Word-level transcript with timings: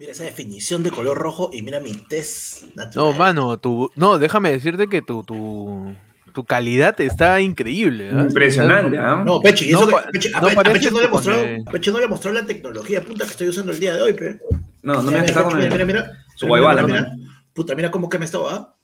Mira 0.00 0.12
esa 0.12 0.24
definición 0.24 0.82
de 0.82 0.90
color 0.90 1.18
rojo 1.18 1.50
y 1.52 1.60
mira 1.60 1.78
mi 1.78 1.92
test 1.92 2.62
No, 2.74 2.84
natural. 2.84 3.18
mano, 3.18 3.58
tu, 3.58 3.90
no, 3.96 4.18
déjame 4.18 4.50
decirte 4.50 4.88
que 4.88 5.02
tu, 5.02 5.22
tu, 5.24 5.94
tu 6.32 6.44
calidad 6.44 6.98
está 7.02 7.38
increíble. 7.42 8.08
¿ah? 8.10 8.22
Impresionante, 8.22 8.96
¿ah? 8.96 9.22
No, 9.26 9.42
y 9.44 9.72
No 9.72 9.86
que- 9.90 10.30
a 10.32 10.40
no 10.40 10.46
Pe- 10.46 10.52
a 10.52 10.54
parece 10.54 10.72
Pechi 10.88 10.90
no 10.94 11.00
le 11.02 11.08
mostró, 11.08 11.34
porque- 11.34 11.64
Pechi 11.70 11.90
no 11.92 11.98
le 12.00 12.08
mostró 12.08 12.32
la 12.32 12.46
tecnología 12.46 13.02
punta 13.04 13.26
que 13.26 13.30
estoy 13.32 13.48
usando 13.48 13.72
el 13.72 13.78
día 13.78 13.94
de 13.94 14.00
hoy, 14.00 14.14
pe. 14.14 14.40
No, 14.82 14.94
no 14.94 15.02
me 15.02 15.08
Mira, 15.08 15.20
has 15.20 15.26
dejado 15.26 15.50
con 15.50 15.58
mira, 15.58 15.68
mira, 15.70 15.82
el... 15.82 15.86
mira. 15.86 16.24
su 16.34 16.46
Mira, 16.46 16.48
guaybala, 16.48 16.82
mira, 16.84 17.00
mira. 17.02 17.14
mira. 17.14 17.32
Puta, 17.52 17.74
mira 17.74 17.90
cómo 17.90 18.08
que 18.08 18.18
me 18.18 18.24
estaba. 18.24 18.54
¿ah? 18.54 18.74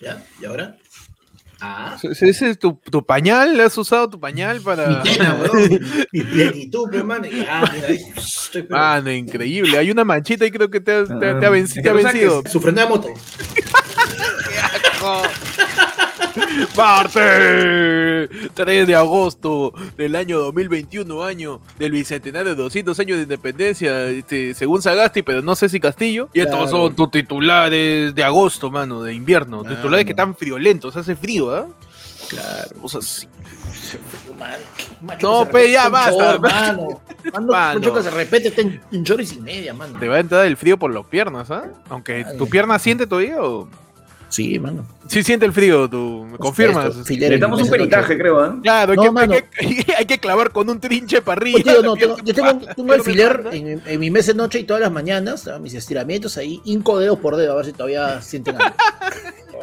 Ya, 0.00 0.24
y 0.40 0.44
ahora. 0.44 0.76
Ah. 1.60 1.96
Ese 2.02 2.50
es 2.50 2.58
tu, 2.58 2.80
tu 2.90 3.04
pañal, 3.04 3.58
has 3.60 3.76
usado 3.76 4.08
tu 4.08 4.18
pañal 4.18 4.60
para. 4.60 4.88
Mi 4.88 5.02
tena, 5.02 5.34
weón. 5.40 5.80
Mi 6.12 6.22
plenitud. 6.22 6.88
Y, 6.92 7.44
Ah, 7.48 7.70
mira, 7.72 7.88
estoy, 8.16 8.66
Mano, 8.68 9.12
increíble. 9.12 9.78
Hay 9.78 9.90
una 9.90 10.04
manchita 10.04 10.46
y 10.46 10.50
creo 10.50 10.70
que 10.70 10.80
te, 10.80 10.92
ha- 10.92 11.04
te 11.04 11.12
ha- 11.12 11.38
te 11.38 11.46
ha 11.46 11.48
Ah, 11.48 11.52
venci- 11.52 11.82
te 11.82 11.90
ha 11.90 11.92
vencido. 11.92 12.42
Parte 16.74 18.28
3 18.54 18.86
de 18.86 18.94
agosto 18.94 19.72
del 19.96 20.16
año 20.16 20.38
2021, 20.40 21.22
año 21.24 21.60
del 21.78 21.92
bicentenario 21.92 22.54
de 22.54 22.62
200 22.62 22.98
años 23.00 23.16
de 23.18 23.22
independencia, 23.24 24.06
este, 24.08 24.54
según 24.54 24.82
Sagasti, 24.82 25.22
pero 25.22 25.42
no 25.42 25.54
sé 25.54 25.68
si 25.68 25.80
Castillo. 25.80 26.28
Y 26.32 26.40
estos 26.40 26.56
Claro. 26.56 26.70
son 26.70 26.96
tus 26.96 27.10
titulares 27.10 28.14
de 28.14 28.24
agosto, 28.24 28.70
mano, 28.70 29.02
de 29.02 29.14
invierno. 29.14 29.62
Mano. 29.62 29.74
Titulares 29.76 30.04
que 30.04 30.12
están 30.12 30.34
friolentos, 30.36 30.96
hace 30.96 31.16
frío, 31.16 31.54
¿ah? 31.54 31.66
Claro. 32.28 32.70
O 32.82 32.88
sea, 32.88 33.00
sí. 33.02 33.26
Man, 34.38 35.18
No, 35.20 35.44
pe, 35.46 35.52
repete 35.52 35.72
ya 35.72 35.86
un 35.86 35.92
basta. 35.92 36.38
Mano, 36.38 37.02
mano, 37.32 37.46
Mano. 37.52 37.78
mucho 37.80 37.94
que 37.94 38.02
se 38.02 38.10
repete 38.10 38.48
está 38.48 38.60
en 38.62 38.80
un 38.92 39.04
chorro 39.04 39.22
y 39.22 39.26
sin 39.26 39.42
media, 39.42 39.74
mano. 39.74 39.98
Te 39.98 40.08
va 40.08 40.16
a 40.16 40.20
entrar 40.20 40.46
el 40.46 40.56
frío 40.56 40.78
por 40.78 40.92
las 40.94 41.04
piernas, 41.06 41.50
¿ah? 41.50 41.64
Aunque 41.88 42.24
Ay. 42.26 42.36
tu 42.38 42.48
pierna 42.48 42.78
siente 42.78 43.06
todavía 43.06 43.42
o. 43.42 43.68
Sí, 44.30 44.58
mano. 44.58 44.86
Sí 45.08 45.22
siente 45.22 45.44
el 45.44 45.52
frío, 45.52 45.90
tú 45.90 46.24
me 46.30 46.38
confirmas. 46.38 46.86
Esto, 46.86 47.04
filero, 47.04 47.32
Le 47.34 47.38
damos 47.38 47.60
un 47.62 47.68
peritaje, 47.68 48.16
creo, 48.16 48.40
¿ah? 48.40 48.56
Claro, 48.62 48.92
hay, 48.92 48.96
No, 48.96 49.02
que, 49.02 49.10
mano. 49.10 49.34
hay, 49.34 49.74
que, 49.84 49.92
hay 49.94 50.04
que 50.06 50.18
clavar 50.18 50.50
con 50.52 50.70
un 50.70 50.78
trinche 50.80 51.20
para 51.20 51.40
arriba. 51.40 51.56
Oye, 51.56 51.64
tío, 51.64 51.82
la 51.82 51.82
no, 51.82 51.94
tengo, 51.96 52.14
pierna 52.14 52.24
yo 52.24 52.34
tengo, 52.34 52.66
pa- 52.66 52.74
tengo 52.74 52.94
el 52.94 53.02
pierna 53.02 53.04
filer 53.04 53.42
panda. 53.42 53.56
en, 53.56 53.82
en 53.84 54.00
mi 54.00 54.10
mes 54.10 54.26
de 54.26 54.34
noche 54.34 54.60
y 54.60 54.64
todas 54.64 54.80
las 54.80 54.92
mañanas, 54.92 55.50
mis 55.60 55.74
estiramientos 55.74 56.36
ahí, 56.38 56.60
hinco 56.64 56.98
dedos 57.00 57.18
por 57.18 57.36
dedo, 57.36 57.52
a 57.52 57.56
ver 57.56 57.66
si 57.66 57.72
todavía 57.72 58.22
sienten 58.22 58.56
algo. 58.56 58.74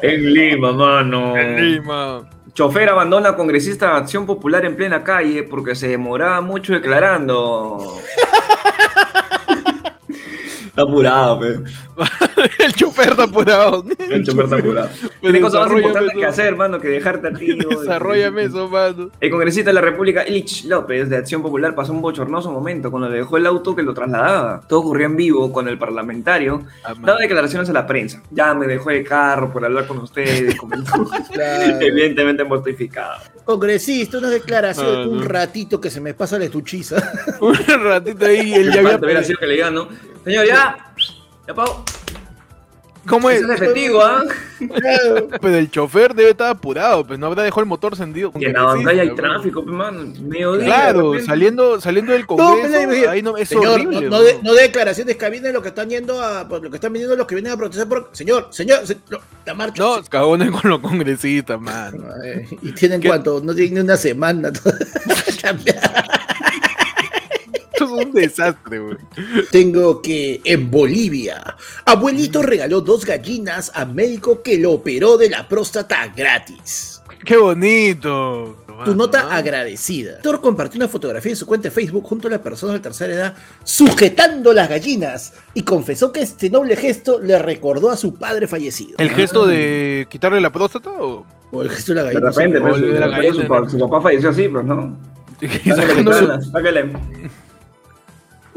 En 0.04 0.32
Lima, 0.32 0.74
mano. 0.74 1.36
En 1.36 1.56
Lima. 1.56 2.30
Chofer 2.54 2.88
abandona 2.90 3.30
a 3.30 3.36
congresista 3.36 3.88
de 3.88 3.98
Acción 3.98 4.28
Popular 4.28 4.64
en 4.66 4.76
plena 4.76 5.04
calle 5.04 5.42
porque 5.42 5.74
se 5.74 5.88
demoraba 5.88 6.40
mucho 6.42 6.74
declarando. 6.74 7.98
Está 10.78 10.92
apurado, 10.92 11.40
pe. 11.40 11.60
el 12.66 12.74
chofer 12.74 13.10
está 13.10 13.24
apurado. 13.24 13.84
El 13.98 14.24
chofer 14.24 14.44
está 14.44 14.58
apurado. 14.58 14.90
Pero 15.02 15.10
Tiene 15.22 15.42
cosas 15.42 15.62
más 15.68 15.72
importantes 15.76 16.14
que 16.16 16.26
hacer, 16.28 16.46
hermano, 16.46 16.80
que 16.80 16.88
dejarte 16.90 17.28
a 17.30 17.34
ti. 17.34 17.58
Desarrollame 17.70 18.44
eso, 18.44 18.70
mano. 18.70 19.10
El 19.20 19.32
congresista 19.32 19.72
de 19.72 19.74
la 19.74 19.82
República, 19.82 20.28
Ilich 20.28 20.66
López, 20.66 21.10
de 21.10 21.18
Acción 21.18 21.42
Popular, 21.42 21.74
pasó 21.74 21.94
un 21.94 22.02
bochornoso 22.04 22.52
momento 22.52 22.92
cuando 22.92 23.10
le 23.10 23.18
dejó 23.18 23.38
el 23.38 23.48
auto 23.48 23.76
que 23.76 23.82
lo 23.82 23.96
trasladaba. 23.96 24.62
Todo 24.70 24.82
ocurrió 24.82 25.08
en 25.08 25.16
vivo 25.16 25.52
cuando 25.52 25.72
el 25.72 25.80
parlamentario 25.80 26.62
Ah, 26.84 26.94
mano. 26.94 27.08
daba 27.08 27.20
declaraciones 27.22 27.68
a 27.72 27.74
la 27.74 27.88
prensa. 27.88 28.22
Ya 28.30 28.54
me 28.54 28.68
dejó 28.68 28.92
el 28.92 29.04
carro 29.04 29.52
por 29.52 29.66
hablar 29.66 29.88
con 29.88 29.98
ustedes, 29.98 30.56
comentó. 30.56 30.92
Claro. 31.34 31.82
Evidentemente 31.82 32.44
mortificado. 32.44 33.16
Congresista, 33.46 34.20
una 34.20 34.30
declaración, 34.30 34.88
Ah, 34.88 35.08
un 35.08 35.24
ratito 35.26 35.82
que 35.82 35.90
se 35.90 36.00
me 36.02 36.14
pasa 36.14 36.38
la 36.38 36.46
estuchiza. 36.46 36.98
Un 37.42 37.56
ratito 37.84 38.26
ahí, 38.28 38.54
él 38.54 38.72
ya 38.72 38.82
había. 38.82 39.24
Sido 39.24 39.40
que 39.40 39.48
le 39.48 39.54
digan, 39.56 39.74
¿no? 39.74 39.88
Señor, 40.28 40.46
ya. 40.46 40.78
Ya 41.48 41.54
pago. 41.54 41.84
¿Cómo 43.08 43.30
es? 43.30 43.42
Eso 43.42 43.54
es 43.54 43.62
efectivo, 43.62 44.02
¿ah? 44.04 44.22
Pero 45.42 45.56
el 45.56 45.72
chofer 45.72 46.14
debe 46.14 46.32
estar 46.32 46.50
apurado, 46.50 47.08
pues 47.08 47.18
no 47.18 47.28
habrá 47.28 47.44
dejado 47.44 47.62
el 47.62 47.68
motor 47.68 47.94
encendido. 47.94 48.34
Que 48.34 48.48
en 48.48 48.52
la 48.54 48.64
bancada 48.64 49.02
hay 49.02 49.16
tráfico, 49.16 49.64
mano. 49.64 50.12
Mediodía. 50.20 50.66
Claro, 50.66 51.12
de 51.14 51.24
saliendo, 51.24 51.80
saliendo 51.80 52.12
del 52.12 52.24
No, 52.24 52.28
congreso, 52.28 52.78
pero 52.90 53.12
ahí- 53.12 53.22
no, 53.22 53.38
es 53.38 53.48
Señor, 53.48 53.80
horrible. 53.80 54.02
no, 54.02 54.10
no 54.10 54.22
de, 54.24 54.40
no 54.44 54.54
de 54.54 54.62
declaraciones 54.64 55.16
que 55.16 55.30
vienen 55.30 55.54
lo 55.54 55.62
que 55.62 55.70
están 55.70 55.90
yendo 55.90 56.22
a, 56.22 56.46
por 56.50 56.62
lo 56.62 56.70
que 56.70 56.76
están 56.76 56.92
viniendo 56.92 57.16
los 57.16 57.26
que 57.28 57.36
vienen 57.36 57.54
a 57.54 57.58
protestar 57.58 57.88
por. 57.88 58.10
Señor, 58.12 58.50
señor, 58.52 58.86
se- 58.86 58.98
no, 59.10 59.20
la 59.46 59.54
marcha. 59.54 59.82
No, 59.82 60.04
cagones 60.04 60.52
con 60.52 60.70
los 60.70 60.80
congresistas, 60.80 61.62
man. 61.62 61.94
Ay, 62.22 62.46
y 62.62 62.74
tienen 62.74 63.00
¿Qué? 63.00 63.08
cuánto, 63.08 63.40
no 63.42 63.56
tienen 63.56 63.76
ni 63.76 63.80
una 63.80 63.96
semana. 63.96 64.52
Un 68.06 68.12
desastre, 68.14 68.80
güey. 68.80 68.98
Tengo 69.52 70.02
que 70.02 70.42
en 70.44 70.70
Bolivia, 70.72 71.56
abuelito 71.86 72.42
regaló 72.42 72.82
dos 72.82 73.06
gallinas 73.06 73.72
a 73.76 73.86
médico 73.86 74.42
que 74.42 74.58
lo 74.58 74.72
operó 74.74 75.18
de 75.18 75.30
la 75.30 75.48
próstata 75.48 76.08
gratis. 76.16 77.02
Qué 77.26 77.36
bonito. 77.38 78.64
Tu 78.86 78.94
nota 78.96 79.24
¿no? 79.24 79.32
agradecida. 79.32 80.20
Thor 80.22 80.40
compartió 80.40 80.78
una 80.78 80.88
fotografía 80.88 81.32
en 81.32 81.36
su 81.36 81.48
cuenta 81.48 81.68
de 81.70 81.72
Facebook 81.72 82.04
junto 82.06 82.28
a 82.28 82.32
la 82.32 82.44
persona 82.44 82.74
de 82.74 82.80
tercera 82.80 83.12
edad 83.12 83.34
sujetando 83.64 84.54
las 84.54 84.70
gallinas 84.70 85.34
y 85.56 85.64
confesó 85.64 86.12
que 86.12 86.22
este 86.22 86.50
noble 86.52 86.76
gesto 86.76 87.20
le 87.20 87.40
recordó 87.40 87.90
a 87.90 87.98
su 87.98 88.14
padre 88.14 88.48
fallecido. 88.48 88.96
¿El 89.00 89.10
gesto 89.10 89.48
de 89.48 90.06
quitarle 90.10 90.40
la 90.42 90.52
próstata 90.52 90.92
o...? 90.92 91.26
O 91.52 91.62
el 91.64 91.70
gesto 91.72 91.94
de 91.94 92.04
la 92.04 92.10
De 92.10 92.14
gallina. 92.14 92.30
repente, 92.32 92.58
O 92.60 92.62
pues, 92.68 92.82
de 92.82 92.88
de 92.94 93.00
la 93.00 93.08
repente 93.08 93.72
su, 93.72 93.80
papá 93.80 94.02
falleció 94.02 94.30
así, 94.30 94.48
pues, 94.50 94.66
¿no? 94.66 94.98
Su- 95.42 96.52
sácale. 96.52 96.92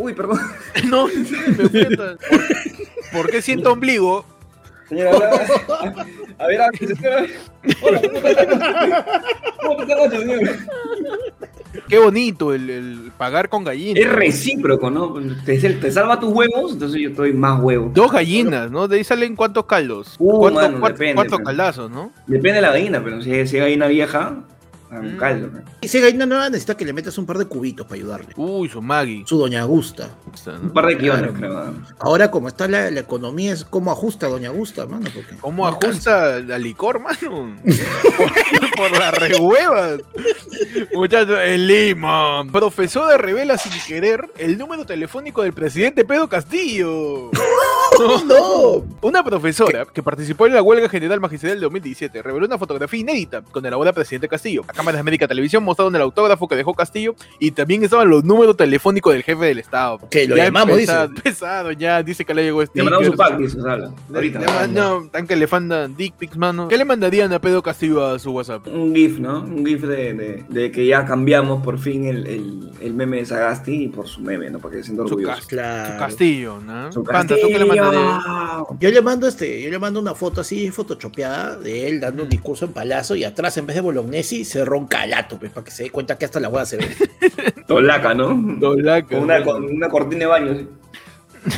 Uy, 0.01 0.15
perdón. 0.15 0.39
No, 0.89 1.07
me. 1.07 1.15
¿Por, 1.15 2.19
por 3.13 3.31
qué 3.31 3.43
siento 3.43 3.73
ombligo? 3.73 4.25
Señora, 4.89 5.11
a, 6.39 6.47
ver, 6.47 6.61
a 6.63 6.69
ver, 6.71 6.97
señora. 6.97 7.27
Hola, 7.83 8.01
¿cómo 8.01 8.29
está? 8.29 9.05
¿Cómo 9.63 9.83
está 9.83 9.97
la 9.97 10.07
noche, 10.07 10.19
señor? 10.19 10.57
Qué 11.89 11.99
bonito 11.99 12.55
el, 12.55 12.71
el 12.71 13.13
pagar 13.17 13.49
con 13.49 13.63
gallinas. 13.63 14.03
Es 14.03 14.11
recíproco, 14.11 14.91
¿no? 14.91 15.15
Te, 15.45 15.59
te 15.59 15.93
salva 15.93 16.19
tus 16.19 16.33
huevos, 16.33 16.73
entonces 16.73 17.01
yo 17.01 17.11
estoy 17.11 17.33
más 17.33 17.61
huevo. 17.61 17.91
Dos 17.93 18.11
gallinas, 18.11 18.71
¿no? 18.71 18.89
De 18.89 18.97
ahí 18.97 19.05
salen 19.05 19.37
cuántos 19.37 19.67
caldos. 19.67 20.17
Uh, 20.19 20.39
¿Cuántos, 20.39 20.73
mano, 20.73 20.89
depende, 20.89 21.27
caldazos, 21.45 21.91
no? 21.91 22.11
Depende 22.27 22.57
de 22.57 22.63
la 22.63 22.73
gallina, 22.73 23.05
pero 23.05 23.23
si, 23.23 23.31
si 23.47 23.57
es 23.59 23.63
gallina 23.63 23.87
vieja, 23.87 24.43
un 24.91 25.15
Mm. 25.15 25.19
caldo. 25.19 25.49
¿no? 25.53 25.61
Y 25.81 25.87
esa 25.87 25.99
gallina 26.01 26.27
nueva 26.27 26.49
necesita 26.49 26.77
que 26.77 26.85
le 26.85 26.93
metas 26.93 27.17
un 27.19 27.27
par 27.27 27.39
de 27.39 27.45
cubitos 27.47 27.87
para 27.87 27.97
ayudarle. 27.97 28.29
Uy, 28.37 28.69
su 28.69 28.83
Maggie. 28.83 29.23
Su 29.27 29.39
doña 29.39 29.63
Gusta. 29.65 30.09
Un 30.63 30.71
par 30.73 30.87
de 30.87 30.95
guiones, 30.97 31.31
Claro. 31.33 31.35
creo. 31.39 31.65
¿no? 31.73 31.87
Ahora, 32.01 32.31
como 32.31 32.49
está 32.49 32.67
la, 32.69 32.91
la 32.91 33.01
economía, 33.01 33.53
es 33.53 33.65
cómo 33.65 33.93
ajusta 33.93 34.27
doña 34.29 34.51
Gusta, 34.51 34.87
mano. 34.87 35.09
Porque 35.15 35.37
¿Cómo 35.41 35.63
no 35.65 35.69
ajusta 35.69 36.41
la 36.41 36.59
licor, 36.59 37.01
mano? 37.01 37.57
por, 38.17 38.71
por 38.77 38.99
las 38.99 39.15
rehuevas. 39.15 40.01
Muchachos, 40.95 41.39
en 41.45 41.67
Lima. 41.67 42.45
Profesora 42.51 43.17
revela 43.17 43.57
sin 43.59 43.73
querer 43.87 44.25
el 44.39 44.59
número 44.59 44.85
telefónico 44.85 45.43
del 45.43 45.53
presidente 45.53 46.05
Pedro 46.05 46.29
Castillo. 46.29 47.31
alcanza. 48.05 48.25
¡No! 48.27 48.85
Una 49.03 49.25
profesora 49.25 49.87
que 49.93 50.03
participó 50.03 50.47
en 50.47 50.55
la 50.55 50.63
huelga 50.63 50.89
general 50.89 51.21
magistral 51.21 51.53
del 51.53 51.61
2017 51.63 52.23
reveló 52.23 52.47
una 52.47 52.59
fotografía 52.59 53.01
inédita 53.01 53.43
con 53.43 53.65
el 53.65 53.73
ahora 53.73 53.93
presidente 53.93 54.29
Castillo. 54.29 54.63
A 54.69 54.73
cámaras 54.73 54.97
de 54.97 55.01
América 55.01 55.27
Televisión 55.27 55.63
mostraron 55.65 55.95
el 55.97 56.03
autógrafo 56.03 56.47
que 56.49 56.57
dejó 56.57 56.75
Castillo 56.75 57.15
y 57.39 57.51
también 57.53 57.83
estaban 57.83 58.09
los 58.11 58.25
números 58.25 58.57
telefónicos 58.57 59.13
del 59.13 59.23
jefe 59.23 59.45
del 59.47 59.59
Estado. 59.59 59.99
Que 60.11 60.27
lo 60.29 60.37
Ya 60.37 60.45
llamamos, 60.47 60.71
empezado, 60.79 61.09
dice. 61.09 61.19
empezado, 61.19 61.73
ya 61.73 62.03
dice 62.03 62.25
que 62.25 62.35
le 62.35 62.43
llegó 62.45 62.63
este. 62.63 62.79
Le 62.79 62.85
mandamos 62.85 63.07
su 63.09 63.15
pack, 63.17 63.39
dice, 63.39 63.59
habla. 63.61 63.93
Le, 64.11 64.17
Ahorita. 64.17 64.39
le 64.41 64.47
mandan- 64.47 65.11
tan 65.11 65.27
que 65.27 65.37
le 65.37 65.47
mandan 65.47 65.97
dick 65.97 66.15
pics, 66.15 66.37
mano. 66.37 66.69
¿Qué 66.69 66.77
le 66.77 66.85
mandarían 66.85 67.33
a 67.33 67.41
Pedro 67.41 67.63
Castillo 67.63 68.05
a 68.05 68.19
su 68.19 68.31
WhatsApp? 68.33 68.67
Un 68.67 68.95
GIF, 68.95 69.19
¿no? 69.19 69.41
Un 69.41 69.65
GIF 69.65 69.83
de, 69.83 70.15
de, 70.15 70.45
de 70.49 70.71
que 70.71 70.87
ya 70.87 71.05
cambiamos 71.07 71.63
por 71.65 71.79
fin 71.79 72.05
el, 72.07 72.27
el, 72.27 72.71
el 72.81 72.95
meme 72.95 73.19
de 73.19 73.27
Sagasti 73.27 73.85
y 73.85 73.89
por 73.89 74.07
su 74.07 74.21
meme, 74.21 74.51
¿no? 74.51 74.59
Para 74.59 74.73
que 74.73 74.79
se 74.79 74.85
sienta 74.85 75.03
Su 75.05 75.09
orgulloso. 75.15 75.35
cas- 75.37 75.47
Claro. 75.47 75.93
Su 75.95 75.99
Castillo, 75.99 76.61
¿no? 76.61 76.93
Su 76.93 77.03
Panta, 77.05 77.35
¿tú 77.41 77.49
qué 77.49 77.59
le 77.59 77.65
mandarías? 77.65 77.90
Yo 78.79 78.91
le 78.91 79.03
mando 79.03 79.27
este, 79.27 79.61
yo 79.63 79.71
le 79.71 79.79
mando 79.79 80.01
una 80.01 80.15
foto 80.15 80.41
así, 80.41 80.71
photoshopeada 80.71 81.57
de 81.57 81.89
él 81.89 82.01
dando 82.01 82.23
un 82.25 82.29
discurso 82.29 82.65
en 82.67 82.73
palazo 82.73 83.15
y 83.17 83.25
atrás 83.25 83.57
en 83.59 83.67
vez 83.67 83.77
de 83.77 83.83
Bolognesi 83.83 84.45
se 84.45 84.65
ronca 84.65 84.99
calato, 85.01 85.39
pues, 85.39 85.51
para 85.53 85.65
que 85.65 85.71
se 85.71 85.85
dé 85.85 85.91
cuenta 85.91 86.19
que 86.19 86.25
hasta 86.25 86.41
la 86.41 86.49
hueá 86.49 86.67
se 86.67 86.77
ve. 86.79 86.89
Tolaca, 87.67 88.13
¿no? 88.15 88.35
Dolaca, 88.59 89.09
Con 89.09 89.25
una, 89.25 89.43
con 89.45 89.65
una 89.65 89.89
cortina 89.89 90.21
de 90.21 90.27
baño. 90.27 90.55
¿sí? 90.55 90.69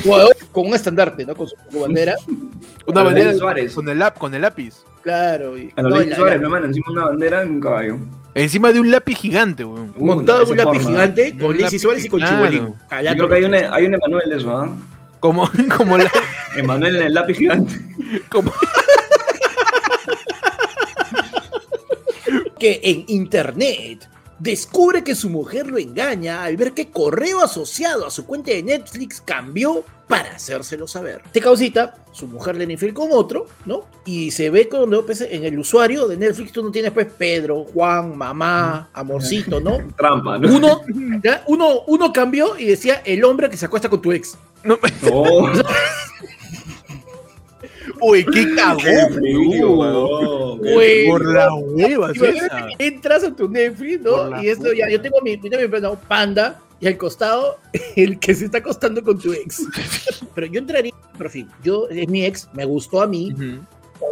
Jugador 0.04 0.36
con 0.52 0.66
un 0.68 0.74
estandarte, 0.74 1.24
¿no? 1.26 1.34
Con 1.34 1.48
su 1.48 1.56
bandera. 1.80 2.14
Una 2.86 2.94
Con 2.94 3.04
bandera 3.04 3.32
Suárez. 3.34 3.74
con 3.74 3.88
el, 3.88 3.98
lap- 3.98 4.18
con 4.18 4.34
el 4.34 4.42
lápiz. 4.42 4.74
Claro. 5.02 5.56
Y, 5.56 5.72
A 5.76 5.82
los 5.82 5.90
no, 5.90 5.96
Luis 5.98 6.10
la- 6.10 6.16
Suárez, 6.16 6.40
la- 6.40 6.58
encima 6.58 6.86
una 6.90 7.04
bandera 7.06 7.42
en 7.42 7.50
un 7.50 7.60
caballo. 7.60 7.98
Encima 8.34 8.72
de 8.72 8.80
un 8.80 8.90
lápiz 8.90 9.14
gigante, 9.16 9.64
weón. 9.64 9.92
montado 9.98 10.40
en 10.40 10.46
de 10.46 10.50
un 10.52 10.56
lápiz 10.58 10.78
forma. 10.82 10.90
gigante 10.90 11.38
con 11.38 11.58
lápiz, 11.60 11.78
Suárez 11.80 12.04
y 12.04 12.08
con 12.08 12.20
claro. 12.20 12.36
Chibolín. 12.50 12.74
Yo 13.04 13.12
creo 13.14 13.28
que 13.28 13.34
hay 13.36 13.44
un, 13.44 13.54
hay 13.54 13.86
un 13.86 13.94
Emanuel 13.94 14.30
de 14.30 14.36
eso, 14.36 14.56
¿ah? 14.56 14.68
Como, 15.22 15.48
como 15.76 15.96
la. 15.96 16.10
Emanuel 16.56 16.96
en 16.96 17.02
el 17.02 17.14
lápiz 17.14 17.38
gigante. 17.38 17.80
Como, 18.28 18.52
que 22.58 22.80
en 22.82 23.04
internet 23.06 24.08
descubre 24.40 25.04
que 25.04 25.14
su 25.14 25.30
mujer 25.30 25.68
lo 25.68 25.78
engaña 25.78 26.42
al 26.42 26.56
ver 26.56 26.72
que 26.72 26.90
correo 26.90 27.40
asociado 27.40 28.04
a 28.04 28.10
su 28.10 28.26
cuenta 28.26 28.50
de 28.50 28.64
Netflix 28.64 29.20
cambió 29.20 29.84
para 30.08 30.32
hacérselo 30.34 30.88
saber. 30.88 31.22
Te 31.30 31.40
causita, 31.40 31.94
su 32.10 32.26
mujer 32.26 32.56
le 32.56 32.64
infiel 32.64 32.92
con 32.92 33.10
otro, 33.12 33.46
¿no? 33.64 33.84
Y 34.04 34.32
se 34.32 34.50
ve 34.50 34.68
cuando 34.68 35.06
pues, 35.06 35.20
en 35.20 35.44
el 35.44 35.56
usuario 35.56 36.08
de 36.08 36.16
Netflix 36.16 36.50
tú 36.50 36.64
no 36.64 36.72
tienes 36.72 36.90
pues 36.90 37.06
Pedro, 37.16 37.64
Juan, 37.72 38.18
mamá, 38.18 38.90
amorcito, 38.92 39.60
¿no? 39.60 39.78
Trampa, 39.96 40.36
¿no? 40.38 40.52
Uno, 40.52 40.80
¿ya? 41.22 41.44
uno, 41.46 41.82
uno 41.86 42.12
cambió 42.12 42.58
y 42.58 42.64
decía 42.64 43.02
el 43.04 43.22
hombre 43.22 43.48
que 43.48 43.56
se 43.56 43.66
acuesta 43.66 43.88
con 43.88 44.02
tu 44.02 44.10
ex. 44.10 44.36
No, 44.64 44.78
No. 45.02 45.52
uy, 48.00 48.24
qué 48.24 48.54
cagón. 48.54 50.58
Güey. 50.58 51.08
Por 51.08 51.32
la 51.32 51.54
hueva. 51.54 52.12
Entras 52.78 53.24
a 53.24 53.34
tu 53.34 53.48
Netflix, 53.48 54.02
¿no? 54.02 54.42
Y 54.42 54.48
esto 54.48 54.72
ya, 54.72 54.88
yo 54.90 55.00
tengo 55.00 55.20
mi, 55.22 55.36
yo 55.36 55.50
tengo 55.50 55.68
mi 55.68 55.80
no, 55.80 55.94
panda 55.96 56.60
y 56.80 56.86
al 56.88 56.96
costado 56.96 57.58
el 57.96 58.18
que 58.18 58.34
se 58.34 58.46
está 58.46 58.58
acostando 58.58 59.02
con 59.02 59.18
tu 59.18 59.32
ex. 59.32 59.64
Pero 60.34 60.46
yo 60.48 60.58
entraría, 60.58 60.92
pero 61.12 61.26
en 61.26 61.32
fin, 61.32 61.50
yo 61.62 61.88
es 61.88 62.08
mi 62.08 62.24
ex, 62.24 62.48
me 62.54 62.64
gustó 62.64 63.02
a 63.02 63.06
mí, 63.06 63.34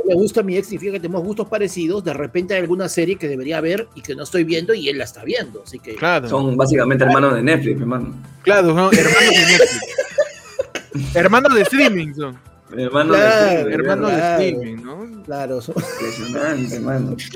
le 0.06 0.14
gusta 0.14 0.41
a 0.41 0.43
mi 0.43 0.56
ex, 0.56 0.69
significa 0.69 0.93
que 0.93 1.00
tenemos 1.00 1.25
gustos 1.25 1.49
parecidos, 1.49 2.05
de 2.05 2.12
repente 2.12 2.55
hay 2.55 2.61
alguna 2.61 2.88
serie 2.88 3.17
que 3.17 3.26
debería 3.26 3.61
ver 3.61 3.88
y 3.94 4.02
que 4.02 4.14
no 4.14 4.23
estoy 4.23 4.44
viendo 4.44 4.75
y 4.75 4.88
él 4.88 4.99
la 4.99 5.05
está 5.05 5.25
viendo, 5.25 5.62
así 5.64 5.79
que 5.79 5.94
Claro. 5.94 6.29
Son 6.29 6.56
básicamente 6.56 7.05
hermanos 7.05 7.35
de 7.35 7.43
Netflix, 7.43 7.81
hermano. 7.81 8.14
Claro, 8.43 8.75
¿no? 8.75 8.93
hermanos 8.93 9.31
de 9.31 9.47
Netflix. 9.47 10.00
Hermanos 11.15 11.55
de 11.55 11.63
streaming 11.63 12.15
son. 12.15 12.39
Hermanos 12.77 13.17
Claro, 13.17 13.65
de. 13.69 13.75
Hermanos 13.75 14.11
de 14.11 14.17
claro. 14.17 14.43
streaming, 14.43 14.83
¿no? 14.85 15.23
claro, 15.25 15.61
son- 15.61 15.75
Impresionante, 15.77 16.77
hermano. 16.77 17.17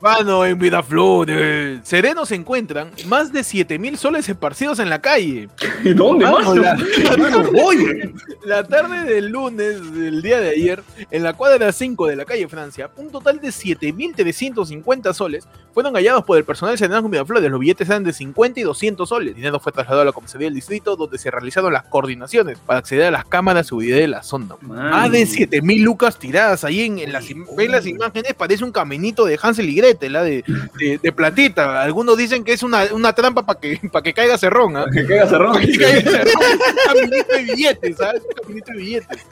Mano, 0.00 0.44
en 0.44 0.58
Vidaflores. 0.58 1.80
Serenos 1.86 2.28
se 2.28 2.34
encuentran 2.34 2.90
más 3.06 3.32
de 3.32 3.42
7000 3.42 3.98
soles 3.98 4.28
esparcidos 4.28 4.78
en 4.78 4.90
la 4.90 5.00
calle. 5.00 5.48
¿Y 5.82 5.94
dónde, 5.94 6.26
Mano, 6.26 6.54
la, 6.54 6.76
la 8.44 8.64
tarde 8.64 9.04
del 9.04 9.28
lunes 9.28 9.92
del 9.92 10.22
día 10.22 10.40
de 10.40 10.50
ayer, 10.50 10.82
en 11.10 11.22
la 11.22 11.32
cuadra 11.32 11.72
5 11.72 12.06
de 12.06 12.16
la 12.16 12.24
calle 12.24 12.48
Francia, 12.48 12.90
un 12.96 13.10
total 13.10 13.40
de 13.40 13.52
7350 13.52 15.14
soles 15.14 15.46
fueron 15.72 15.94
hallados 15.94 16.24
por 16.24 16.38
el 16.38 16.44
personal 16.44 16.78
serenazgo 16.78 17.04
con 17.04 17.10
Miraflores. 17.10 17.50
Los 17.50 17.60
billetes 17.60 17.88
eran 17.88 18.04
de 18.04 18.12
50 18.12 18.60
y 18.60 18.62
200 18.62 19.08
soles. 19.08 19.30
El 19.30 19.34
dinero 19.34 19.58
fue 19.58 19.72
trasladado 19.72 20.02
a 20.02 20.04
la 20.04 20.12
comisaría 20.12 20.46
del 20.46 20.54
distrito, 20.54 20.94
donde 20.94 21.18
se 21.18 21.30
realizaron 21.30 21.72
las 21.72 21.84
coordinaciones 21.84 22.58
para 22.58 22.78
acceder 22.78 23.06
a 23.06 23.10
las 23.10 23.24
cámaras 23.24 23.64
de 23.64 23.68
seguridad 23.68 23.96
de 23.96 24.08
la 24.08 24.22
zona. 24.22 24.54
Más 24.60 25.10
de 25.10 25.26
7000 25.26 25.82
lucas 25.82 26.18
tiradas 26.18 26.64
ahí 26.64 26.82
en, 26.82 26.98
en 26.98 27.12
las, 27.12 27.24
ven 27.56 27.72
las 27.72 27.86
imágenes, 27.86 28.34
parece 28.34 28.62
un 28.64 28.72
caminito 28.72 29.24
de 29.24 29.36
Hansel 29.54 29.68
y 29.70 29.74
Gretel, 29.76 30.12
¿la? 30.12 30.22
de, 30.24 30.44
de, 30.78 30.98
de 31.02 31.12
platita. 31.12 31.82
Algunos 31.82 32.16
dicen 32.16 32.42
que 32.44 32.52
es 32.52 32.62
una, 32.62 32.84
una 32.92 33.12
trampa 33.12 33.44
para 33.46 33.60
que, 33.60 33.80
pa' 33.92 34.02
que 34.02 34.12
caiga 34.12 34.36
cerrón, 34.38 34.76
¿ah? 34.76 34.86
Que 34.92 35.06
caiga 35.06 35.26
cerrón. 35.28 35.58
Que 35.60 35.78
caiga 35.78 36.00
cerrón. 36.10 36.32
Un 36.34 36.94
caminito 37.08 37.32
de 37.36 37.42
billetes, 37.42 37.96
¿sabes? 37.96 38.22
Un 38.22 38.42
caminito 38.42 38.72
de 38.72 38.78
billetes. 38.78 39.26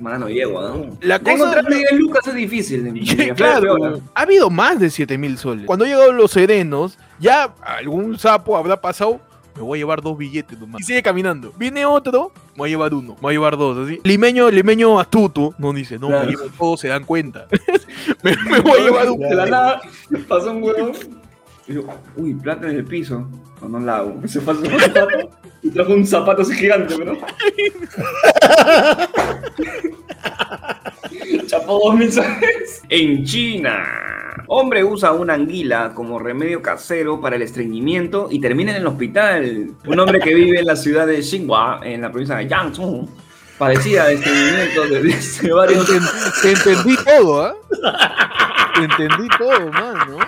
Mano, 0.00 0.28
yegua, 0.28 0.68
¿no? 0.68 0.96
La 1.00 1.18
Ya 1.18 1.22
cosa 1.22 1.34
encontrar 1.34 1.66
10 1.66 1.92
lucas 1.92 2.26
es 2.26 2.34
difícil. 2.34 3.34
claro, 3.36 4.00
ha 4.14 4.20
habido 4.22 4.50
más 4.50 4.78
de 4.80 4.90
7000 4.90 5.38
soles. 5.38 5.66
Cuando 5.66 5.84
han 5.84 5.90
llegado 5.90 6.12
los 6.12 6.30
serenos, 6.30 6.98
ya 7.18 7.52
algún 7.62 8.18
sapo 8.18 8.56
habrá 8.56 8.80
pasado. 8.80 9.20
Me 9.54 9.60
voy 9.60 9.78
a 9.78 9.80
llevar 9.80 10.00
dos 10.00 10.16
billetes 10.16 10.58
nomás. 10.58 10.80
Y 10.80 10.84
sigue 10.84 11.02
caminando. 11.02 11.52
Viene 11.58 11.84
otro, 11.84 12.32
me 12.54 12.58
voy 12.60 12.68
a 12.68 12.70
llevar 12.70 12.94
uno, 12.94 13.12
me 13.16 13.20
voy 13.20 13.32
a 13.32 13.34
llevar 13.34 13.58
dos, 13.58 13.86
así. 13.86 14.00
Limeño, 14.02 14.50
limeño 14.50 14.98
astuto, 14.98 15.54
no 15.58 15.74
dice, 15.74 15.98
no, 15.98 16.06
Claro. 16.08 16.24
me 16.24 16.30
llevo 16.30 16.44
todo, 16.58 16.76
se 16.78 16.88
dan 16.88 17.04
cuenta. 17.04 17.46
me, 18.22 18.36
me 18.50 18.60
voy 18.60 18.80
a 18.80 18.84
llevar 18.84 19.10
un 19.10 19.20
De 19.20 19.34
la 19.34 19.46
nada, 19.46 19.80
pasó 20.28 20.52
un 20.52 20.62
huevón. 20.62 20.92
Y 21.66 21.74
yo, 21.74 21.82
uy, 22.16 22.34
plata 22.34 22.68
en 22.68 22.76
el 22.76 22.84
piso. 22.84 23.26
No, 23.60 23.68
no 23.68 23.80
la 23.80 23.96
hago. 23.98 24.20
Se 24.26 24.40
pasó 24.40 24.60
un 24.60 24.80
zapato 24.80 25.30
y 25.62 25.70
trajo 25.70 25.94
un 25.94 26.06
zapato 26.06 26.42
así 26.42 26.54
gigante, 26.54 26.96
¿no? 26.98 27.14
Chapó 31.46 31.80
dos 31.84 31.94
mil 31.94 32.12
soles. 32.12 32.82
En 32.88 33.24
China. 33.24 33.84
Hombre 34.48 34.82
usa 34.84 35.12
una 35.12 35.34
anguila 35.34 35.92
como 35.94 36.18
remedio 36.18 36.60
casero 36.60 37.20
para 37.20 37.36
el 37.36 37.42
estreñimiento 37.42 38.26
y 38.30 38.40
termina 38.40 38.72
en 38.72 38.78
el 38.78 38.86
hospital. 38.86 39.70
Un 39.86 40.00
hombre 40.00 40.20
que 40.20 40.34
vive 40.34 40.60
en 40.60 40.66
la 40.66 40.76
ciudad 40.76 41.06
de 41.06 41.22
Xinhua, 41.22 41.80
en 41.82 42.02
la 42.02 42.10
provincia 42.10 42.36
de 42.36 42.48
Jiangsu, 42.48 43.08
padecía 43.58 44.04
de 44.04 44.14
estreñimiento 44.14 44.82
desde 44.82 45.14
hace 45.14 45.42
Te, 45.42 45.52
varios 45.52 45.86
te 46.42 46.52
entendí 46.52 46.96
todo, 46.96 47.44
¿ah? 47.44 47.54
Te 48.74 48.84
entendí 48.84 49.28
todo, 49.36 49.70
mano. 49.70 50.18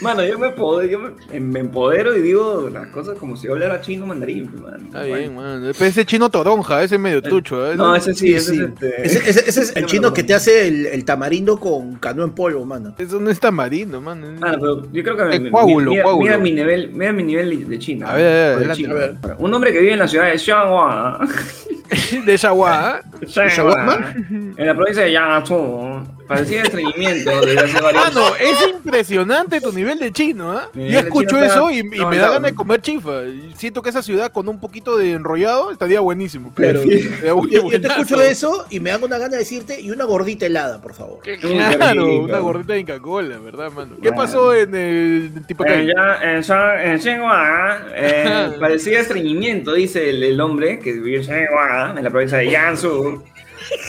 Mano, 0.00 0.24
yo 0.24 0.38
me, 0.38 0.48
empodero, 0.48 0.88
yo 0.90 0.98
me, 0.98 1.40
me 1.40 1.60
empodero 1.60 2.16
y 2.16 2.22
digo 2.22 2.68
las 2.72 2.86
cosas 2.88 3.18
como 3.18 3.36
si 3.36 3.46
yo 3.46 3.54
hablara 3.54 3.80
chino 3.80 4.06
mandarín, 4.06 4.50
mano. 4.62 4.76
Está 4.86 5.02
bien, 5.02 5.34
mano. 5.34 5.68
Ese 5.70 6.04
chino 6.06 6.30
toronja, 6.30 6.82
ese 6.82 6.94
es 6.96 7.00
medio 7.00 7.20
tucho, 7.22 7.70
¿eh? 7.72 7.76
No, 7.76 7.94
ese 7.96 8.14
sí, 8.14 8.28
Sí, 8.28 8.34
ese 8.34 8.54
sí. 8.54 8.60
es 8.60 8.68
este. 8.68 9.02
ese, 9.06 9.30
ese- 9.30 9.48
ese 9.48 9.60
es 9.62 9.76
el 9.76 9.86
chino 9.86 10.12
que 10.12 10.22
te 10.22 10.34
hace 10.34 10.68
el, 10.68 10.86
el 10.86 11.04
tamarindo 11.04 11.58
con 11.58 11.96
cano 11.96 12.22
en 12.24 12.30
polvo, 12.30 12.64
mano. 12.64 12.94
Eso 12.98 13.18
no 13.20 13.30
es 13.30 13.40
tamarindo, 13.40 14.00
mano. 14.00 14.26
Mano, 14.38 14.58
pero 14.60 14.92
yo 14.92 15.02
creo 15.02 15.16
que 15.16 15.34
Es 15.36 15.40
me- 15.40 15.50
coágulo, 15.50 15.90
mira, 15.90 16.02
coágulo. 16.04 16.24
mira 16.24 16.38
mi 16.38 16.52
nivel, 16.52 16.90
mira 16.92 17.12
mi 17.12 17.22
nivel 17.24 17.68
de 17.68 17.78
China. 17.78 18.10
A 18.10 18.14
ver, 18.16 18.26
a 18.26 18.56
ver, 18.58 18.70
adelante, 18.70 18.86
a 18.90 18.94
ver. 18.94 19.36
Un 19.38 19.54
hombre 19.54 19.72
que 19.72 19.80
vive 19.80 19.92
en 19.94 19.98
la 19.98 20.08
ciudad 20.08 20.30
de 20.30 20.38
Xianghua, 20.38 21.26
De 22.26 22.36
guá, 22.52 22.96
¿ah? 22.96 23.02
¿Shawarma? 23.26 24.14
en 24.28 24.66
la 24.66 24.74
provincia 24.74 25.04
de 25.04 25.10
Jiangsu, 25.10 26.02
padecía 26.28 26.58
de 26.58 26.64
estreñimiento 26.68 27.40
desde 27.46 27.58
hace 27.60 27.80
varios 27.80 28.14
Mano, 28.14 28.36
es 28.36 28.68
impresionante 28.70 29.60
tu 29.60 29.72
nivel 29.72 29.98
de 29.98 30.12
chino, 30.12 30.52
¿ah? 30.52 30.68
Mi 30.74 30.90
Yo 30.90 31.00
escucho 31.00 31.42
eso 31.42 31.70
y, 31.70 31.78
y 31.78 31.82
me 31.82 31.96
da 31.96 32.02
avanzado. 32.04 32.32
ganas 32.34 32.50
de 32.50 32.54
comer 32.56 32.80
chifa. 32.82 33.10
Siento 33.56 33.82
que 33.82 33.90
esa 33.90 34.02
ciudad 34.02 34.30
con 34.30 34.48
un 34.48 34.60
poquito 34.60 34.96
de 34.96 35.12
enrollado 35.12 35.70
estaría 35.72 36.00
buenísimo. 36.00 36.52
Claro. 36.54 36.82
Bu- 36.84 37.48
Yo, 37.50 37.70
yo 37.70 37.80
te 37.80 37.88
escucho 37.88 38.20
eso 38.22 38.66
y 38.70 38.78
me 38.80 38.90
hago 38.92 39.06
una 39.06 39.18
gana 39.18 39.32
de 39.32 39.38
decirte 39.38 39.80
y 39.80 39.90
una 39.90 40.04
gordita 40.04 40.46
helada, 40.46 40.80
por 40.80 40.94
favor. 40.94 41.20
Que 41.22 41.38
Qué 41.38 41.48
Claro, 41.76 42.06
rico. 42.06 42.24
una 42.24 42.38
gordita 42.38 42.72
de 42.74 42.82
Coca-Cola, 42.84 43.38
¿verdad, 43.38 43.72
mano? 43.72 43.96
¿Qué 44.02 44.12
pasó 44.12 44.54
en 44.54 44.74
el 44.74 45.46
tipo 45.46 45.64
En, 45.64 45.72
calle? 45.72 45.94
ya, 45.96 46.18
en, 46.22 46.42
eh, 47.94 48.50
padecía 48.60 49.00
estreñimiento, 49.00 49.72
dice 49.74 50.10
el, 50.10 50.22
el 50.22 50.40
hombre 50.40 50.78
que 50.78 50.92
vive 50.92 51.16
en 51.18 51.24
Xianghua, 51.24 51.94
en 51.96 52.04
la 52.04 52.10
provincia 52.10 52.38
de 52.38 52.48
Jiangsu. 52.48 53.22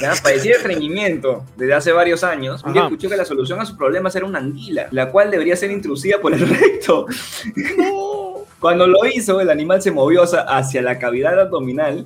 ¿Ya? 0.01 0.13
Padecía 0.21 0.56
estreñimiento 0.56 1.45
desde 1.56 1.74
hace 1.74 1.92
varios 1.92 2.24
años. 2.24 2.63
Un 2.63 2.74
día 2.74 2.83
escuchó 2.83 3.10
que 3.10 3.18
la 3.18 3.25
solución 3.25 3.60
a 3.60 3.66
sus 3.66 3.77
problemas 3.77 4.16
era 4.16 4.25
una 4.25 4.39
anguila, 4.39 4.88
la 4.92 5.12
cual 5.12 5.31
debería 5.31 5.56
ser 5.56 5.71
introducida 5.71 6.19
por 6.19 6.33
el 6.33 6.48
recto. 6.50 7.06
Cuando 8.59 8.85
lo 8.88 9.06
hizo, 9.06 9.39
el 9.39 9.50
animal 9.50 9.81
se 9.81 9.91
movió 9.91 10.23
hacia- 10.23 10.81
la 10.81 11.00
cavidad 11.00 11.39
abdominal. 11.39 12.06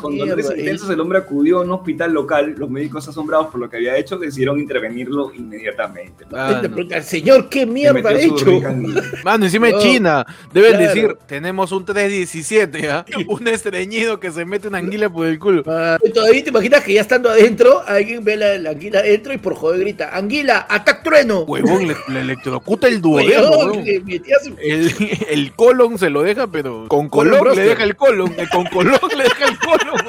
Con 0.00 0.12
Mierda, 0.12 0.30
dolores 0.32 0.50
el- 0.50 0.60
intensos, 0.60 0.90
el 0.90 1.00
hombre 1.00 1.18
acudió 1.18 1.58
a 1.58 1.62
un 1.62 1.70
hospital 1.70 2.12
local. 2.12 2.54
Los 2.58 2.68
médicos, 2.68 3.08
asombrados 3.08 3.46
por 3.46 3.58
lo 3.60 3.70
que 3.70 3.76
había 3.78 3.96
hecho, 3.96 4.18
decidieron 4.18 4.58
intervenirlo 4.60 5.32
inmediatamente. 5.34 6.26
Preguntas, 6.26 7.06
Señor, 7.06 7.48
¿qué 7.48 7.64
mierda 7.64 8.10
ha 8.10 8.12
hecho? 8.20 8.44
Mano, 9.24 9.44
encima 9.46 9.68
de 9.68 9.78
China. 9.78 10.26
Deben 10.52 10.72
claro. 10.72 10.86
decir, 10.86 11.16
tenemos 11.26 11.72
un 11.72 11.84
317, 11.86 12.90
¿ah? 12.90 13.04
Un 13.28 13.48
estreñido 13.48 14.20
que 14.20 14.30
se 14.30 14.44
mete 14.44 14.68
una 14.68 14.78
anguila 14.78 15.08
por 15.08 15.26
el 15.26 15.38
culo. 15.38 15.62
Ah, 15.66 15.98
todavía 16.12 16.42
te 16.44 16.50
imaginas 16.50 16.82
que 16.84 16.94
ya 16.94 17.00
estando 17.00 17.30
adentro, 17.30 17.82
alguien 17.86 18.22
ve 18.24 18.36
la, 18.36 18.58
la 18.58 18.70
anguila 18.70 18.98
adentro 18.98 19.32
y 19.32 19.38
por 19.38 19.54
joder 19.54 19.80
grita, 19.80 20.10
¡Anguila, 20.14 20.66
atac 20.68 21.02
trueno! 21.02 21.40
Huevón, 21.44 21.86
le, 21.88 21.96
le 22.08 22.20
electrocuta 22.20 22.88
el 22.88 23.00
duodeno, 23.00 23.72
El, 24.60 24.90
el 25.30 25.52
colon 25.54 25.91
se 25.98 26.10
lo 26.10 26.22
deja, 26.22 26.46
pero 26.46 26.86
con 26.88 27.08
Colon 27.08 27.38
colón 27.38 27.56
le 27.56 27.62
deja 27.64 27.84
el 27.84 27.96
colon. 27.96 28.32
eh, 28.38 28.46
Con 28.52 28.64
colón 28.66 28.98
le 29.16 29.24
deja 29.24 29.44
el 29.46 29.58
colon. 29.58 30.00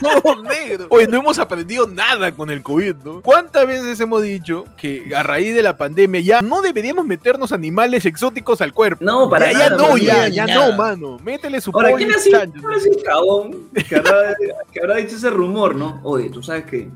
Todo 0.00 0.42
negro. 0.42 0.86
Oye, 0.90 1.06
no 1.06 1.18
hemos 1.18 1.38
aprendido 1.38 1.86
nada 1.86 2.32
con 2.32 2.50
el 2.50 2.62
COVID, 2.62 2.94
¿no? 3.04 3.20
¿Cuántas 3.22 3.66
veces 3.66 3.98
hemos 4.00 4.22
dicho 4.22 4.64
que 4.76 5.12
a 5.14 5.22
raíz 5.22 5.54
de 5.54 5.62
la 5.62 5.76
pandemia 5.76 6.20
ya 6.20 6.40
no 6.42 6.62
deberíamos 6.62 7.04
meternos 7.06 7.52
animales 7.52 8.04
exóticos 8.06 8.60
al 8.60 8.72
cuerpo? 8.72 9.04
No, 9.04 9.28
para 9.28 9.52
ya, 9.52 9.58
nada, 9.58 9.70
ya 9.70 9.76
no, 9.76 9.96
ya, 9.96 10.28
ya 10.28 10.46
no, 10.46 10.72
mano. 10.76 11.18
Métele 11.22 11.60
su 11.60 11.70
Ahora, 11.72 11.92
¿quién 11.96 12.12
ha 12.12 12.18
sido, 12.18 12.38
chancho. 12.40 12.60
quién 12.60 12.72
ha 12.72 12.80
sido 12.80 12.98
el 12.98 13.02
cabón 13.04 13.68
que 13.88 13.96
habrá, 13.96 14.34
que 14.72 14.80
habrá 14.80 14.96
dicho 14.96 15.16
ese 15.16 15.30
rumor, 15.30 15.74
no? 15.74 16.00
Oye, 16.02 16.30
tú 16.30 16.42
sabes 16.42 16.64
que 16.64 16.88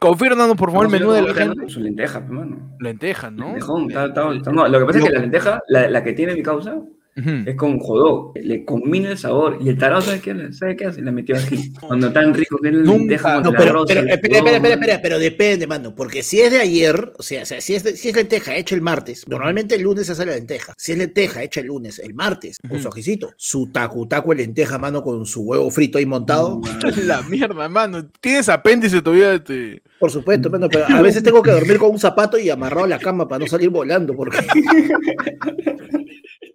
Confírmanos, 0.00 0.56
por 0.56 0.70
favor, 0.70 0.86
el 0.86 0.92
menú 0.92 1.12
de 1.12 1.22
la 1.22 1.34
gente. 1.34 1.68
Su 1.68 1.80
lenteja, 1.80 2.18
hermano. 2.18 2.76
Lentejas, 2.80 3.32
¿no? 3.32 3.46
Lentejón, 3.46 3.90
está- 3.90 4.08
no, 4.52 4.68
lo 4.68 4.78
que 4.80 4.84
pasa 4.86 4.98
es 4.98 5.04
que 5.04 5.10
la 5.12 5.20
lenteja, 5.20 5.62
la, 5.68 5.88
la 5.88 6.02
que 6.02 6.12
tiene 6.12 6.34
mi 6.34 6.42
causa, 6.42 6.78
Es 7.16 7.54
con 7.56 7.78
jodó. 7.78 8.32
Le 8.34 8.64
combina 8.64 9.10
el 9.10 9.18
sabor. 9.18 9.58
Y 9.60 9.68
el 9.68 9.78
tarado, 9.78 10.00
¿sabe 10.02 10.20
qué? 10.20 10.52
¿sabe 10.52 10.76
qué 10.76 10.86
hace? 10.86 11.00
La 11.02 11.12
metió 11.12 11.36
aquí. 11.36 11.72
Cuando 11.80 12.12
tan 12.12 12.34
rico 12.34 12.58
que 12.58 12.72
lenteja 12.72 13.34
con 13.34 13.42
No, 13.44 13.50
el 13.50 13.56
pero, 13.56 13.70
arroz. 13.70 13.84
pero, 13.86 14.00
espera, 14.00 14.14
espera, 14.14 14.38
jodó, 14.38 14.56
espera, 14.56 14.74
espera, 14.74 15.00
pero 15.02 15.18
depende, 15.18 15.66
mano, 15.66 15.94
porque 15.94 16.22
si 16.24 16.40
es 16.40 16.50
de 16.50 16.58
ayer, 16.60 17.12
o 17.16 17.22
sea, 17.22 17.42
o 17.42 17.46
sea, 17.46 17.60
si, 17.60 17.74
es 17.76 17.84
de- 17.84 17.96
si 17.96 18.08
es 18.08 18.16
lenteja 18.16 18.56
hecha 18.56 18.74
el 18.74 18.80
martes, 18.82 19.28
normalmente 19.28 19.76
el 19.76 19.82
lunes 19.82 20.06
se 20.06 20.12
hace 20.12 20.26
la 20.26 20.34
lenteja. 20.34 20.74
Si 20.76 20.92
es 20.92 20.98
lenteja 20.98 21.42
hecha 21.42 21.60
el 21.60 21.66
lunes, 21.68 21.98
el 22.00 22.14
martes, 22.14 22.58
con 22.68 22.80
su 22.82 22.88
ajicito, 22.88 23.32
su 23.36 23.68
tacu 23.70 24.06
tacu 24.08 24.30
de 24.30 24.36
lenteja, 24.36 24.78
mano, 24.78 25.02
con 25.02 25.24
su 25.24 25.42
huevo 25.42 25.70
frito 25.70 25.98
ahí 25.98 26.06
montado. 26.06 26.60
La 27.04 27.22
mierda, 27.22 27.68
mano. 27.68 28.06
Tienes 28.20 28.48
apéndice 28.48 29.00
todavía. 29.02 29.34
Este... 29.34 29.82
Por 30.00 30.10
supuesto, 30.10 30.50
mano, 30.50 30.68
pero 30.68 30.86
a 30.88 31.00
veces 31.02 31.22
tengo 31.22 31.42
que 31.42 31.50
dormir 31.52 31.78
con 31.78 31.90
un 31.92 31.98
zapato 31.98 32.38
y 32.38 32.50
amarrado 32.50 32.84
a 32.86 32.88
la 32.88 32.98
cama 32.98 33.28
para 33.28 33.38
no 33.40 33.46
salir 33.46 33.70
volando, 33.70 34.14
porque 34.16 34.38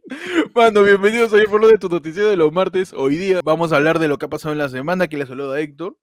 Mano, 0.55 0.83
bienvenidos 0.83 1.33
a 1.33 1.37
por 1.49 1.61
lo 1.61 1.67
de 1.67 1.77
tu 1.77 1.89
noticiero 1.89 2.29
de 2.29 2.37
los 2.37 2.51
martes. 2.51 2.93
Hoy 2.95 3.17
día 3.17 3.41
vamos 3.43 3.71
a 3.71 3.77
hablar 3.77 3.99
de 3.99 4.07
lo 4.07 4.17
que 4.17 4.25
ha 4.25 4.29
pasado 4.29 4.51
en 4.53 4.57
la 4.59 4.69
semana. 4.69 5.07
Que 5.07 5.17
le 5.17 5.25
saluda 5.25 5.59
Héctor. 5.59 5.95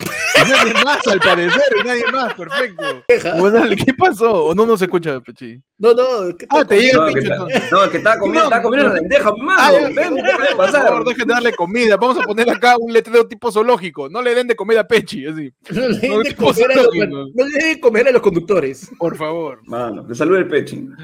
Y 0.00 0.50
nadie 0.50 0.74
más, 0.84 1.06
al 1.06 1.20
parecer, 1.20 1.62
y 1.80 1.86
nadie 1.86 2.04
más, 2.12 2.34
perfecto. 2.34 2.82
Bueno, 3.38 3.60
dale, 3.60 3.76
¿qué 3.76 3.94
pasó? 3.94 4.46
¿O 4.46 4.54
no 4.54 4.66
nos 4.66 4.82
escucha, 4.82 5.18
Pechi? 5.20 5.62
no, 5.78 5.94
no, 5.94 6.36
¿qué 6.36 6.44
Ah, 6.50 6.64
te 6.64 6.80
llega 6.82 6.98
No, 6.98 7.06
el 7.06 7.14
que 7.14 7.20
pincho 7.20 7.32
está, 7.34 7.44
entonces. 7.46 7.72
no, 7.72 7.90
que 7.90 7.96
estaba 7.98 8.18
comiendo, 8.18 8.42
estaba 8.44 8.62
comiendo 8.62 8.88
la 8.88 8.94
lenteja, 8.96 9.32
mano. 9.36 9.72
Ya, 9.72 9.88
Ven, 9.88 10.16
¿qué 10.16 10.22
puede 10.22 10.48
Por 10.48 10.56
pasar? 10.56 10.88
favor, 10.88 11.04
dejen 11.08 11.28
de 11.28 11.34
darle 11.34 11.52
comida. 11.54 11.96
Vamos 11.96 12.18
a 12.18 12.22
poner 12.26 12.50
acá 12.50 12.74
un 12.78 12.92
letrero 12.92 13.26
tipo 13.28 13.50
zoológico. 13.52 14.08
No 14.10 14.20
le 14.20 14.34
den 14.34 14.48
de 14.48 14.56
comida 14.56 14.80
a 14.80 14.86
Pechi, 14.88 15.24
así. 15.26 15.50
No 15.70 15.88
le 15.88 15.98
den 15.98 16.10
No, 16.10 16.18
de 16.18 16.34
comer 16.34 16.72
a 16.72 16.82
los- 16.82 16.94
no 17.34 17.44
le 17.46 17.58
den 17.58 17.74
de 17.74 17.80
comer 17.80 18.08
a 18.08 18.10
los 18.12 18.20
conductores. 18.22 18.90
Por 18.98 19.16
favor. 19.16 19.60
Mano, 19.66 20.04
te 20.04 20.14
saluda 20.16 20.40
el 20.40 20.48
pechín. 20.48 20.94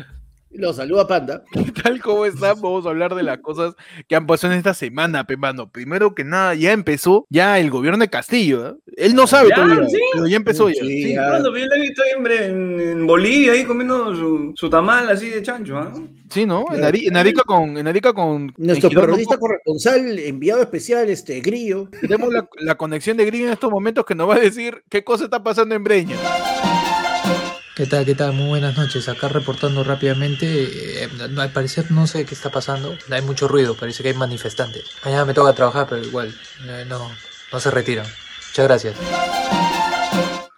Lo 0.52 0.72
saluda 0.72 1.06
Panda. 1.06 1.44
Tal 1.82 2.00
como 2.00 2.26
están, 2.26 2.60
vamos 2.60 2.84
a 2.84 2.88
hablar 2.90 3.14
de 3.14 3.22
las 3.22 3.38
cosas 3.38 3.74
que 4.08 4.16
han 4.16 4.26
pasado 4.26 4.52
en 4.52 4.58
esta 4.58 4.74
semana, 4.74 5.24
pe, 5.24 5.36
mano. 5.36 5.70
Primero 5.70 6.14
que 6.14 6.24
nada, 6.24 6.54
ya 6.54 6.72
empezó 6.72 7.24
ya 7.30 7.58
el 7.60 7.70
gobierno 7.70 7.98
de 8.00 8.10
Castillo. 8.10 8.68
¿eh? 8.68 8.74
Él 8.96 9.14
no 9.14 9.26
sabe 9.28 9.50
Ya, 9.50 9.54
todavía, 9.54 9.88
sí. 9.88 9.98
pero 10.12 10.26
ya 10.26 10.36
empezó 10.36 10.68
ya. 10.68 10.82
Sí, 10.82 11.02
Sí, 11.04 11.14
ya. 11.14 11.28
cuando 11.28 11.56
yo 11.56 11.66
la 11.66 11.76
he 11.76 11.80
visto 11.80 12.02
ahí, 12.02 12.16
hombre, 12.16 12.46
en, 12.46 12.80
en 12.80 13.06
Bolivia 13.06 13.52
ahí 13.52 13.64
comiendo 13.64 14.14
su, 14.14 14.52
su 14.56 14.68
tamal 14.68 15.08
así 15.08 15.28
de 15.28 15.40
chancho, 15.42 15.78
¿ah? 15.78 15.92
Sí, 16.30 16.46
¿no? 16.46 16.64
En, 16.72 16.82
Ari- 16.82 17.06
en 17.08 17.16
Arica 17.16 17.42
con, 17.44 17.76
en 17.76 17.86
Arica 17.88 18.12
con 18.12 18.52
Nuestro 18.56 18.90
periodista 18.90 19.36
corresponsal, 19.38 20.18
enviado 20.18 20.60
especial, 20.62 21.08
este 21.10 21.40
Grillo. 21.40 21.88
Tenemos 22.00 22.32
la, 22.32 22.48
la 22.60 22.74
conexión 22.76 23.16
de 23.16 23.24
Green 23.24 23.46
en 23.46 23.52
estos 23.52 23.70
momentos 23.70 24.04
que 24.04 24.14
nos 24.14 24.28
va 24.28 24.34
a 24.34 24.40
decir 24.40 24.82
qué 24.88 25.02
cosa 25.04 25.24
está 25.24 25.42
pasando 25.42 25.74
en 25.74 25.82
Breña. 25.84 26.16
¿Qué 27.76 27.86
tal? 27.86 28.04
¿Qué 28.04 28.14
tal? 28.14 28.32
Muy 28.32 28.48
buenas 28.48 28.76
noches. 28.76 29.08
Acá 29.08 29.28
reportando 29.28 29.84
rápidamente. 29.84 30.46
eh, 31.04 31.08
al 31.38 31.52
parecer 31.52 31.90
no 31.90 32.06
sé 32.06 32.24
qué 32.26 32.34
está 32.34 32.50
pasando. 32.50 32.96
Hay 33.10 33.22
mucho 33.22 33.48
ruido, 33.48 33.74
parece 33.74 34.02
que 34.02 34.10
hay 34.10 34.14
manifestantes. 34.14 34.84
Mañana 35.04 35.24
me 35.24 35.34
toca 35.34 35.52
trabajar, 35.54 35.86
pero 35.88 36.02
igual 36.04 36.34
no, 36.88 37.10
no 37.52 37.60
se 37.60 37.70
retiran. 37.70 38.06
Muchas 38.48 38.66
gracias. 38.66 38.96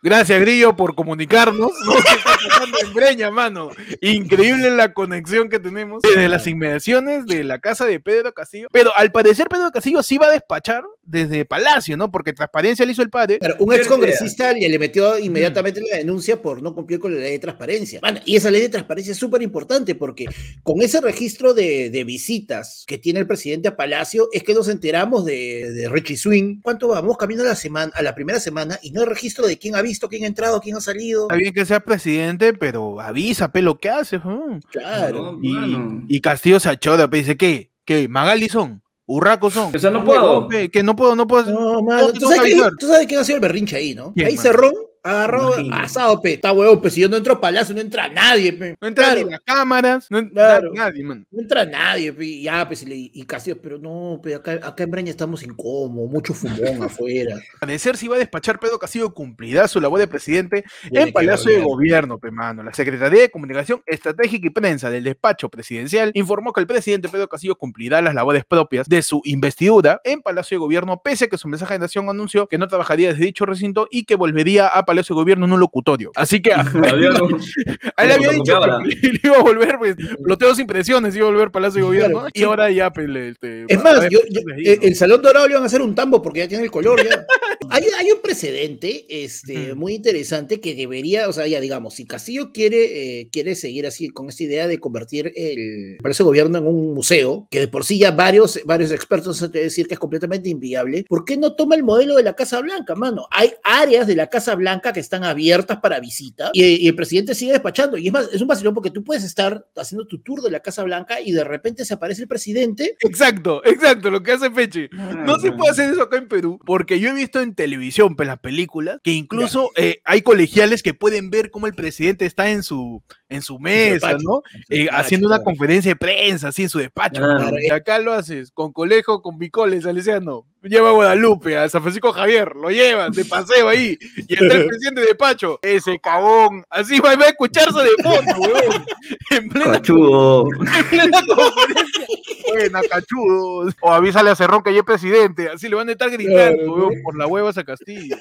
Gracias, 0.04 0.40
Grillo, 0.40 0.74
por 0.74 0.96
comunicarnos. 0.96 1.70
¿no? 1.84 1.92
¿Qué 1.92 2.14
está 2.16 2.36
pasando 2.48 2.76
en 2.82 2.92
Breña, 2.92 3.30
mano? 3.30 3.70
Increíble 4.00 4.70
la 4.70 4.92
conexión 4.92 5.48
que 5.48 5.60
tenemos 5.60 6.02
desde 6.02 6.28
las 6.28 6.44
inmediaciones 6.48 7.24
de 7.26 7.44
la 7.44 7.60
casa 7.60 7.84
de 7.84 8.00
Pedro 8.00 8.32
Castillo. 8.32 8.66
Pero 8.72 8.90
al 8.96 9.12
parecer 9.12 9.46
Pedro 9.48 9.70
Castillo 9.70 10.02
sí 10.02 10.18
va 10.18 10.26
a 10.26 10.30
despachar 10.32 10.82
desde 11.04 11.44
Palacio, 11.44 11.96
¿no? 11.96 12.10
Porque 12.10 12.32
transparencia 12.32 12.86
le 12.86 12.92
hizo 12.92 13.02
el 13.02 13.10
padre. 13.10 13.38
Pero 13.40 13.56
un 13.58 13.72
ex 13.72 13.86
congresista 13.86 14.52
le, 14.52 14.68
le 14.68 14.78
metió 14.78 15.18
inmediatamente 15.18 15.80
la 15.80 15.98
denuncia 15.98 16.40
por 16.40 16.62
no 16.62 16.74
cumplir 16.74 16.98
con 17.00 17.14
la 17.14 17.20
ley 17.20 17.32
de 17.32 17.38
transparencia. 17.38 18.00
Mano, 18.02 18.20
y 18.24 18.36
esa 18.36 18.50
ley 18.50 18.62
de 18.62 18.68
transparencia 18.68 19.12
es 19.12 19.18
súper 19.18 19.42
importante 19.42 19.94
porque 19.94 20.26
con 20.62 20.80
ese 20.80 21.00
registro 21.00 21.54
de, 21.54 21.90
de 21.90 22.04
visitas 22.04 22.84
que 22.86 22.98
tiene 22.98 23.20
el 23.20 23.26
presidente 23.26 23.68
a 23.68 23.76
Palacio 23.76 24.28
es 24.32 24.42
que 24.42 24.54
nos 24.54 24.68
enteramos 24.68 25.24
de, 25.24 25.72
de 25.72 25.88
Richie 25.88 26.16
Swing. 26.16 26.60
¿Cuánto 26.62 26.88
vamos 26.88 27.16
camino 27.16 27.42
a 27.42 27.46
la 27.46 27.56
semana, 27.56 27.92
a 27.94 28.02
la 28.02 28.14
primera 28.14 28.40
semana 28.40 28.78
y 28.82 28.92
no 28.92 29.00
hay 29.00 29.06
registro 29.06 29.46
de 29.46 29.58
quién 29.58 29.74
ha 29.74 29.82
visto, 29.82 30.08
quién 30.08 30.24
ha 30.24 30.28
entrado, 30.28 30.60
quién 30.60 30.76
ha 30.76 30.80
salido? 30.80 31.24
Está 31.24 31.36
bien 31.36 31.52
que 31.52 31.66
sea 31.66 31.80
presidente, 31.80 32.52
pero 32.54 33.00
avisa, 33.00 33.50
pe, 33.50 33.62
lo 33.62 33.78
que 33.78 33.90
hace. 33.90 34.18
¿no? 34.18 34.60
Claro. 34.70 35.38
No, 35.40 36.04
Y, 36.08 36.20
Castillo 36.20 36.60
se 36.60 36.68
achora, 36.68 37.08
pe, 37.08 37.18
dice, 37.18 37.36
¿qué? 37.36 37.72
¿Qué? 37.84 38.08
¿Magali 38.08 38.48
son? 38.48 38.82
¿Urraco 39.06 39.50
son? 39.50 39.74
O 39.74 39.78
sea, 39.78 39.90
no 39.90 40.04
puedo. 40.04 40.48
que 40.48 40.82
no 40.82 40.94
puedo, 40.94 41.16
no 41.16 41.26
puedo. 41.26 41.52
No, 41.52 41.82
mano, 41.82 42.08
No, 42.08 42.12
¿tú, 42.12 42.20
sabes 42.20 42.40
que 42.40 42.44
quién, 42.46 42.60
avisar. 42.60 42.72
tú 42.78 42.86
sabes 42.86 43.06
quién 43.06 43.20
ha 43.20 43.24
sido 43.24 43.36
el 43.36 43.42
berrinche 43.42 43.76
ahí, 43.76 43.94
¿no? 43.94 44.12
¿Quién, 44.14 44.26
ahí 44.28 44.36
mano? 44.36 44.91
Agarró, 45.02 45.52
asado, 45.72 46.20
pe. 46.20 46.34
Está 46.34 46.52
huevón, 46.52 46.80
pe. 46.80 46.90
Si 46.90 47.00
yo 47.00 47.08
no 47.08 47.16
entro 47.16 47.40
Palacio, 47.40 47.74
no 47.74 47.80
entra 47.80 48.08
nadie, 48.08 48.52
pe. 48.52 48.76
No 48.80 48.88
entra 48.88 49.04
Claro. 49.06 49.24
ni 49.26 49.30
las 49.32 49.40
cámaras, 49.40 50.06
no 50.10 50.18
entra 50.18 50.32
Claro. 50.60 50.72
nadie, 50.74 51.02
man. 51.04 51.26
No 51.30 51.40
entra 51.42 51.64
nadie, 51.64 52.12
pe, 52.12 52.24
y 52.24 52.42
ya, 52.44 52.66
pues, 52.66 52.82
y, 52.82 52.86
le- 52.86 53.10
y 53.12 53.24
Castillo, 53.24 53.58
pero 53.60 53.78
no, 53.78 54.20
pe, 54.22 54.34
acá, 54.34 54.52
acá 54.62 54.82
en 54.84 54.90
Breña 54.90 55.10
estamos 55.10 55.42
incómodos, 55.42 56.10
mucho 56.10 56.34
fumón 56.34 56.54
afuera. 56.82 57.40
Parecer 57.60 57.96
si 57.96 58.08
va 58.08 58.16
a 58.16 58.18
despachar 58.18 58.58
Pedro 58.60 58.78
Castillo 58.78 59.12
cumplirá 59.12 59.66
su 59.68 59.80
labor 59.80 59.98
de 60.00 60.06
presidente 60.08 60.64
Tiene 60.88 61.06
en 61.06 61.12
Palacio 61.12 61.50
de. 61.52 61.62
Gobierno, 61.62 62.18
pe, 62.18 62.30
mano. 62.30 62.62
La 62.62 62.72
Secretaría 62.74 63.22
de 63.22 63.30
Comunicación 63.30 63.82
Estratégica 63.86 64.46
y 64.46 64.50
Prensa 64.50 64.90
del 64.90 65.04
despacho 65.04 65.48
presidencial 65.48 66.10
informó 66.14 66.52
que 66.52 66.60
el 66.60 66.66
presidente 66.66 67.08
Pedro 67.08 67.28
Castillo 67.28 67.56
cumplirá 67.56 68.02
las 68.02 68.14
labores 68.14 68.44
propias 68.44 68.88
de 68.88 69.02
su 69.02 69.20
investidura 69.24 70.00
en 70.04 70.22
Palacio 70.22 70.56
de 70.56 70.60
Gobierno, 70.60 71.00
pese 71.02 71.24
a 71.24 71.28
que 71.28 71.38
su 71.38 71.48
mensaje 71.48 71.74
de 71.74 71.78
nación 71.80 72.08
anunció 72.08 72.46
que 72.48 72.58
no 72.58 72.68
trabajaría 72.68 73.08
desde 73.10 73.24
dicho 73.24 73.46
recinto 73.46 73.88
y 73.90 74.04
que 74.04 74.14
volvería 74.16 74.66
a 74.68 74.84
Palacio 74.92 75.14
de 75.14 75.20
Gobierno 75.22 75.46
en 75.46 75.52
un 75.54 75.60
locutorio. 75.60 76.12
Así 76.14 76.42
que 76.42 76.52
a 76.52 76.60
él 76.60 76.68
le 78.08 78.12
había 78.14 78.30
dicho 78.30 78.60
que 79.00 79.08
le 79.12 79.20
iba 79.24 79.36
a 79.38 79.42
volver, 79.42 79.78
pues, 79.78 79.96
ploteo 80.22 80.54
sin 80.54 80.66
presiones, 80.66 81.16
iba 81.16 81.26
a 81.26 81.30
volver 81.30 81.50
Palacio 81.50 81.80
de 81.80 81.86
Gobierno, 81.86 82.18
Claro, 82.20 82.28
y 82.34 82.38
sí. 82.38 82.44
ahora 82.44 82.70
ya, 82.70 82.92
pues, 82.92 83.08
le- 83.08 83.28
este, 83.30 83.64
Es 83.68 83.82
más, 83.82 83.96
haber 83.96 84.10
yo- 84.10 84.20
yo- 84.30 84.40
ahí, 84.54 84.62
eh, 84.66 84.78
¿no? 84.80 84.88
el 84.88 84.94
Salón 84.96 85.22
Dorado 85.22 85.48
le 85.48 85.54
van 85.54 85.62
a 85.62 85.66
hacer 85.66 85.80
un 85.82 85.94
tambo 85.94 86.20
porque 86.20 86.40
ya 86.40 86.48
tiene 86.48 86.64
el 86.64 86.70
color 86.70 87.02
ya. 87.02 87.24
hay, 87.70 87.84
hay 87.98 88.10
un 88.12 88.20
precedente 88.22 89.06
este, 89.08 89.74
muy 89.74 89.94
interesante 89.94 90.60
que 90.60 90.74
debería, 90.74 91.28
o 91.28 91.32
sea, 91.32 91.46
ya 91.46 91.60
digamos, 91.60 91.94
si 91.94 92.04
Castillo 92.06 92.52
quiere, 92.52 93.20
eh, 93.20 93.28
quiere 93.32 93.54
seguir 93.54 93.86
así 93.86 94.10
con 94.10 94.28
esta 94.28 94.42
idea 94.42 94.66
de 94.66 94.78
convertir 94.78 95.32
el 95.36 95.96
Palacio 96.02 96.24
de 96.24 96.28
Gobierno 96.28 96.58
en 96.58 96.66
un 96.66 96.92
museo, 96.94 97.46
que 97.50 97.60
de 97.60 97.68
por 97.68 97.84
sí 97.84 97.98
ya 97.98 98.10
varios, 98.10 98.60
varios 98.64 98.90
expertos 98.90 99.42
han 99.42 99.52
de 99.52 99.62
decir 99.62 99.86
que 99.86 99.94
es 99.94 100.00
completamente 100.00 100.48
inviable, 100.48 101.04
¿por 101.08 101.24
qué 101.24 101.36
no 101.36 101.54
toma 101.54 101.74
el 101.76 101.84
modelo 101.84 102.16
de 102.16 102.22
la 102.22 102.34
Casa 102.34 102.60
Blanca, 102.60 102.94
mano? 102.94 103.26
Hay 103.30 103.52
áreas 103.62 104.06
de 104.06 104.16
la 104.16 104.26
Casa 104.28 104.54
Blanca 104.54 104.81
que 104.90 105.00
están 105.00 105.22
abiertas 105.22 105.80
para 105.80 106.00
visita 106.00 106.48
y, 106.54 106.64
y 106.64 106.88
el 106.88 106.94
presidente 106.96 107.34
sigue 107.34 107.52
despachando. 107.52 107.98
Y 107.98 108.06
es 108.06 108.12
más, 108.14 108.30
es 108.32 108.40
un 108.40 108.48
vacilón 108.48 108.72
porque 108.72 108.90
tú 108.90 109.04
puedes 109.04 109.22
estar 109.22 109.66
haciendo 109.76 110.06
tu 110.06 110.22
tour 110.22 110.40
de 110.40 110.50
la 110.50 110.60
Casa 110.60 110.82
Blanca 110.82 111.20
y 111.20 111.32
de 111.32 111.44
repente 111.44 111.84
se 111.84 111.92
aparece 111.92 112.22
el 112.22 112.28
presidente 112.28 112.96
Exacto, 113.00 113.62
exacto, 113.66 114.10
lo 114.10 114.22
que 114.22 114.32
hace 114.32 114.50
Peche. 114.50 114.88
No 115.26 115.38
se 115.38 115.52
puede 115.52 115.70
hacer 115.72 115.90
eso 115.90 116.02
acá 116.02 116.16
en 116.16 116.28
Perú, 116.28 116.58
porque 116.64 116.98
yo 117.00 117.10
he 117.10 117.14
visto 117.14 117.40
en 117.40 117.54
televisión, 117.54 118.16
en 118.18 118.26
las 118.26 118.38
películas, 118.38 118.98
que 119.02 119.10
incluso 119.12 119.70
eh, 119.76 120.00
hay 120.04 120.22
colegiales 120.22 120.82
que 120.82 120.94
pueden 120.94 121.28
ver 121.30 121.50
cómo 121.50 121.66
el 121.66 121.74
presidente 121.74 122.24
está 122.24 122.50
en 122.50 122.62
su, 122.62 123.02
en 123.28 123.42
su 123.42 123.58
mesa, 123.58 124.12
¿no? 124.12 124.42
en 124.54 124.60
su 124.60 124.66
Eh, 124.68 124.78
despacho, 124.84 124.96
haciendo 125.00 125.26
una 125.26 125.36
claro. 125.36 125.44
conferencia 125.44 125.90
de 125.90 125.96
prensa, 125.96 126.48
así 126.48 126.62
en 126.62 126.68
su 126.68 126.78
despacho. 126.78 127.20
Claro. 127.20 127.56
Y 127.60 127.70
acá 127.70 127.98
lo 127.98 128.12
haces 128.12 128.50
con 128.52 128.72
colegio, 128.72 129.20
con 129.20 129.38
bicoles, 129.38 129.82
Salesiano. 129.84 130.46
Lleva 130.62 130.90
a 130.90 130.92
Guadalupe, 130.92 131.56
a 131.56 131.68
San 131.68 131.82
Francisco 131.82 132.12
Javier, 132.12 132.54
lo 132.56 132.70
llevan 132.70 133.12
de 133.12 133.24
paseo 133.24 133.68
ahí, 133.68 133.98
y 134.16 134.34
está 134.34 134.54
el 134.54 134.66
presidente 134.68 135.00
de 135.02 135.14
Pacho, 135.14 135.58
ese 135.62 135.98
cabón, 135.98 136.64
así 136.70 137.00
va 137.00 137.10
a 137.10 137.28
escucharse 137.28 137.78
de 137.80 138.02
fondo, 138.02 138.32
weón, 138.40 138.84
en 139.30 139.48
plena, 139.48 139.72
Cachudo. 139.72 140.48
en 140.52 140.88
plena 140.88 141.20
conferencia. 141.26 142.06
Buena, 142.48 142.82
cachudos. 142.82 143.74
O 143.80 143.92
avísale 143.92 144.30
a 144.30 144.36
Cerrón 144.36 144.62
que 144.62 144.72
ya 144.72 144.80
es 144.80 144.84
presidente, 144.84 145.48
así 145.48 145.68
le 145.68 145.76
van 145.76 145.88
a 145.88 145.92
estar 145.92 146.10
gritando, 146.10 146.74
weón, 146.74 146.94
por 147.02 147.16
la 147.16 147.26
hueva 147.26 147.50
a 147.50 147.64
Castillo. 147.64 148.16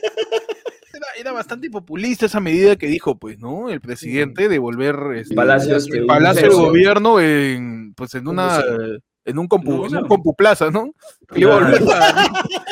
Era, 0.93 1.07
era 1.17 1.31
bastante 1.31 1.69
populista 1.69 2.25
esa 2.25 2.39
medida 2.39 2.75
que 2.75 2.87
dijo, 2.87 3.17
pues, 3.17 3.39
¿no? 3.39 3.69
El 3.69 3.81
presidente 3.81 4.49
de 4.49 4.59
volver 4.59 4.95
este, 5.15 5.35
Palacio, 5.35 5.77
el 5.77 6.05
Palacio 6.05 6.49
de. 6.49 6.55
Gobierno 6.55 7.19
en, 7.19 7.93
pues, 7.93 8.13
en 8.15 8.27
una, 8.27 8.61
en 9.25 9.37
un 9.37 9.47
compu, 9.47 9.71
Museo. 9.71 9.99
en 9.99 10.03
un 10.03 10.09
compuplaza, 10.09 10.71
¿no? 10.71 10.93
Que 11.31 11.41
iba 11.41 11.55
a 11.55 11.59
volver 11.59 11.85
para, 11.85 12.25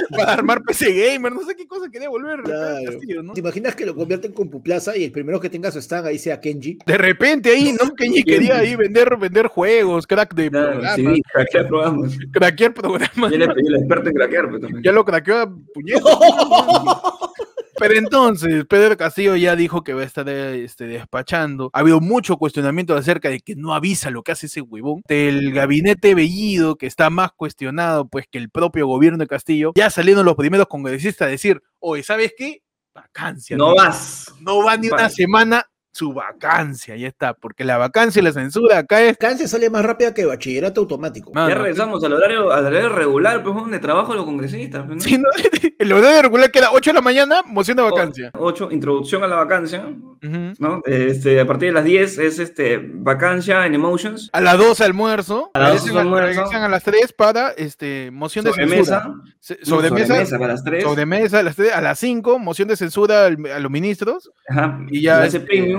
para 0.10 0.34
armar 0.34 0.62
PC 0.64 0.94
Gamer, 0.94 1.32
no 1.32 1.42
sé 1.46 1.56
qué 1.56 1.68
cosa 1.68 1.90
quería 1.92 2.10
volver. 2.10 2.42
Claro. 2.42 2.86
Castillo, 2.86 3.24
¿no? 3.24 3.34
¿Te 3.34 3.40
imaginas 3.40 3.76
que 3.76 3.86
lo 3.86 3.96
convierten 3.96 4.32
con 4.34 4.50
Puplaza 4.50 4.98
y 4.98 5.04
el 5.04 5.12
primero 5.12 5.40
que 5.40 5.50
tenga 5.50 5.72
su 5.72 5.80
stand 5.80 6.08
ahí 6.08 6.18
sea 6.18 6.40
Kenji? 6.40 6.80
De 6.86 6.98
repente 6.98 7.52
ahí, 7.52 7.74
¿no? 7.74 7.92
Ni 8.00 8.24
quería 8.24 8.58
ahí 8.58 8.76
vender, 8.76 9.16
vender 9.18 9.48
juegos, 9.48 10.08
crack 10.08 10.34
de 10.34 10.50
Claro, 10.50 10.72
programas, 10.80 10.96
sí, 11.16 11.22
craquear 11.32 11.68
programas. 11.68 12.18
craquear 12.32 12.74
programas. 12.74 13.32
Y 13.32 13.36
él 13.36 13.42
es 13.44 13.50
el 13.50 13.76
experto 13.76 14.10
en 14.10 14.16
craquear, 14.16 14.50
pues, 14.50 14.62
también. 14.62 14.84
Ya 14.84 14.92
lo 14.92 15.06
craqueó 15.06 15.38
a 15.38 15.56
puñetas. 15.74 16.04
Pero 17.80 17.96
entonces, 17.96 18.66
Pedro 18.66 18.98
Castillo 18.98 19.36
ya 19.36 19.56
dijo 19.56 19.84
que 19.84 19.94
va 19.94 20.02
a 20.02 20.06
estar 20.06 20.28
este, 20.28 20.86
despachando. 20.86 21.70
Ha 21.74 21.80
habido 21.80 22.02
mucho 22.02 22.38
cuestionamiento 22.38 22.96
acerca 22.96 23.30
de 23.30 23.40
que 23.40 23.56
no 23.56 23.74
avisa 23.74 24.10
lo 24.10 24.22
que 24.22 24.34
hace 24.34 24.48
ese 24.48 24.62
huevón. 24.62 25.02
Del 25.08 25.54
gabinete 25.54 26.14
Bellido, 26.14 26.76
que 26.76 26.88
está 26.88 27.10
más 27.10 27.32
cuestionado 27.32 28.08
pues 28.08 28.26
que 28.30 28.38
el 28.38 28.50
propio 28.50 28.86
gobierno 28.88 29.18
de 29.20 29.28
Castillo. 29.28 29.72
Ya 29.76 29.90
salieron 29.90 30.26
los 30.26 30.36
primeros 30.36 30.68
congresistas 30.68 31.28
a 31.28 31.32
decir, 31.32 31.62
oye, 31.80 32.04
¿sabes 32.04 32.34
qué? 32.38 32.62
Vacancia. 32.94 33.56
No 33.56 33.76
vas. 33.76 34.34
No 34.42 34.64
va 34.64 34.76
ni 34.76 34.90
una 34.90 35.10
semana 35.10 35.66
su 35.92 36.14
vacancia, 36.14 36.96
ya 36.96 37.08
está. 37.08 37.34
Porque 37.34 37.64
la 37.66 37.78
vacancia 37.78 38.20
y 38.20 38.24
la 38.24 38.32
censura 38.32 38.78
acá 38.80 39.02
es... 39.02 39.18
Cáncer 39.18 39.48
sale 39.48 39.70
más 39.70 39.84
rápida 39.84 40.14
que 40.14 40.26
bachillerato 40.26 40.82
automático. 40.82 41.32
Mano, 41.34 41.50
Ya 41.50 41.56
regresamos 41.56 42.04
al 42.04 42.14
horario, 42.14 42.52
al 42.52 42.66
horario 42.68 42.90
regular, 42.90 43.44
pues, 43.44 43.56
de 43.72 43.80
trabajo 43.80 44.14
los 44.14 44.26
congresistas. 44.26 44.84
pues, 44.86 44.98
¿no? 44.98 45.02
sí, 45.02 45.18
no, 45.18 45.28
el 45.80 45.92
horario 45.92 46.22
regular 46.22 46.52
que 46.52 46.60
era 46.60 46.72
8 46.72 46.92
de 46.92 46.94
la 46.94 47.02
mañana, 47.02 47.42
moción 47.46 47.78
de 47.78 47.84
vacancia. 47.84 48.32
8, 48.38 48.70
introducción 48.72 49.24
a 49.24 49.28
la 49.28 49.36
vacancia, 49.38 49.86
Ujú. 49.88 50.54
¿no? 50.60 50.82
Este, 50.86 51.40
a 51.40 51.46
partir 51.48 51.70
de 51.70 51.74
las 51.74 51.84
10 51.84 52.18
es 52.20 52.40
este, 52.40 52.78
vacancia 52.84 53.66
en 53.66 53.74
Emotions. 53.76 54.30
A 54.32 54.42
las 54.42 54.58
12 54.58 54.84
almuerzo, 54.84 55.52
A 55.54 55.60
las 55.60 55.70
regresan 55.70 55.94
12 55.96 56.00
almuerzo. 56.02 56.28
regresan 56.42 56.64
a 56.64 56.70
las 56.70 56.84
3 56.84 57.14
para 57.14 57.50
este, 57.52 58.12
moción 58.12 58.46
de 58.46 58.54
censura. 58.54 59.02
Sobremesa. 59.02 59.14
Se- 59.40 59.58
no, 59.60 59.66
Sobremesa, 59.66 60.08
sobremesa 60.08 60.38
para 60.40 60.54
las 60.54 60.64
3. 60.64 60.84
sobremesa 60.84 61.40
a 61.40 61.44
las, 61.44 61.56
3, 61.56 61.74
a 61.74 61.82
las 61.82 62.00
5, 62.00 62.40
moción 62.40 62.68
de 62.68 62.76
censura 62.78 63.26
al- 63.26 63.46
a 63.52 63.60
los 63.60 63.72
ministros, 63.72 64.30
Ajá. 64.50 64.80
y 64.90 65.02
ya, 65.02 65.26
ese 65.26 65.38
este, 65.38 65.48
premium. 65.48 65.79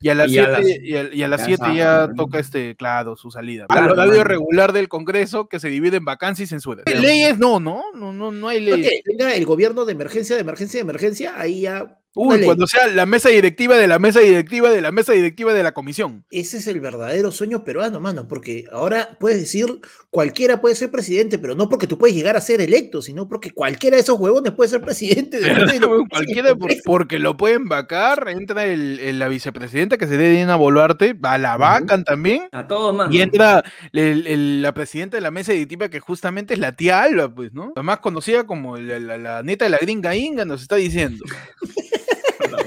Y 0.00 0.08
a 0.08 0.14
las 0.16 0.30
Y 0.30 0.38
a 0.38 0.44
7 0.46 0.52
las- 0.62 0.82
y 0.82 0.96
a, 0.96 1.14
y 1.14 1.22
a 1.22 1.28
las 1.28 1.40
ya 1.40 1.46
7 1.46 1.52
está, 1.62 1.74
ya 1.74 2.10
toca 2.16 2.38
este, 2.40 2.74
claro, 2.74 3.16
su 3.16 3.30
salida. 3.30 3.66
Claro, 3.68 3.92
Al 3.92 3.98
horario 4.00 4.24
regular 4.24 4.72
del 4.72 4.88
Congreso 4.88 5.48
que 5.48 5.60
se 5.60 5.68
divide 5.68 5.98
en 5.98 6.04
vacancia 6.04 6.42
y 6.42 6.46
censura. 6.46 6.82
Leyes 6.86 7.38
no, 7.38 7.60
no, 7.60 7.82
no, 7.94 8.12
no, 8.12 8.32
no 8.32 8.48
hay 8.48 8.60
leyes. 8.60 9.02
Porque 9.06 9.36
el 9.36 9.46
gobierno 9.46 9.84
de 9.84 9.92
emergencia, 9.92 10.34
de 10.34 10.42
emergencia, 10.42 10.78
de 10.78 10.82
emergencia, 10.82 11.32
ahí 11.40 11.62
ya. 11.62 11.98
Uy, 12.14 12.42
cuando 12.44 12.66
sea 12.66 12.88
la 12.88 13.06
mesa 13.06 13.30
directiva 13.30 13.76
de 13.76 13.86
la 13.88 13.98
mesa 13.98 14.20
directiva 14.20 14.68
de 14.70 14.82
la 14.82 14.92
mesa 14.92 15.12
directiva 15.14 15.54
de 15.54 15.62
la 15.62 15.72
comisión. 15.72 16.24
Ese 16.30 16.58
es 16.58 16.66
el 16.66 16.78
verdadero 16.80 17.30
sueño 17.32 17.64
peruano, 17.64 18.00
mano, 18.00 18.28
porque 18.28 18.66
ahora 18.70 19.16
puedes 19.18 19.40
decir 19.40 19.80
cualquiera 20.10 20.60
puede 20.60 20.74
ser 20.74 20.90
presidente, 20.90 21.38
pero 21.38 21.54
no 21.54 21.70
porque 21.70 21.86
tú 21.86 21.96
puedes 21.96 22.14
llegar 22.14 22.36
a 22.36 22.42
ser 22.42 22.60
electo, 22.60 23.00
sino 23.00 23.28
porque 23.28 23.50
cualquiera 23.52 23.96
de 23.96 24.02
esos 24.02 24.20
huevones 24.20 24.52
puede 24.52 24.68
ser 24.68 24.82
presidente. 24.82 25.40
de 25.40 25.52
Cualquiera, 26.10 26.54
porque 26.84 27.18
lo 27.18 27.36
pueden 27.38 27.68
vacar, 27.68 28.28
entra 28.28 28.66
el, 28.66 28.98
el- 29.00 29.18
la 29.18 29.28
vicepresidenta 29.28 29.96
que 29.96 30.06
se 30.06 30.18
dé 30.18 30.28
Dina 30.30 30.56
Boluarte, 30.56 31.14
va, 31.14 31.38
la 31.38 31.56
vacan 31.56 32.04
también, 32.04 32.42
A 32.52 32.66
todos 32.66 32.94
más. 32.94 33.10
y 33.10 33.22
entra 33.22 33.62
el- 33.94 34.26
el- 34.26 34.60
la 34.62 34.74
presidenta 34.74 35.16
de 35.16 35.22
la 35.22 35.30
mesa 35.30 35.52
directiva 35.52 35.88
que 35.88 36.00
justamente 36.00 36.52
es 36.52 36.60
la 36.60 36.72
tía 36.76 37.02
Alba, 37.02 37.34
pues, 37.34 37.54
¿no? 37.54 37.72
La 37.74 37.82
más 37.82 38.00
conocida 38.00 38.44
como 38.44 38.76
la, 38.76 38.98
la- 38.98 39.16
la 39.16 39.42
neta 39.42 39.64
de 39.64 39.70
la 39.70 39.78
gringa 39.78 40.14
Inga, 40.14 40.44
nos 40.44 40.60
está 40.60 40.76
diciendo. 40.76 41.24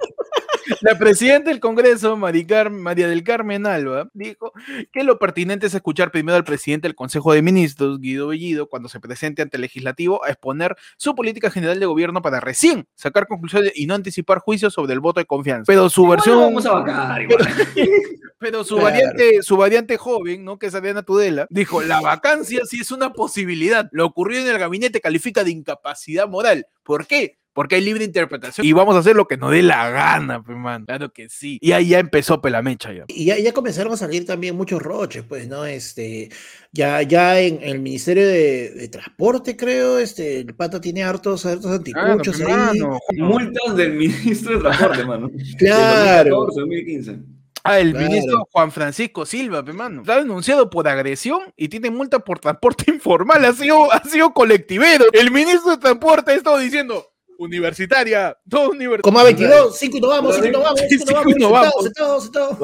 La 0.81 0.97
presidenta 0.97 1.49
del 1.49 1.59
Congreso, 1.59 2.15
María 2.17 3.07
del 3.07 3.23
Carmen 3.23 3.65
Alba, 3.67 4.09
dijo 4.13 4.51
que 4.91 5.03
lo 5.03 5.19
pertinente 5.19 5.67
es 5.67 5.73
escuchar 5.73 6.11
primero 6.11 6.35
al 6.37 6.43
presidente 6.43 6.87
del 6.87 6.95
Consejo 6.95 7.33
de 7.33 7.41
Ministros, 7.41 7.99
Guido 7.99 8.27
Bellido, 8.27 8.67
cuando 8.69 8.89
se 8.89 8.99
presente 8.99 9.41
ante 9.41 9.57
el 9.57 9.61
legislativo 9.61 10.23
a 10.23 10.29
exponer 10.29 10.75
su 10.97 11.13
política 11.13 11.51
general 11.51 11.79
de 11.79 11.85
gobierno 11.85 12.21
para 12.21 12.39
recién 12.39 12.87
sacar 12.95 13.27
conclusiones 13.27 13.73
y 13.75 13.85
no 13.85 13.95
anticipar 13.95 14.39
juicios 14.39 14.73
sobre 14.73 14.93
el 14.93 14.99
voto 14.99 15.19
de 15.19 15.25
confianza. 15.25 15.65
Pero 15.67 15.89
su 15.89 16.07
versión, 16.07 16.39
Vamos 16.39 16.65
a 16.65 16.73
vacar, 16.73 17.21
igual. 17.21 17.47
pero 18.39 18.63
su 18.63 18.75
Claro. 18.75 18.91
variante, 18.91 19.43
su 19.43 19.57
variante 19.57 19.97
joven, 19.97 20.43
¿no? 20.43 20.57
Que 20.57 20.67
es 20.67 20.75
Adriana 20.75 21.03
Tudela, 21.03 21.47
dijo, 21.49 21.81
la 21.81 22.01
vacancia 22.01 22.61
sí 22.65 22.79
es 22.81 22.91
una 22.91 23.13
posibilidad. 23.13 23.87
Lo 23.91 24.05
ocurrido 24.05 24.41
en 24.43 24.49
el 24.49 24.57
gabinete 24.57 25.01
califica 25.01 25.43
de 25.43 25.51
incapacidad 25.51 26.27
moral. 26.27 26.65
¿Por 26.83 27.05
qué? 27.05 27.37
Porque 27.53 27.75
hay 27.75 27.81
libre 27.81 28.05
interpretación 28.05 28.65
y 28.65 28.71
vamos 28.71 28.95
a 28.95 28.99
hacer 28.99 29.15
lo 29.15 29.27
que 29.27 29.35
nos 29.35 29.51
dé 29.51 29.61
la 29.61 29.89
gana, 29.89 30.41
pues, 30.41 30.57
man. 30.57 30.85
Claro 30.85 31.11
que 31.11 31.27
sí. 31.27 31.57
Y 31.61 31.73
ahí 31.73 31.89
ya 31.89 31.99
empezó 31.99 32.41
Pelamecha 32.41 32.93
ya. 32.93 33.03
Y 33.09 33.25
ya, 33.25 33.37
ya 33.37 33.51
comenzaron 33.51 33.91
a 33.91 33.97
salir 33.97 34.25
también 34.25 34.55
muchos 34.55 34.81
roches, 34.81 35.23
pues, 35.27 35.47
¿no? 35.49 35.65
Este, 35.65 36.29
ya, 36.71 37.01
ya 37.01 37.39
en 37.41 37.59
el 37.61 37.79
Ministerio 37.79 38.25
de, 38.25 38.71
de 38.71 38.87
Transporte, 38.87 39.57
creo, 39.57 39.99
este, 39.99 40.39
el 40.39 40.55
pata 40.55 40.79
tiene 40.79 41.03
hartos, 41.03 41.45
hartos 41.45 41.71
anticuchos 41.71 42.39
ahí. 42.39 42.47
mano, 42.53 42.97
Multas 43.17 43.75
del 43.75 43.93
ministro 43.95 44.53
de 44.55 44.59
Transporte, 44.61 45.03
mano. 45.05 45.29
Claro. 45.57 46.23
Del 46.23 46.55
2014, 46.55 46.59
2015. 46.61 47.19
Ah, 47.63 47.79
el 47.79 47.91
Claro. 47.91 48.07
ministro 48.07 48.47
Juan 48.51 48.71
Francisco 48.71 49.25
Silva, 49.25 49.63
pe, 49.63 49.73
mano. 49.73 50.01
Está 50.01 50.15
denunciado 50.17 50.69
por 50.69 50.87
agresión 50.87 51.41
y 51.57 51.67
tiene 51.67 51.91
multa 51.91 52.19
por 52.19 52.39
transporte 52.39 52.85
informal. 52.91 53.43
Ha 53.45 53.53
sido, 53.53 53.91
ha 53.91 54.03
sido 54.05 54.33
colectivero. 54.33 55.05
El 55.11 55.31
ministro 55.31 55.71
de 55.71 55.77
Transporte 55.77 56.31
ha 56.31 56.35
estado 56.35 56.57
diciendo, 56.57 57.05
universitaria, 57.43 58.37
todo 58.49 58.69
universitario. 58.69 59.01
Como 59.03 59.19
a 59.19 59.23
22, 59.23 59.77
5 59.77 59.97
y 59.97 60.01
no 60.01 60.07
vamos, 60.07 60.35
5 60.35 60.47
y 60.47 60.51
no 60.51 60.59
vamos, 60.61 60.79
Sí, 60.79 60.87
5 60.89 61.03
y 61.11 61.13
no 61.13 61.23
cinco 61.23 61.29
y 61.37 61.41
no 61.41 61.49
vamos, 61.49 61.71
vamos. 61.73 61.83
sentado, 61.85 62.21
sentado, 62.21 62.57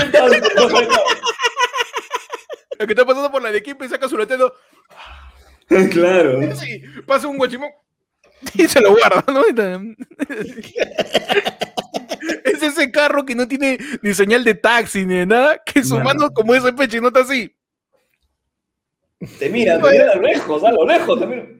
sentado. 0.00 1.04
El 2.78 2.86
que 2.86 2.92
está 2.92 3.04
pasando 3.04 3.30
por 3.30 3.42
la 3.42 3.50
de 3.50 3.58
equipo 3.58 3.84
y 3.84 3.88
saca 3.88 4.08
su 4.08 4.16
letero. 4.16 4.54
Claro. 5.90 6.40
Sí, 6.56 6.82
pasa 7.06 7.28
un 7.28 7.38
guachimón 7.38 7.70
y 8.54 8.66
se 8.66 8.80
lo 8.80 8.96
guarda, 8.96 9.24
¿no? 9.28 9.42
Es 12.44 12.62
ese 12.62 12.90
carro 12.90 13.24
que 13.24 13.34
no 13.34 13.46
tiene 13.46 13.78
ni 14.02 14.12
señal 14.14 14.44
de 14.44 14.54
taxi 14.54 15.06
ni 15.06 15.16
de 15.16 15.26
nada, 15.26 15.62
que 15.64 15.82
su 15.84 15.98
mano 16.00 16.30
como 16.32 16.54
ese 16.54 16.72
pecho 16.72 16.98
y 16.98 17.00
no 17.00 17.08
está 17.08 17.20
así. 17.20 17.54
Te 19.38 19.48
miran, 19.50 19.80
te 19.82 19.90
miran 19.90 20.08
a 20.10 20.14
lo 20.14 20.22
lejos, 20.22 20.64
a 20.64 20.72
lo 20.72 20.86
lejos 20.86 21.20
también. 21.20 21.59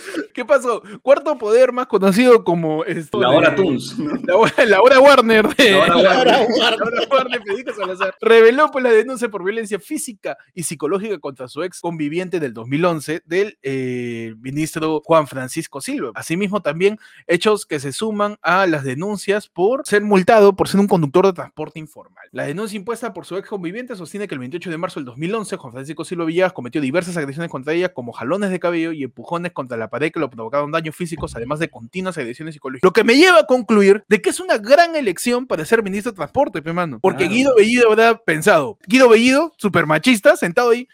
¿Qué 0.34 0.44
pasó? 0.44 0.82
Cuarto 1.02 1.36
poder 1.38 1.72
más 1.72 1.86
conocido 1.86 2.44
como 2.44 2.84
esto 2.84 3.20
La 3.20 3.30
de- 3.30 3.36
hora 3.36 3.54
Tunes. 3.54 3.98
¿no? 3.98 4.12
La 4.24 4.36
hora, 4.36 4.64
la 4.66 4.80
hora 4.82 5.00
Warner 5.00 5.48
de 5.56 5.70
La 5.72 5.78
hora 5.78 5.96
Warner. 5.96 6.26
La 6.58 6.74
hora 6.74 7.08
Warner 7.10 7.42
Salazar 7.74 8.14
reveló 8.20 8.70
pues, 8.70 8.82
la 8.84 8.90
denuncia 8.90 9.28
por 9.28 9.44
violencia 9.44 9.78
física 9.78 10.36
y 10.54 10.62
psicológica 10.62 11.18
contra 11.18 11.48
su 11.48 11.62
ex 11.62 11.80
conviviente 11.80 12.40
del 12.40 12.52
2011 12.54 13.22
del 13.24 13.58
eh, 13.62 14.34
ministro 14.40 15.02
Juan 15.04 15.26
Francisco 15.26 15.80
Silva. 15.80 16.12
Asimismo 16.14 16.62
también 16.62 16.98
hechos 17.26 17.66
que 17.66 17.80
se 17.80 17.92
suman 17.92 18.36
a 18.42 18.66
las 18.66 18.84
denuncias 18.84 19.48
por 19.48 19.86
ser 19.86 20.02
multado 20.02 20.54
por 20.54 20.68
ser 20.68 20.80
un 20.80 20.86
conductor 20.88 21.26
de 21.26 21.32
transporte 21.32 21.78
informal. 21.78 22.24
La 22.32 22.44
denuncia 22.46 22.76
impuesta 22.76 23.12
por 23.12 23.24
su 23.26 23.36
ex 23.36 23.48
conviviente 23.48 23.96
sostiene 23.96 24.28
que 24.28 24.34
el 24.34 24.38
28 24.40 24.70
de 24.70 24.78
marzo 24.78 25.00
del 25.00 25.06
2011 25.06 25.56
Juan 25.56 25.72
Francisco 25.72 26.04
Silva 26.04 26.24
Villegas 26.24 26.52
cometió 26.52 26.80
diversas 26.80 27.16
agresiones 27.16 27.50
contra 27.50 27.72
ella 27.72 27.92
como 27.92 28.12
jalones 28.12 28.50
de 28.50 28.60
cabello 28.60 28.92
y 28.92 29.04
empujones 29.04 29.52
contra 29.52 29.76
la 29.76 29.85
pared 29.88 30.10
que 30.12 30.20
lo 30.20 30.30
provocaron 30.30 30.70
daños 30.70 30.94
físicos 30.96 31.34
además 31.36 31.58
de 31.58 31.68
continuas 31.68 32.16
agresiones 32.18 32.54
psicológicas. 32.54 32.86
Lo 32.86 32.92
que 32.92 33.04
me 33.04 33.16
lleva 33.16 33.40
a 33.40 33.46
concluir 33.46 34.04
de 34.08 34.20
que 34.20 34.30
es 34.30 34.40
una 34.40 34.58
gran 34.58 34.96
elección 34.96 35.46
para 35.46 35.64
ser 35.64 35.82
ministro 35.82 36.12
de 36.12 36.16
transporte, 36.16 36.62
pe, 36.62 36.72
mano. 36.72 36.98
Porque 37.00 37.24
Claro. 37.24 37.32
Guido 37.34 37.54
Bellido 37.56 37.88
habrá 37.90 38.16
pensado, 38.18 38.78
Guido 38.86 39.08
Bellido, 39.08 39.52
super 39.56 39.86
machista, 39.86 40.36
sentado 40.36 40.70
ahí, 40.70 40.88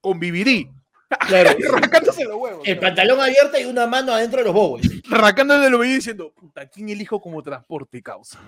convivirí, 0.00 0.70
Claro. 1.28 1.50
arrancándose 1.74 2.24
los 2.24 2.36
huevos. 2.36 2.62
El 2.66 2.78
pantalón 2.78 3.20
abierto 3.20 3.58
y 3.60 3.64
una 3.64 3.86
mano 3.86 4.12
adentro 4.14 4.38
de 4.38 4.44
los 4.46 4.54
bobos. 4.54 4.80
Arrancándose 5.10 5.68
los 5.70 5.78
bellidos 5.80 5.98
diciendo, 5.98 6.32
puta, 6.34 6.66
¿quién 6.68 6.88
elijo 6.88 7.20
como 7.20 7.42
transporte, 7.42 8.02
causa? 8.02 8.40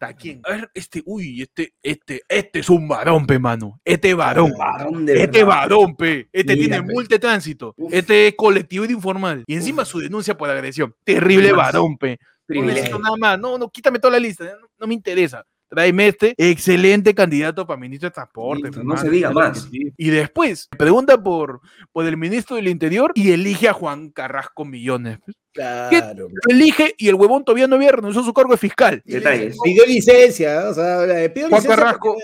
¿A 0.00 0.12
quién? 0.12 0.40
A 0.44 0.50
ver, 0.52 0.70
este, 0.74 1.02
uy, 1.06 1.42
este, 1.42 1.74
este, 1.82 2.22
este 2.28 2.60
es 2.60 2.70
un 2.70 2.86
varón, 2.86 3.26
pe, 3.26 3.38
mano. 3.38 3.80
Este 3.84 4.14
varón. 4.14 4.52
Varón 4.56 5.04
de 5.06 5.14
Este 5.22 5.38
verdad. 5.44 5.46
varón, 5.62 5.96
pe. 5.96 6.28
Este 6.32 6.54
Mira, 6.54 6.76
tiene 6.76 6.86
pe. 6.86 6.92
multa 6.94 7.14
de 7.16 7.18
tránsito. 7.18 7.74
Uf. 7.76 7.92
Este 7.92 8.28
es 8.28 8.34
colectivo 8.36 8.84
y 8.84 8.92
informal. 8.92 9.42
Y 9.46 9.54
encima 9.54 9.84
su 9.84 9.98
denuncia 9.98 10.36
por 10.36 10.48
agresión. 10.50 10.94
Terrible 11.04 11.52
varón, 11.52 11.98
pe. 11.98 12.18
No 12.20 12.26
Privilegio. 12.46 12.98
nada 12.98 13.16
más. 13.16 13.38
No, 13.38 13.58
no, 13.58 13.68
quítame 13.70 13.98
toda 13.98 14.12
la 14.12 14.18
lista. 14.20 14.44
No, 14.44 14.68
no 14.78 14.86
me 14.86 14.94
interesa. 14.94 15.44
Tráeme 15.68 16.08
este, 16.08 16.34
excelente 16.36 17.14
candidato 17.14 17.66
para 17.66 17.78
ministro 17.78 18.08
de 18.08 18.14
Transporte. 18.14 18.64
Listo, 18.64 18.82
no 18.82 18.96
se 18.96 19.10
diga 19.10 19.30
más. 19.30 19.68
Y 19.70 20.10
después, 20.10 20.68
pregunta 20.76 21.22
por, 21.22 21.60
por 21.92 22.06
el 22.06 22.16
ministro 22.16 22.56
del 22.56 22.68
Interior 22.68 23.12
y 23.14 23.30
elige 23.32 23.68
a 23.68 23.72
Juan 23.72 24.10
Carrasco 24.10 24.64
Millones. 24.64 25.18
Claro. 25.52 26.28
Lo 26.28 26.54
elige 26.54 26.94
y 26.98 27.08
el 27.08 27.16
huevón 27.16 27.44
todavía 27.44 27.66
no 27.66 27.76
había 27.76 27.90
renunciado 27.92 28.22
a 28.22 28.26
su 28.26 28.34
cargo 28.34 28.52
de 28.52 28.58
fiscal. 28.58 29.02
Detalles. 29.04 29.56
Pidió 29.62 29.84
licencia, 29.86 30.68
o 30.68 30.74
sea, 30.74 31.04
le 31.04 31.28
pidió 31.30 31.48
Juan 31.48 31.60
licencia. 31.62 31.84
Carrasco. 31.84 32.16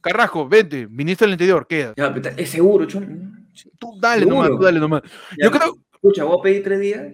Carrasco, 0.00 0.48
vente, 0.48 0.86
ministro 0.88 1.26
del 1.26 1.32
Interior, 1.32 1.66
queda. 1.66 1.94
Ya, 1.96 2.14
pero 2.14 2.30
es 2.36 2.48
seguro, 2.48 2.84
cholo. 2.86 3.06
Tú 3.78 3.98
dale 4.00 4.20
Seguro. 4.20 4.36
nomás, 4.36 4.50
tú 4.58 4.64
dale 4.64 4.78
nomás. 4.80 5.02
Ya, 5.36 5.44
Yo 5.46 5.50
creo. 5.50 5.76
Escucha, 5.92 6.22
voy 6.24 6.38
a 6.38 6.42
pedir 6.42 6.62
tres 6.62 6.78
días. 6.80 7.06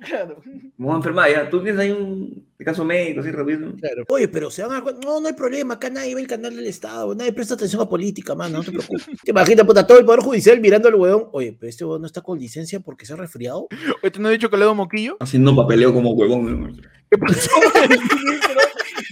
Claro. 0.06 0.42
A 0.78 0.96
enfermar 0.96 1.30
ya. 1.30 1.48
Tú 1.50 1.62
tienes 1.62 1.80
ahí 1.80 1.90
un 1.90 2.46
caso 2.64 2.84
médico, 2.84 3.20
así 3.20 3.30
rápido. 3.30 3.72
Claro. 3.76 4.04
Oye, 4.08 4.28
pero 4.28 4.50
se 4.50 4.62
van 4.62 4.72
a... 4.72 4.80
No, 5.04 5.20
no 5.20 5.28
hay 5.28 5.34
problema, 5.34 5.74
acá 5.74 5.90
nadie 5.90 6.14
ve 6.14 6.20
el 6.22 6.26
canal 6.26 6.54
del 6.54 6.66
Estado, 6.66 7.14
nadie 7.14 7.32
presta 7.32 7.54
atención 7.54 7.82
a 7.82 7.88
política, 7.88 8.34
mano, 8.34 8.58
no 8.58 8.64
te 8.64 8.72
preocupes. 8.72 9.06
Te 9.24 9.30
imaginas, 9.30 9.66
puta, 9.66 9.86
todo 9.86 9.98
el 9.98 10.04
Poder 10.04 10.20
Judicial 10.20 10.60
mirando 10.60 10.88
al 10.88 10.94
huevón. 10.94 11.28
Oye, 11.32 11.56
pero 11.58 11.70
este 11.70 11.84
huevón 11.84 12.02
no 12.02 12.06
está 12.06 12.22
con 12.22 12.38
licencia 12.38 12.80
porque 12.80 13.06
se 13.06 13.12
ha 13.12 13.16
resfriado. 13.16 13.68
Oye, 14.02 14.10
¿te 14.10 14.18
no 14.20 14.28
he 14.28 14.32
dicho 14.32 14.50
que 14.50 14.56
le 14.56 14.64
doy 14.64 14.74
moquillo? 14.74 15.16
Haciendo 15.20 15.54
papeleo 15.54 15.92
como 15.92 16.12
huevón. 16.12 16.80
¿Qué 17.10 17.18
pasó? 17.18 17.50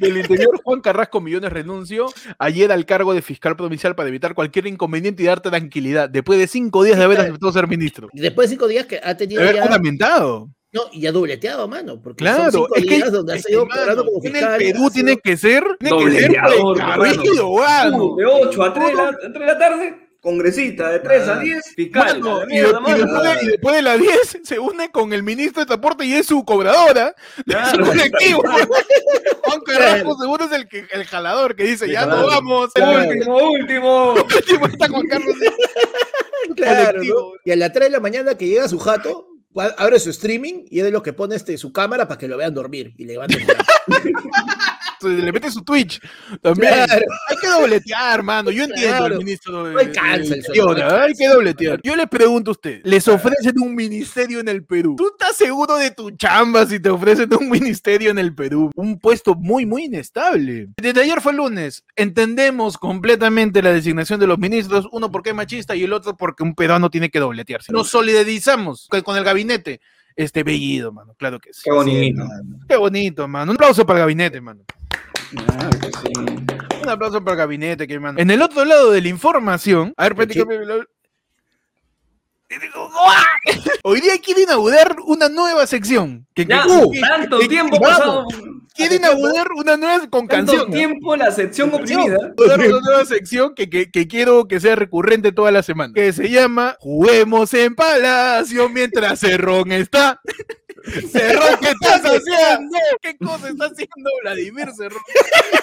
Del 0.01 0.16
Interior, 0.18 0.61
Juan 0.64 0.81
Carrasco 0.81 1.20
Millones, 1.20 1.53
renunció 1.53 2.07
ayer 2.38 2.73
al 2.73 2.85
cargo 2.85 3.14
de 3.14 3.23
fiscal 3.23 3.57
provincial 3.57 3.94
para 3.94 4.09
evitar 4.09 4.35
cualquier 4.35 4.66
inconveniente 4.66 5.23
y 5.23 5.27
dar 5.27 5.40
tranquilidad, 5.40 6.11
después 6.11 6.38
de 6.38 6.49
cinco 6.49 6.83
días 6.83 6.99
de 6.99 7.05
haber 7.05 7.20
aceptado 7.20 7.53
ser 7.53 7.68
ministro. 7.68 8.09
Y 8.12 8.20
después 8.20 8.49
de 8.49 8.57
cinco 8.57 8.66
días 8.66 8.87
que 8.87 8.99
ha 9.03 9.09
De 9.09 9.14
tenido 9.14 9.42
haber 9.42 9.57
ya... 9.57 9.62
juramentado. 9.62 10.51
No, 10.75 10.83
y 10.93 11.07
ha 11.07 11.13
dobleteado, 11.13 11.69
mano, 11.69 12.01
porque 12.03 12.25
Claro, 12.25 12.51
son 12.51 12.67
cinco 12.75 12.75
es 12.75 12.85
que, 13.05 13.11
donde 13.11 13.35
ha 13.35 13.39
sido 13.39 13.65
mano, 13.65 13.81
cobrando 13.81 14.05
como 14.07 14.17
en 14.25 14.33
fiscal. 14.33 14.61
el 14.63 14.73
Perú 14.73 14.91
tiene 14.93 15.11
sido- 15.13 15.23
que 15.23 15.37
ser, 15.37 15.65
tiene 15.79 16.05
que 16.05 16.11
ser 16.11 16.29
precavido, 16.33 17.53
mano. 17.55 18.05
Uh, 18.07 18.17
de 18.17 18.27
8 18.27 18.63
a 18.65 18.75
3 18.75 18.87
de 18.89 18.95
la, 18.95 19.17
3 19.17 19.33
de 19.33 19.39
la 19.47 19.59
tarde, 19.59 20.09
congresista. 20.21 20.91
De 20.91 20.99
3 20.99 21.29
a 21.29 21.35
Ah. 21.35 21.39
10, 21.39 21.75
fiscal. 21.77 22.21
Mano, 22.21 22.43
y, 22.49 22.57
de- 22.57 22.59
y 22.59 22.63
después 22.63 23.43
y 23.43 23.47
después 23.47 23.77
de 23.77 23.83
las 23.83 24.01
10 24.01 24.39
se 24.43 24.59
une 24.59 24.91
con 24.91 25.13
el 25.13 25.23
ministro 25.23 25.61
de 25.63 25.67
Transporte 25.67 26.05
y 26.07 26.15
es 26.15 26.27
su 26.27 26.45
cobradora 26.45 27.15
de 27.47 27.53
su 27.55 27.61
Claro. 27.61 27.87
colectivo. 27.87 28.43
Juan 29.45 29.61
Carrasco 29.61 30.17
seguro 30.19 30.45
es 30.47 30.53
el, 30.53 30.67
que, 30.69 30.87
el 30.91 31.05
jalador 31.05 31.55
que 31.55 31.65
dice, 31.65 31.89
ya 31.89 32.05
no 32.07 32.27
vamos. 32.27 32.71
el 32.75 32.83
Claro. 32.83 33.09
último, 33.11 33.37
Último, 33.51 34.13
último. 34.37 34.67
está 34.67 34.89
Juan 34.89 35.07
Carlos. 35.07 35.37
Claro. 36.57 37.03
¿no? 37.05 37.15
Y 37.45 37.51
a 37.53 37.57
las 37.57 37.73
3 37.73 37.87
de 37.87 37.91
la 37.91 38.01
mañana 38.01 38.35
que 38.37 38.47
llega 38.49 38.69
su 38.69 38.79
jato, 38.79 39.29
abre 39.55 39.99
su 40.01 40.11
streaming 40.11 40.64
y 40.71 40.79
es 40.81 40.85
de 40.85 40.90
lo 40.90 41.03
que 41.03 41.12
pone 41.12 41.37
este, 41.37 41.57
su 41.59 41.73
cámara 41.73 42.09
para 42.09 42.19
que 42.19 42.29
lo 42.29 42.37
vean 42.37 42.55
dormir 42.55 42.95
y 42.99 43.05
levanta 43.05 43.37
el 43.37 43.45
brazo. 43.45 43.71
le 45.09 45.33
mete 45.33 45.51
su 45.51 45.62
Twitch. 45.62 46.01
También. 46.43 46.73
Claro. 46.73 47.07
Hay 47.29 47.37
que 47.37 47.49
dobletear, 47.49 48.23
mano. 48.23 48.51
Yo 48.51 48.64
entiendo 48.64 48.97
Claro. 48.99 49.14
el 49.14 49.19
ministro 49.19 49.64
de, 49.64 49.73
No 49.75 50.75
no 50.75 50.85
¿ah? 50.85 51.03
Hay 51.05 51.14
que 51.14 51.29
dobletear. 51.29 51.81
Yo 51.83 51.97
les 51.97 52.09
pregunto 52.09 52.51
a 52.51 52.53
usted, 52.53 52.81
les 52.85 53.07
ofrecen 53.09 53.59
un 53.61 53.75
ministerio 53.75 54.40
en 54.40 54.49
el 54.49 54.64
Perú. 54.64 54.97
¿Tú 54.97 55.09
estás 55.09 55.37
seguro 55.37 55.77
de 55.77 55.90
tu 55.90 56.11
chamba 56.12 56.67
si 56.67 56.81
te 56.81 56.90
ofrecen 56.90 57.33
un 57.35 57.49
ministerio 57.49 58.11
en 58.11 58.19
el 58.19 58.35
Perú? 58.35 58.71
Un 58.75 58.99
puesto 58.99 59.35
muy, 59.35 59.67
muy 59.67 59.85
inestable. 59.85 60.69
Desde 60.77 61.03
ayer 61.03 61.21
fue 61.21 61.33
lunes. 61.33 61.85
Entendemos 61.97 62.79
completamente 62.79 63.62
la 63.62 63.73
designación 63.73 64.19
de 64.19 64.27
los 64.27 64.38
ministros. 64.38 64.88
Uno 64.93 65.11
porque 65.11 65.31
es 65.31 65.37
machista 65.37 65.77
y 65.77 65.85
el 65.85 65.93
otro 65.93 66.17
porque 66.17 66.43
un 66.43 66.55
peruano 66.55 66.90
tiene 66.90 67.11
que 67.11 67.21
dobletearse. 67.21 67.73
Nos 67.73 67.88
solidarizamos 67.90 68.88
con 68.88 69.05
con 69.05 69.17
el 69.17 69.25
gabinete. 69.25 69.81
Este 70.17 70.45
bellido, 70.45 70.93
mano. 70.93 71.14
Claro 71.19 71.40
que 71.40 71.53
sí. 71.53 71.62
Qué 71.64 71.73
bonito. 71.73 72.23
Qué 72.69 72.77
bonito, 72.77 73.27
mano. 73.29 73.51
Un 73.51 73.57
aplauso 73.57 73.85
para 73.85 73.99
el 73.99 74.03
gabinete, 74.05 74.40
mano. 74.40 74.64
Claro 75.31 75.71
que 75.81 75.87
sí. 75.87 76.13
Un 76.83 76.89
aplauso 76.89 77.23
para 77.25 77.33
el 77.33 77.39
gabinete, 77.39 77.87
que 77.87 77.99
manda. 77.99 78.21
En 78.21 78.31
el 78.31 78.43
otro 78.43 78.65
lado 78.65 78.91
de 78.91 79.01
la 79.01 79.09
información, 79.09 79.95
a 79.97 80.09
ver, 80.09 80.15
Hoy 83.83 84.01
día 84.01 84.13
quiere 84.23 84.43
inaugurar 84.43 84.97
una 85.07 85.29
nueva 85.29 85.67
sección. 85.67 86.27
Que, 86.35 86.47
que- 86.47 86.55
Ya, 86.55 86.65
que- 86.65 87.01
tanto 87.01 87.39
que- 87.39 87.49
tiempo 87.49 87.79
vamos, 87.81 87.99
pasado. 87.99 88.27
Quiere 88.75 88.97
inaugurar 88.97 89.47
una 89.53 89.77
nueva 89.77 90.09
con 90.11 90.27
Tanto 90.27 90.53
canción. 90.53 90.73
tiempo 90.73 91.15
la 91.17 91.31
sección 91.31 91.73
oprimida. 91.73 92.19
Una 92.37 92.57
nueva 92.57 93.05
sección 93.05 93.55
que, 93.55 93.71
que- 93.71 93.91
que 93.91 94.07
quiero 94.09 94.47
que 94.49 94.59
sea 94.61 94.75
recurrente 94.77 95.33
toda 95.33 95.51
la 95.53 95.63
semana. 95.63 95.93
Que 95.95 96.13
se 96.13 96.29
llama 96.29 96.77
Juguemos 96.81 97.55
en 97.55 97.75
Palacio 97.75 98.69
mientras 98.69 99.21
Cerrón 99.21 99.71
está. 99.73 100.21
Cerrón, 100.85 101.57
¿qué 101.61 101.68
estás 101.70 102.03
haciendo? 102.03 102.79
¿Qué 103.01 103.16
cosa 103.16 103.49
está 103.49 103.64
haciendo 103.66 104.11
Vladimir 104.23 104.68
Cerrón? 104.77 105.01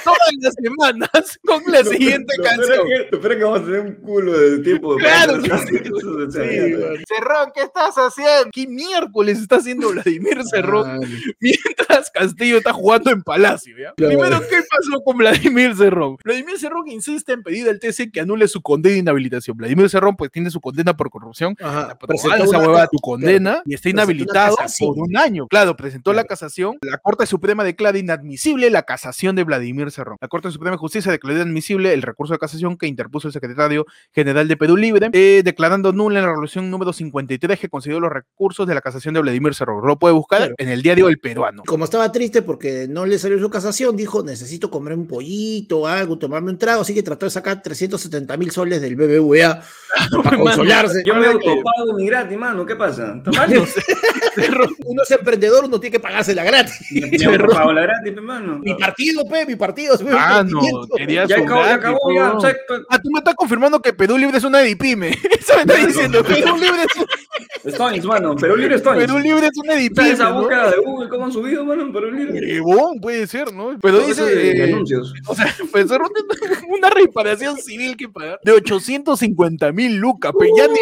Todas 0.03 0.19
las 0.39 0.53
semanas 0.55 1.39
con 1.45 1.61
la 1.67 1.83
siguiente 1.83 2.33
No, 2.37 2.43
canción. 2.43 2.87
Espera 3.11 3.37
que, 3.37 3.43
vamos 3.43 3.61
a 3.61 3.65
tener 3.65 3.79
un 3.81 3.95
culo 3.95 4.37
de 4.37 4.59
tiempo. 4.59 4.95
Claro, 4.97 5.41
sí, 5.41 5.49
Sí. 5.81 7.03
Cerrón, 7.07 7.51
¿qué 7.53 7.61
estás 7.63 7.95
haciendo? 7.95 8.49
¿Qué 8.51 8.67
miércoles 8.67 9.39
está 9.39 9.57
haciendo 9.57 9.89
Vladimir 9.89 10.41
Cerrón 10.49 10.89
Ah, 10.89 10.99
mientras 11.39 12.09
Castillo 12.11 12.57
está 12.57 12.73
jugando 12.73 13.11
en 13.11 13.21
Palacio? 13.21 13.75
¿ya? 13.77 13.93
Claro. 13.95 14.17
Primero, 14.17 14.41
¿qué 14.49 14.61
pasó 14.69 15.01
con 15.03 15.17
Vladimir 15.17 15.75
Cerrón? 15.75 16.17
Vladimir 16.23 16.57
Cerrón 16.57 16.89
insiste 16.89 17.33
en 17.33 17.43
pedir 17.43 17.69
al 17.69 17.79
TC 17.79 18.11
que 18.11 18.21
anule 18.21 18.47
su 18.47 18.61
condena 18.61 18.93
de 18.93 18.99
inhabilitación. 18.99 19.55
Vladimir 19.57 19.89
Cerrón, 19.89 20.15
pues 20.15 20.31
tiene 20.31 20.49
su 20.49 20.59
condena 20.59 20.95
por 20.97 21.09
corrupción. 21.09 21.55
Ajá, 21.61 21.97
presentó 21.99 22.43
esa 22.43 22.59
huevada 22.59 22.87
tu 22.87 22.97
condena 22.99 23.61
y 23.65 23.75
está 23.75 23.89
inhabilitado 23.89 24.55
por 24.79 24.95
un 25.11 25.17
año. 25.17 25.47
Claro, 25.47 25.75
presentó 25.75 26.13
la 26.13 26.23
casación. 26.23 26.77
La 26.81 26.97
Corte 26.97 27.25
Suprema 27.25 27.63
declara 27.63 27.97
inadmisible 27.97 28.69
la 28.69 28.83
casación 28.83 29.35
de 29.35 29.43
Vladimir 29.43 29.91
Cerrón. 29.91 30.17
La 30.21 30.27
Corte 30.27 30.49
Suprema 30.51 30.75
de 30.75 30.79
Justicia 30.79 31.11
declaró 31.11 31.37
inadmisible 31.41 31.93
el 31.93 32.01
recurso 32.01 32.33
de 32.33 32.39
casación 32.39 32.77
que 32.77 32.87
interpuso 32.87 33.27
el 33.27 33.33
secretario 33.33 33.85
general 34.13 34.47
de 34.47 34.57
Perú 34.57 34.77
Libre, 34.77 35.09
eh, 35.13 35.41
declarando 35.43 35.91
nula 35.93 36.21
la 36.21 36.27
resolución 36.29 36.69
número 36.71 36.93
53 36.93 37.59
que 37.59 37.69
concedió 37.69 37.99
los 37.99 38.11
recursos 38.11 38.65
de 38.67 38.73
la 38.75 38.81
casación 38.81 39.13
de 39.13 39.21
Vladimir 39.21 39.53
Cerrón. 39.53 39.85
Lo 39.85 39.97
puede 39.99 40.13
buscar 40.13 40.39
Claro. 40.39 40.55
en 40.57 40.69
el 40.69 40.81
diario 40.81 41.09
El 41.09 41.19
Peruano. 41.19 41.63
Como 41.65 41.83
estaba 41.85 42.11
triste 42.11 42.41
porque 42.41 42.87
no 42.89 43.05
le 43.05 43.19
salió 43.19 43.37
su 43.39 43.49
casación, 43.49 43.95
dijo, 43.97 44.23
necesito 44.23 44.71
comer 44.71 44.93
un 44.93 45.07
pollito, 45.07 45.87
algo, 45.87 46.17
tomarme 46.17 46.51
un 46.51 46.57
trago, 46.57 46.81
así 46.81 46.93
que 46.93 47.03
trató 47.03 47.25
de 47.25 47.29
sacar 47.31 47.61
370 47.61 48.37
mil 48.37 48.51
soles 48.51 48.81
del 48.81 48.95
BBVA 48.95 49.61
para 50.23 50.37
consolarse. 50.37 51.03
Yo 51.05 51.15
me 51.15 51.27
Habla 51.27 51.39
que- 51.39 51.49
autopago 51.49 51.93
mi 51.95 52.05
gratis, 52.05 52.37
mano. 52.37 52.65
¿Qué 52.65 52.75
pasa? 52.75 53.15
¿Está 53.25 53.31
Uno 55.01 55.03
es 55.03 55.11
emprendedor, 55.11 55.65
uno 55.65 55.79
tiene 55.79 55.91
que 55.91 55.99
pagársela 55.99 56.43
gratis. 56.43 56.79
Yo 56.91 57.31
me 57.31 57.37
autopago 57.37 57.73
la 57.73 57.81
gratis, 57.81 58.13
hermano. 58.15 58.59
Mi 58.59 58.75
partido, 58.75 59.23
pe, 59.25 59.45
mi 59.45 59.55
partido. 59.55 59.95
Ah, 60.11 60.43
no, 60.47 60.61
quería 60.95 61.25
Ya 61.25 61.37
acabó, 61.37 61.63
ya 61.63 61.73
acabó, 61.73 62.13
ya. 62.13 62.31
o 62.33 62.39
sea, 62.41 62.55
Ah, 62.89 62.99
tú 63.01 63.09
me 63.11 63.19
estás 63.19 63.35
confirmando 63.35 63.81
que 63.81 63.93
Perú 63.93 64.17
Libre 64.17 64.37
es 64.37 64.43
una 64.43 64.61
edipime. 64.61 65.09
Eso 65.39 65.55
me 65.55 65.61
estás 65.61 65.87
diciendo. 65.87 66.23
Perú 66.23 66.55
Libre 66.57 66.83
es, 66.83 67.73
Stones, 67.73 68.05
mano. 68.05 68.35
Perú 68.35 68.55
Libre 68.55 68.75
Stones. 68.75 69.05
Perú 69.05 69.19
Libre 69.19 69.47
es 69.47 69.57
una 69.57 69.73
¿Sabes 69.73 69.85
edipime. 69.85 70.11
esa 70.11 70.29
¿no? 70.29 70.39
búsqueda 70.41 70.69
de 70.71 70.77
Google? 70.77 71.09
¿Cómo 71.09 71.25
han 71.25 71.31
subido, 71.31 71.65
mano? 71.65 71.91
Perú 71.91 72.11
Libre. 72.11 72.61
Puede 73.01 73.27
ser, 73.27 73.53
¿no? 73.53 73.77
Pero 73.81 73.99
dice. 73.99 74.57
eh, 74.59 74.63
anuncios. 74.63 75.13
o 75.27 75.35
sea, 75.35 75.53
pues 75.71 75.89
era 75.89 76.03
una, 76.05 76.57
una 76.77 76.89
reparación 76.89 77.57
civil 77.57 77.95
que 77.97 78.07
pagar 78.09 78.39
de 78.43 78.51
850 78.51 79.71
mil 79.71 79.97
lucas, 79.97 80.31
pero 80.37 80.51
ya 80.55 80.67
ni, 80.67 80.79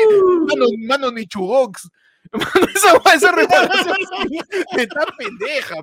mano, 0.47 0.65
mano, 0.87 1.11
ni 1.11 1.25
chubox. 1.25 1.89
Esa, 2.75 3.15
esa 3.15 3.31
reparación 3.35 3.95
está 4.77 5.05
pendeja. 5.17 5.75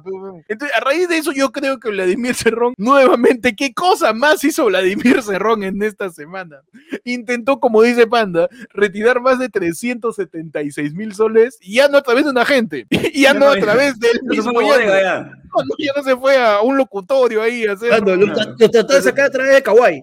Entonces, 0.48 0.76
a 0.76 0.80
raíz 0.80 1.08
de 1.08 1.18
eso, 1.18 1.32
yo 1.32 1.50
creo 1.50 1.78
que 1.80 1.88
Vladimir 1.90 2.34
Cerrón, 2.34 2.74
nuevamente, 2.78 3.54
¿qué 3.56 3.74
cosa 3.74 4.12
más 4.12 4.42
hizo 4.44 4.66
Vladimir 4.66 5.22
Cerrón 5.22 5.64
en 5.64 5.82
esta 5.82 6.10
semana? 6.10 6.60
Intentó, 7.04 7.58
como 7.58 7.82
dice 7.82 8.06
Panda, 8.06 8.48
retirar 8.72 9.20
más 9.20 9.38
de 9.38 9.48
376 9.48 10.94
mil 10.94 11.14
soles, 11.14 11.58
y 11.60 11.76
ya 11.76 11.88
no 11.88 11.98
a 11.98 12.02
través 12.02 12.24
de 12.24 12.30
un 12.30 12.38
agente, 12.38 12.86
y 12.90 13.22
ya 13.22 13.34
no 13.34 13.40
no 13.40 13.50
a 13.50 13.58
través 13.58 13.98
del 13.98 14.22
mismo. 14.22 14.60
ya 14.62 14.78
no- 14.78 15.00
ya. 15.00 15.20
no, 15.22 15.64
no, 15.64 15.74
ya 15.78 15.92
no 15.96 16.02
se 16.02 16.16
fue 16.16 16.36
a 16.38 16.60
un 16.60 16.76
locutorio 16.76 17.42
ahí 17.42 17.66
a 17.66 17.72
hacer. 17.72 18.00
Lo 18.02 18.68
trató 18.70 18.94
de 18.94 19.02
sacar 19.02 19.26
a 19.26 19.30
través 19.30 19.54
de 19.54 19.62
Kawaii. 19.62 20.02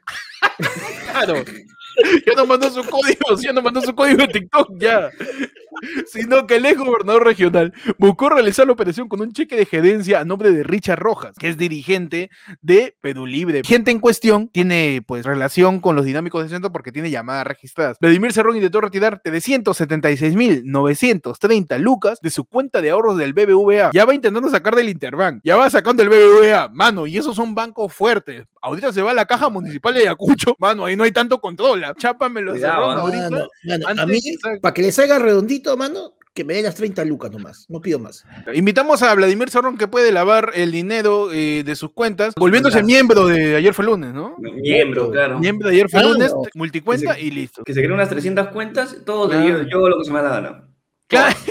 Claro. 1.11 1.35
Ya 2.25 2.33
no 2.35 2.45
mandó 2.45 2.69
su 2.69 2.83
código, 2.83 3.41
ya 3.41 3.53
no 3.53 3.61
mandó 3.61 3.81
su 3.81 3.95
código 3.95 4.17
de 4.19 4.27
TikTok, 4.27 4.71
ya. 4.77 5.09
Sino 6.07 6.47
que 6.47 6.55
el 6.57 6.65
ex 6.65 6.77
gobernador 6.77 7.23
regional 7.25 7.73
buscó 7.97 8.29
realizar 8.29 8.65
la 8.65 8.71
operación 8.73 9.09
con 9.09 9.21
un 9.21 9.33
cheque 9.33 9.55
de 9.55 9.65
gerencia 9.65 10.19
a 10.19 10.25
nombre 10.25 10.51
de 10.51 10.63
Richard 10.63 10.99
Rojas, 10.99 11.35
que 11.37 11.49
es 11.49 11.57
dirigente 11.57 12.29
de 12.61 12.95
Perú 13.01 13.25
Libre. 13.25 13.63
Gente 13.65 13.89
en 13.91 13.99
cuestión 13.99 14.47
tiene 14.47 15.03
pues 15.05 15.25
relación 15.25 15.81
con 15.81 15.95
los 15.95 16.05
dinámicos 16.05 16.43
de 16.43 16.49
centro 16.49 16.71
porque 16.71 16.91
tiene 16.91 17.09
llamadas 17.09 17.47
registradas. 17.47 17.97
Vladimir 17.99 18.33
Cerrón 18.33 18.55
intentó 18.55 18.81
retirar 18.81 19.21
376.930 19.23 21.79
lucas 21.79 22.19
de 22.21 22.29
su 22.29 22.45
cuenta 22.45 22.81
de 22.81 22.91
ahorros 22.91 23.17
del 23.17 23.33
BBVA. 23.33 23.89
Ya 23.93 24.05
va 24.05 24.13
intentando 24.13 24.49
sacar 24.49 24.75
del 24.75 24.89
Interbank, 24.89 25.41
ya 25.43 25.55
va 25.55 25.67
sacando 25.69 26.03
el 26.03 26.09
BBVA, 26.09 26.67
mano, 26.69 27.07
y 27.07 27.17
esos 27.17 27.35
son 27.35 27.55
bancos 27.55 27.93
fuertes. 27.93 28.45
Ahorita 28.63 28.93
se 28.93 29.01
va 29.01 29.11
a 29.11 29.13
la 29.13 29.25
caja 29.25 29.49
municipal 29.49 29.93
de 29.93 29.99
Ayacucho, 30.01 30.55
mano, 30.57 30.85
ahí 30.85 30.95
no 30.95 31.03
hay 31.03 31.11
tanto 31.11 31.41
control. 31.41 31.81
los 31.81 31.93
Cuidado, 31.97 32.57
Cerrón 32.57 32.97
ah. 32.97 33.01
ahorita. 33.01 33.29
Mano, 33.29 33.47
mano, 33.87 34.01
a 34.01 34.05
mí, 34.05 34.19
para 34.61 34.73
que 34.73 34.81
le 34.81 34.91
salga 34.93 35.19
redondito, 35.19 35.75
mano, 35.75 36.13
que 36.33 36.45
me 36.45 36.53
dé 36.55 36.61
las 36.63 36.75
30 36.75 37.03
lucas 37.05 37.29
nomás, 37.29 37.65
no 37.69 37.81
pido 37.81 37.99
más. 37.99 38.25
Invitamos 38.53 39.03
a 39.03 39.13
Vladimir 39.15 39.49
Cerrón 39.49 39.77
que 39.77 39.87
puede 39.89 40.13
lavar 40.13 40.51
el 40.55 40.71
dinero 40.71 41.31
eh, 41.33 41.63
de 41.65 41.75
sus 41.75 41.91
cuentas, 41.91 42.33
volviéndose 42.35 42.75
Claro. 42.75 42.87
miembro 42.87 43.27
de 43.27 43.55
ayer 43.57 43.73
fue 43.73 43.85
lunes, 43.85 44.13
¿no? 44.13 44.37
Miembro, 44.39 45.11
claro. 45.11 45.39
Miembro 45.39 45.67
de 45.67 45.75
ayer 45.75 45.89
fue 45.89 45.99
Claro. 45.99 46.13
lunes, 46.15 46.33
multicuenta 46.55 47.19
y 47.19 47.31
listo. 47.31 47.63
Que 47.65 47.73
se 47.73 47.81
creen 47.81 47.91
unas 47.93 48.09
300 48.09 48.47
cuentas, 48.47 48.95
todo 49.05 49.27
de 49.27 49.35
Claro. 49.43 49.63
yo, 49.63 49.69
yo 49.69 49.77
hago 49.77 49.89
lo 49.89 49.97
que 49.99 50.05
se 50.05 50.11
me 50.11 50.21
da 50.21 50.29
la 50.29 50.35
gana. 50.41 50.72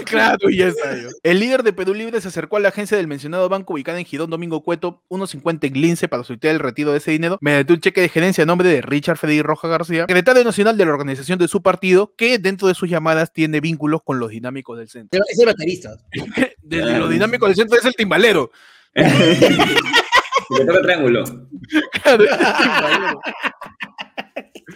Claro, 0.05 0.49
ya 0.49 0.67
está. 0.67 0.95
yo. 0.95 1.09
El 1.23 1.39
líder 1.39 1.63
de 1.63 1.73
Perú 1.73 1.93
Libre 1.93 2.21
se 2.21 2.27
acercó 2.27 2.57
a 2.57 2.59
la 2.59 2.69
agencia 2.69 2.97
del 2.97 3.07
mencionado 3.07 3.49
banco 3.49 3.73
ubicada 3.73 3.99
en 3.99 4.05
Girón 4.05 4.29
Domingo 4.29 4.63
Cueto, 4.63 5.03
1.50 5.09 5.67
en 5.67 5.73
Lince 5.81 6.07
para 6.07 6.23
solicitar 6.23 6.51
el 6.51 6.59
retiro 6.59 6.91
de 6.91 6.97
ese 6.99 7.11
dinero 7.11 7.37
mediante 7.41 7.73
un 7.73 7.79
cheque 7.79 8.01
de 8.01 8.09
gerencia 8.09 8.43
a 8.43 8.45
nombre 8.45 8.69
de 8.69 8.81
Richard 8.81 9.17
Federico 9.17 9.47
Roja 9.47 9.67
García, 9.67 10.05
secretario 10.07 10.43
nacional 10.43 10.77
de 10.77 10.85
la 10.85 10.91
organización 10.91 11.39
de 11.39 11.47
su 11.47 11.61
partido, 11.61 12.13
que 12.15 12.37
dentro 12.39 12.67
de 12.67 12.75
sus 12.75 12.89
llamadas 12.89 13.33
tiene 13.33 13.59
vínculos 13.59 14.01
con 14.03 14.19
los 14.19 14.29
dinámicos 14.29 14.77
del 14.77 14.89
centro. 14.89 15.21
Es 15.29 15.39
el 15.39 15.45
baterista. 15.45 15.95
Desde 16.61 16.99
los 16.99 17.09
dinámicos 17.09 17.49
del 17.49 17.55
centro 17.55 17.77
es 17.79 17.85
el 17.85 17.95
timbalero. 17.95 18.51
El 20.49 20.81
triángulo. 20.81 21.23
Claro, 22.03 22.23
es 22.23 22.31
el 22.31 22.37
timbalero. 22.37 23.19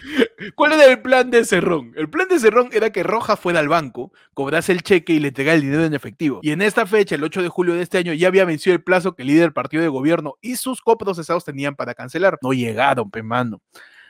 ¿Cuál 0.55 0.73
era 0.73 0.85
el 0.85 1.01
plan 1.01 1.29
de 1.31 1.45
Cerrón? 1.45 1.93
El 1.95 2.09
plan 2.09 2.27
de 2.27 2.39
Cerrón 2.39 2.69
era 2.71 2.91
que 2.91 3.03
Roja 3.03 3.37
fuera 3.37 3.59
al 3.59 3.67
banco, 3.67 4.11
cobrase 4.33 4.71
el 4.71 4.83
cheque 4.83 5.13
y 5.13 5.19
le 5.19 5.29
entregara 5.29 5.55
el 5.55 5.61
dinero 5.61 5.83
en 5.85 5.93
efectivo. 5.93 6.39
Y 6.41 6.51
en 6.51 6.61
esta 6.61 6.85
fecha, 6.85 7.15
el 7.15 7.23
8 7.23 7.41
de 7.41 7.49
julio 7.49 7.75
de 7.75 7.81
este 7.81 7.97
año, 7.97 8.13
ya 8.13 8.27
había 8.27 8.45
vencido 8.45 8.75
el 8.75 8.83
plazo 8.83 9.15
que 9.15 9.23
el 9.23 9.29
líder 9.29 9.41
del 9.41 9.53
partido 9.53 9.83
de 9.83 9.89
gobierno 9.89 10.35
y 10.41 10.55
sus 10.55 10.81
coprocesados 10.81 11.45
tenían 11.45 11.75
para 11.75 11.93
cancelar. 11.93 12.37
No 12.41 12.53
llegaron, 12.53 13.09
pe 13.11 13.23
mano. 13.23 13.61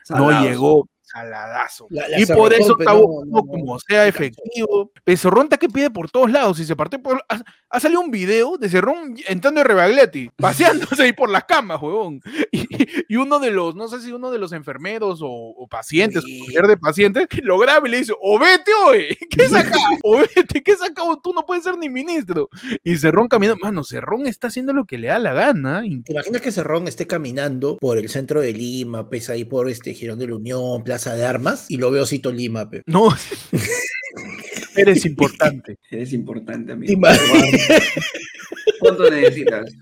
No 0.09 0.41
llegó. 0.41 0.87
Saladazo. 1.07 1.87
La- 1.89 2.07
la 2.07 2.19
y 2.19 2.25
por 2.25 2.53
eso 2.53 2.75
está 2.79 2.93
no, 2.93 3.07
buscando 3.07 3.37
no, 3.41 3.47
como 3.47 3.79
sea 3.79 4.03
Se 4.03 4.09
efectivo. 4.09 4.91
Pero 5.03 5.17
Cerrón 5.17 5.43
está 5.45 5.57
que 5.57 5.69
pide 5.69 5.89
por 5.89 6.09
todos 6.11 6.29
lados. 6.31 6.59
Y 6.59 6.65
se 6.65 6.75
parte 6.75 6.99
por. 6.99 7.23
Ha, 7.29 7.41
ha 7.69 7.79
salido 7.79 8.01
un 8.01 8.11
video 8.11 8.57
de 8.57 8.69
Cerrón 8.69 9.15
entrando 9.27 9.59
de 9.59 9.63
Rebaglietti, 9.65 10.29
paseándose 10.37 11.03
ahí 11.03 11.13
por 11.13 11.29
las 11.29 11.45
camas, 11.45 11.81
huevón. 11.81 12.21
Y, 12.51 12.67
y 13.07 13.15
uno 13.15 13.39
de 13.39 13.51
los, 13.51 13.75
no 13.75 13.87
sé 13.87 14.01
si 14.01 14.11
uno 14.11 14.31
de 14.31 14.37
los 14.39 14.51
enfermeros 14.51 15.21
o, 15.21 15.27
o 15.29 15.67
pacientes, 15.67 16.23
Sí. 16.23 16.39
familiar 16.39 16.67
de 16.67 16.77
pacientes, 16.77 17.27
lo 17.41 17.57
graba 17.57 17.87
y 17.87 17.91
le 17.91 17.97
dice: 17.99 18.13
O 18.21 18.37
vete, 18.39 18.71
oye, 18.85 19.17
¿qué 19.29 19.47
saca? 19.47 19.77
O 20.03 20.17
vete, 20.17 20.61
¿qué 20.63 20.75
sacado? 20.75 21.19
Tú 21.23 21.33
no 21.33 21.45
puedes 21.45 21.63
ser 21.63 21.77
ni 21.77 21.89
ministro. 21.89 22.49
Y 22.83 22.97
Cerrón 22.97 23.27
caminando, 23.27 23.63
mano, 23.63 23.83
Cerrón 23.83 24.27
está 24.27 24.47
haciendo 24.47 24.73
lo 24.73 24.85
que 24.85 24.97
le 24.97 25.07
da 25.07 25.19
la 25.19 25.33
gana. 25.33 25.81
¿Te 26.05 26.11
imaginas 26.13 26.41
que 26.41 26.51
Cerrón 26.51 26.87
esté 26.87 27.07
caminando 27.07 27.77
por 27.77 27.97
el 27.97 28.09
centro 28.09 28.41
de 28.41 28.53
Lima, 28.53 29.09
pesa 29.09 29.33
ahí 29.33 29.45
por 29.45 29.69
este 29.69 29.93
Girón 29.93 30.19
de 30.19 30.27
la 30.27 30.35
Unión, 30.35 30.83
Plaza 30.83 30.96
de 31.05 31.25
Armas, 31.25 31.65
y 31.69 31.77
lo 31.77 31.91
veo 31.91 32.05
Cito 32.05 32.31
Lima, 32.31 32.69
pe? 32.69 32.83
No. 32.85 33.09
Eres 34.75 35.05
importante. 35.05 35.77
Es 35.89 36.13
importante, 36.13 36.67
¿Te 36.67 36.73
amigo. 36.73 37.01
¿Cuánto 38.79 39.09
necesitas? 39.09 39.73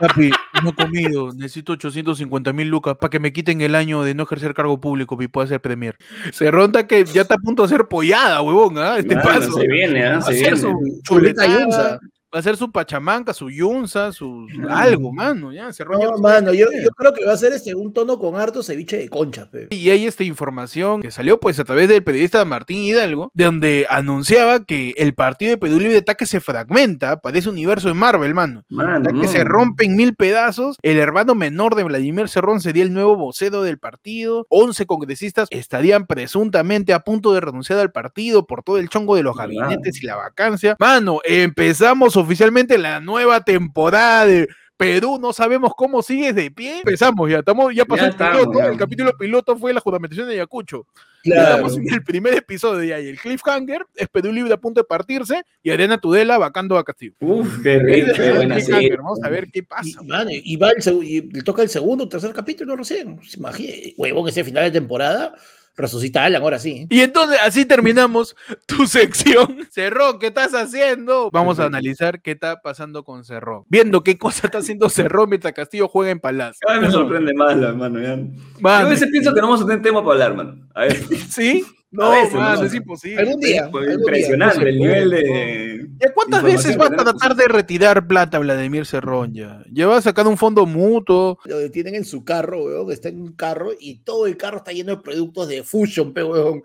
Papi, 0.00 0.30
no 0.62 0.70
he 0.70 0.74
comido, 0.74 1.32
necesito 1.34 1.72
850 1.74 2.54
mil 2.54 2.68
lucas 2.68 2.96
para 2.98 3.10
que 3.10 3.20
me 3.20 3.34
quiten 3.34 3.60
el 3.60 3.74
año 3.74 4.02
de 4.02 4.14
no 4.14 4.22
ejercer 4.22 4.54
cargo 4.54 4.80
público 4.80 5.18
y 5.20 5.28
pueda 5.28 5.46
ser 5.46 5.60
premier. 5.60 5.96
Se 6.32 6.50
ronda 6.50 6.86
que 6.86 7.04
ya 7.04 7.22
está 7.22 7.34
a 7.34 7.38
punto 7.38 7.64
de 7.64 7.68
ser 7.68 7.86
pollada, 7.86 8.40
huevón, 8.40 8.78
¿ah? 8.78 8.96
Este 8.98 9.14
paso. 9.16 9.52
Se 9.52 9.66
viene, 9.66 10.06
¿ah? 10.06 10.22
Se 10.22 10.32
viene. 10.32 10.56
su 10.56 10.68
Chuleta 11.02 11.44
chuletada, 11.44 11.60
Yunza. 11.60 12.00
Va 12.34 12.38
a 12.38 12.42
ser 12.42 12.56
su 12.56 12.70
pachamanca, 12.70 13.34
su 13.34 13.50
yunza, 13.50 14.12
su 14.12 14.46
algo, 14.68 15.12
mano, 15.12 15.52
ya, 15.52 15.72
se 15.72 15.84
No, 15.84 16.16
mano, 16.18 16.52
yo, 16.52 16.66
yo 16.70 16.90
creo 16.90 17.12
que 17.12 17.24
va 17.24 17.32
a 17.32 17.36
ser 17.36 17.52
este 17.52 17.74
un 17.74 17.92
tono 17.92 18.18
con 18.18 18.36
harto 18.36 18.62
ceviche 18.62 18.98
de 18.98 19.08
concha, 19.08 19.50
pe. 19.50 19.68
Y 19.70 19.90
hay 19.90 20.06
esta 20.06 20.22
información 20.22 21.02
que 21.02 21.10
salió 21.10 21.40
pues 21.40 21.58
a 21.58 21.64
través 21.64 21.88
del 21.88 22.04
periodista 22.04 22.44
Martín 22.44 22.78
Hidalgo, 22.78 23.30
de 23.34 23.44
donde 23.44 23.86
anunciaba 23.90 24.64
que 24.64 24.94
el 24.96 25.14
partido 25.14 25.50
de 25.50 25.58
Perú 25.58 25.78
Libre 25.78 25.96
está 25.96 26.14
que 26.14 26.26
se 26.26 26.40
fragmenta, 26.40 27.20
parece 27.20 27.48
universo 27.48 27.88
de 27.88 27.94
Marvel, 27.94 28.34
mano. 28.34 28.62
Mano, 28.68 29.08
que 29.08 29.12
no. 29.12 29.28
se 29.28 29.42
rompe 29.44 29.84
en 29.84 29.96
mil 29.96 30.14
pedazos. 30.14 30.76
El 30.82 30.98
hermano 30.98 31.34
menor 31.34 31.74
de 31.74 31.82
Vladimir 31.82 32.28
Cerrón 32.28 32.60
sería 32.60 32.84
el 32.84 32.92
nuevo 32.92 33.16
vocero 33.16 33.62
del 33.62 33.78
partido. 33.78 34.46
11 34.50 34.86
congresistas 34.86 35.48
estarían 35.50 36.06
presuntamente 36.06 36.92
a 36.92 37.00
punto 37.00 37.32
de 37.32 37.40
renunciar 37.40 37.78
al 37.80 37.90
partido 37.90 38.46
por 38.46 38.62
todo 38.62 38.78
el 38.78 38.88
chongo 38.88 39.16
de 39.16 39.22
los 39.22 39.36
gabinetes 39.36 40.02
y 40.02 40.06
la 40.06 40.16
vacancia. 40.16 40.76
Mano, 40.78 41.20
empezamos 41.24 42.16
oficialmente 42.20 42.78
la 42.78 43.00
nueva 43.00 43.42
temporada 43.44 44.26
de 44.26 44.48
Perú, 44.76 45.18
no 45.20 45.34
sabemos 45.34 45.72
cómo 45.76 46.02
sigues 46.02 46.34
de 46.34 46.50
pie. 46.50 46.78
Empezamos 46.78 47.30
ya, 47.30 47.40
estamos, 47.40 47.74
ya 47.74 47.84
pasó 47.84 48.00
Ya 48.00 48.06
el 48.06 48.10
estamos, 48.12 48.38
piloto. 48.40 48.58
ya. 48.60 48.66
El 48.66 48.76
capítulo 48.78 49.12
piloto 49.18 49.56
fue 49.58 49.74
la 49.74 49.80
juramentación 49.80 50.26
de 50.26 50.32
Ayacucho. 50.34 50.86
Claro. 51.22 51.66
Estamos 51.66 51.76
en 51.76 51.92
el 51.92 52.02
primer 52.02 52.32
episodio 52.32 52.82
ya, 52.82 52.98
y 52.98 53.08
el 53.08 53.18
cliffhanger 53.20 53.84
es 53.94 54.08
Perú 54.08 54.32
Libre 54.32 54.54
a 54.54 54.56
punto 54.56 54.80
de 54.80 54.84
partirse 54.86 55.42
y 55.62 55.68
Arena 55.70 55.98
Tudela 56.00 56.38
vacando 56.38 56.78
a 56.78 56.84
Castillo. 56.84 57.12
Uf, 57.20 57.62
qué 57.62 57.78
rico, 57.78 58.12
qué 58.16 58.32
buena 58.32 58.54
Cliffhanger, 58.54 58.80
serie. 58.80 58.96
Vamos 58.96 59.18
a 59.22 59.28
ver 59.28 59.50
qué 59.52 59.58
Y, 59.58 59.62
pasa. 59.62 60.00
y 60.30 60.56
va 60.56 60.70
el 60.70 61.04
y 61.04 61.20
le 61.30 61.42
toca 61.42 61.60
el 61.60 61.68
segundo 61.68 62.04
o 62.04 62.08
tercer 62.08 62.32
capítulo 62.32 62.74
recién. 62.74 63.20
Se 63.22 63.36
imagina, 63.38 63.74
huevón, 63.98 64.30
ese 64.30 64.44
final 64.44 64.64
de 64.64 64.70
temporada 64.70 65.34
resucita 65.76 66.24
Alan 66.24 66.42
ahora 66.42 66.58
sí. 66.58 66.72
¿eh? 66.72 66.86
Y 66.90 67.00
entonces 67.00 67.38
así 67.42 67.64
terminamos 67.64 68.36
tu 68.66 68.86
sección. 68.86 69.66
Cerrón, 69.70 70.18
¿qué 70.18 70.28
estás 70.28 70.54
haciendo? 70.54 71.30
Vamos 71.32 71.58
a 71.58 71.64
analizar 71.64 72.20
qué 72.22 72.32
está 72.32 72.60
pasando 72.60 73.04
con 73.04 73.24
Cerrón. 73.24 73.64
Viendo 73.68 74.02
qué 74.02 74.18
cosa 74.18 74.46
está 74.46 74.58
haciendo 74.58 74.88
Cerrón 74.88 75.30
mientras 75.30 75.52
Castillo 75.54 75.88
juega 75.88 76.10
en 76.10 76.20
Palacio. 76.20 76.60
Vez 76.68 76.80
me 76.80 76.90
sorprende 76.90 77.34
más, 77.34 77.56
la 77.56 77.72
mano. 77.72 78.00
Ya. 78.00 78.16
Yo 78.16 78.24
Mano, 78.60 78.86
a 78.86 78.90
veces 78.90 79.08
pienso 79.10 79.34
que 79.34 79.40
no 79.40 79.48
vamos 79.48 79.62
a 79.62 79.66
tener 79.66 79.82
tema 79.82 80.02
para 80.02 80.12
hablar, 80.12 80.34
mano. 80.34 80.68
A 80.74 80.82
ver. 80.82 80.96
¿Sí? 81.28 81.64
No, 81.92 82.10
veces, 82.10 82.34
¿no? 82.34 82.62
es 82.62 82.74
imposible. 82.74 83.20
Algún 83.20 83.40
día. 83.40 83.68
Fue 83.68 83.80
algún 83.80 83.96
día. 83.96 84.04
impresionante 84.04 84.68
el 84.68 84.78
no 84.78 84.84
nivel 84.84 85.10
puede, 85.10 85.24
de. 85.24 85.88
¿Ya 85.98 86.12
cuántas 86.14 86.42
veces 86.44 86.78
va 86.78 86.86
a 86.86 86.90
tratar 86.90 87.34
de 87.34 87.48
retirar 87.48 88.06
plata 88.06 88.38
Vladimir 88.38 88.86
Cerrón 88.86 89.34
ya? 89.34 89.64
Ya 89.72 89.88
va 89.88 89.96
a 89.96 90.02
sacar 90.02 90.28
un 90.28 90.36
fondo 90.36 90.66
mutuo. 90.66 91.38
Lo 91.44 91.58
detienen 91.58 91.96
en 91.96 92.04
su 92.04 92.24
carro, 92.24 92.64
weón, 92.64 92.92
está 92.92 93.08
en 93.08 93.20
un 93.20 93.32
carro 93.32 93.70
y 93.78 93.98
todo 93.98 94.28
el 94.28 94.36
carro 94.36 94.58
está 94.58 94.70
lleno 94.70 94.94
de 94.94 95.02
productos 95.02 95.48
de 95.48 95.64
Fusion, 95.64 96.12
pe, 96.12 96.22
weón. 96.22 96.62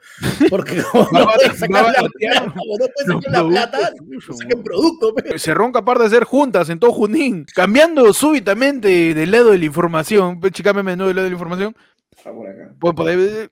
Porque 0.48 0.84
como 0.92 1.10
no 1.12 1.26
va 1.26 1.34
sacar 1.56 1.70
la 1.72 2.10
plata, 2.10 2.54
como 2.54 2.78
no 2.78 2.86
pueden 2.86 3.08
los 3.08 3.24
sacar 3.24 3.32
la 3.32 3.48
plata, 3.48 3.78
productos 3.98 4.30
no 4.30 4.38
saquen 4.38 4.64
producto, 4.64 5.16
pe. 5.16 5.40
Cerrón 5.40 5.72
capaz 5.72 5.98
de 5.98 6.06
hacer 6.06 6.24
juntas 6.24 6.70
en 6.70 6.80
todo 6.80 6.92
Junín, 6.92 7.46
cambiando 7.56 8.14
súbitamente 8.14 9.16
del 9.16 9.32
lado 9.32 9.50
de 9.50 9.58
la 9.58 9.66
información. 9.66 10.40
Chícame 10.52 10.84
menú 10.84 11.08
del 11.08 11.16
lado 11.16 11.24
de 11.24 11.32
la 11.32 11.36
información. 11.36 11.76
Está 12.16 12.32
por 12.32 12.48
acá. 12.48 12.76
Pues 12.80 13.50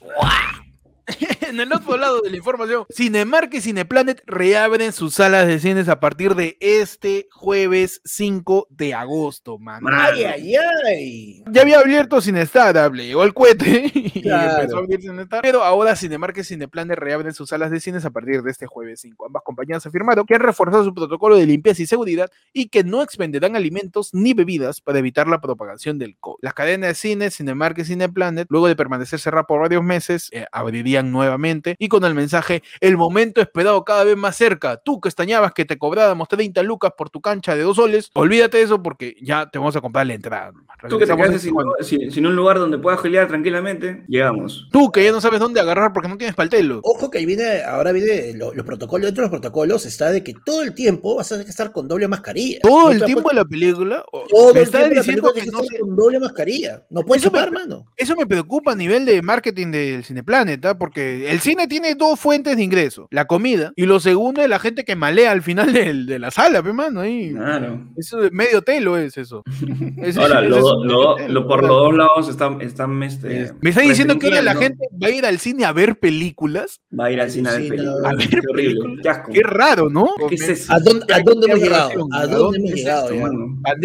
por 0.00 0.12
ahí- 0.16 0.67
en 1.48 1.58
el 1.60 1.72
otro 1.72 1.96
lado 1.96 2.20
de 2.20 2.30
la 2.30 2.36
información, 2.36 2.84
Cinemark 2.94 3.52
y 3.54 3.60
Cineplanet 3.60 4.22
reabren 4.26 4.92
sus 4.92 5.14
salas 5.14 5.46
de 5.46 5.58
cines 5.58 5.88
a 5.88 6.00
partir 6.00 6.34
de 6.34 6.56
este 6.60 7.28
jueves 7.32 8.00
5 8.04 8.66
de 8.70 8.94
agosto, 8.94 9.58
man. 9.58 9.82
Ay, 9.90 10.24
ay, 10.24 10.54
ay. 10.86 11.44
Ya 11.50 11.62
había 11.62 11.80
abierto 11.80 12.20
Cinestar, 12.20 12.92
le 12.94 13.06
llegó 13.06 13.24
el 13.24 13.32
cohete 13.34 13.90
y 13.94 14.22
Claro. 14.22 14.60
empezó 14.60 14.76
a 14.76 14.80
abrir 14.80 15.00
Cinestar. 15.00 15.40
Pero 15.42 15.62
ahora 15.62 15.96
Cinemark 15.96 16.36
y 16.38 16.44
Cineplanet 16.44 16.98
reabren 16.98 17.32
sus 17.32 17.48
salas 17.48 17.70
de 17.70 17.80
cines 17.80 18.04
a 18.04 18.10
partir 18.10 18.42
de 18.42 18.50
este 18.50 18.66
jueves 18.66 19.00
5. 19.00 19.26
Ambas 19.26 19.42
compañías 19.44 19.86
afirmaron 19.86 20.26
que 20.26 20.34
han 20.34 20.40
reforzado 20.40 20.84
su 20.84 20.94
protocolo 20.94 21.36
de 21.36 21.46
limpieza 21.46 21.82
y 21.82 21.86
seguridad 21.86 22.30
y 22.52 22.68
que 22.68 22.84
no 22.84 23.02
expenderán 23.02 23.56
alimentos 23.56 24.10
ni 24.12 24.34
bebidas 24.34 24.80
para 24.80 24.98
evitar 24.98 25.28
la 25.28 25.40
propagación 25.40 25.98
del 25.98 26.16
COVID. 26.18 26.38
Las 26.42 26.54
cadenas 26.54 26.88
de 26.88 26.94
cine, 26.94 27.30
Cinemark 27.30 27.78
y 27.78 27.84
Cineplanet, 27.84 28.46
luego 28.50 28.68
de 28.68 28.76
permanecer 28.76 29.18
cerradas 29.20 29.46
por 29.46 29.60
varios 29.60 29.82
meses, 29.82 30.28
eh, 30.32 30.46
abrirían 30.52 30.97
nuevamente 31.02 31.76
y 31.78 31.88
con 31.88 32.04
el 32.04 32.14
mensaje 32.14 32.62
el 32.80 32.96
momento 32.96 33.40
esperado 33.40 33.84
cada 33.84 34.04
vez 34.04 34.16
más 34.16 34.36
cerca. 34.36 34.76
Tú 34.76 35.00
que 35.00 35.08
extrañabas 35.08 35.52
que 35.52 35.64
te 35.64 35.78
cobráramos 35.78 36.28
30 36.28 36.62
lucas 36.62 36.92
por 36.96 37.10
tu 37.10 37.20
cancha 37.20 37.54
de 37.56 37.62
dos 37.62 37.76
soles, 37.76 38.10
olvídate 38.14 38.58
de 38.58 38.62
eso 38.64 38.82
porque 38.82 39.16
ya 39.22 39.48
te 39.50 39.58
vamos 39.58 39.76
a 39.76 39.80
comprar 39.80 40.06
la 40.06 40.14
entrada. 40.14 40.52
Tú 40.88 40.98
que 40.98 41.06
te 41.06 41.16
quedaste 41.16 41.38
sin, 41.40 41.54
cuando- 41.54 41.74
sin- 41.80 42.10
sin 42.12 42.26
un 42.26 42.36
lugar 42.36 42.58
donde 42.58 42.78
puedas 42.78 43.00
gelear 43.00 43.26
tranquilamente, 43.26 44.04
llegamos. 44.08 44.68
Tú 44.70 44.90
que 44.92 45.02
ya 45.04 45.10
no 45.12 45.20
sabes 45.20 45.40
dónde 45.40 45.60
agarrar 45.60 45.92
porque 45.92 46.08
no 46.08 46.16
tienes 46.16 46.36
paltelo. 46.36 46.80
Ojo 46.84 47.10
que 47.10 47.18
ahí 47.18 47.26
viene, 47.26 47.62
ahora 47.62 47.92
viene 47.92 48.34
lo- 48.34 48.54
los 48.54 48.64
protocolos, 48.64 49.06
dentro 49.06 49.22
de 49.22 49.30
los 49.30 49.40
protocolos 49.40 49.86
está 49.86 50.10
de 50.10 50.22
que 50.22 50.34
todo 50.44 50.62
el 50.62 50.74
tiempo 50.74 51.16
vas 51.16 51.26
a 51.32 51.34
tener 51.34 51.44
que 51.46 51.50
estar 51.50 51.72
con 51.72 51.88
doble 51.88 52.06
mascarilla. 52.06 52.60
Todo 52.62 52.84
No 52.84 52.90
el 52.92 53.04
tiempo 53.04 53.28
de 53.28 53.34
la 53.34 53.44
película. 53.44 54.04
o- 54.12 54.24
todo 54.28 54.54
me 54.54 54.60
el 54.60 54.66
está 54.66 54.78
tiempo 54.80 54.94
diciendo 55.00 55.32
que 55.34 55.46
no 55.46 55.62
se- 55.64 55.78
con 55.80 55.96
doble 55.96 56.20
mascarilla. 56.20 56.84
No 56.90 57.02
puedes 57.02 57.22
Eso 57.24 57.32
me- 57.32 57.38
chupar, 57.38 57.52
mano. 57.52 57.86
Eso 57.96 58.14
me 58.16 58.26
preocupa 58.26 58.72
a 58.72 58.76
nivel 58.76 59.04
de 59.04 59.20
marketing 59.22 59.72
del 59.72 60.04
Cineplanet, 60.04 60.64
¿ah? 60.64 60.78
Porque 60.88 61.30
el 61.30 61.40
cine 61.40 61.66
tiene 61.68 61.94
dos 61.94 62.18
fuentes 62.18 62.56
de 62.56 62.62
ingreso, 62.62 63.08
la 63.10 63.26
comida 63.26 63.72
y 63.76 63.84
lo 63.86 64.00
segundo 64.00 64.42
es 64.42 64.48
la 64.48 64.58
gente 64.58 64.84
que 64.84 64.96
malea 64.96 65.30
al 65.32 65.42
final 65.42 65.72
del- 65.72 66.06
de 66.06 66.18
la 66.18 66.30
sala, 66.30 66.62
pe, 66.62 66.72
mano, 66.72 67.00
ahí. 67.00 67.32
Claro. 67.34 67.84
Eso 67.96 68.22
es 68.24 68.32
medio 68.32 68.62
telo 68.62 68.96
es 68.96 69.16
eso. 69.18 69.42
Ese- 69.98 70.20
Ahora, 70.20 70.40
lo- 70.40 70.56
es 70.56 70.62
lo- 70.62 70.80
medio 70.84 71.14
telo, 71.16 71.28
lo- 71.34 71.46
por 71.48 71.60
los 71.62 71.70
dos 71.70 71.94
lados 71.96 72.28
están, 72.28 72.60
están 72.62 73.02
este, 73.02 73.52
Me 73.60 73.70
está 73.70 73.82
diciendo 73.82 74.18
que 74.18 74.28
ahora 74.28 74.42
la 74.42 74.54
gente 74.54 74.86
va 75.02 75.08
a 75.08 75.10
ir 75.10 75.26
al 75.26 75.38
cine 75.38 75.64
a 75.64 75.72
ver 75.72 75.98
películas. 75.98 76.80
va 76.98 77.06
a 77.06 77.12
ir 77.12 77.20
al 77.20 77.30
cine 77.30 77.48
a 77.48 77.52
ver 77.52 77.62
Sí, 77.62 77.68
películas. 77.68 77.96
no. 78.02 78.08
A 78.08 78.12
ver 78.14 78.42
películas. 78.54 78.98
qué 79.02 79.08
asco. 79.08 79.32
Qué 79.32 79.40
raro, 79.42 79.90
¿no? 79.90 80.06
¿Qué 80.28 80.34
es 80.36 80.48
eso? 80.48 80.72
¿A 80.72 80.80
dónde, 80.80 81.12
a 81.12 81.20
dónde 81.20 81.46
hemos 81.48 81.60
llegado? 81.60 81.90
¿A 82.12 82.20
¿a 82.20 82.26
dónde 82.26 82.58
hemos 82.58 82.68
¿Qué 82.70 82.74
es 82.74 82.84
llegado? 82.84 83.08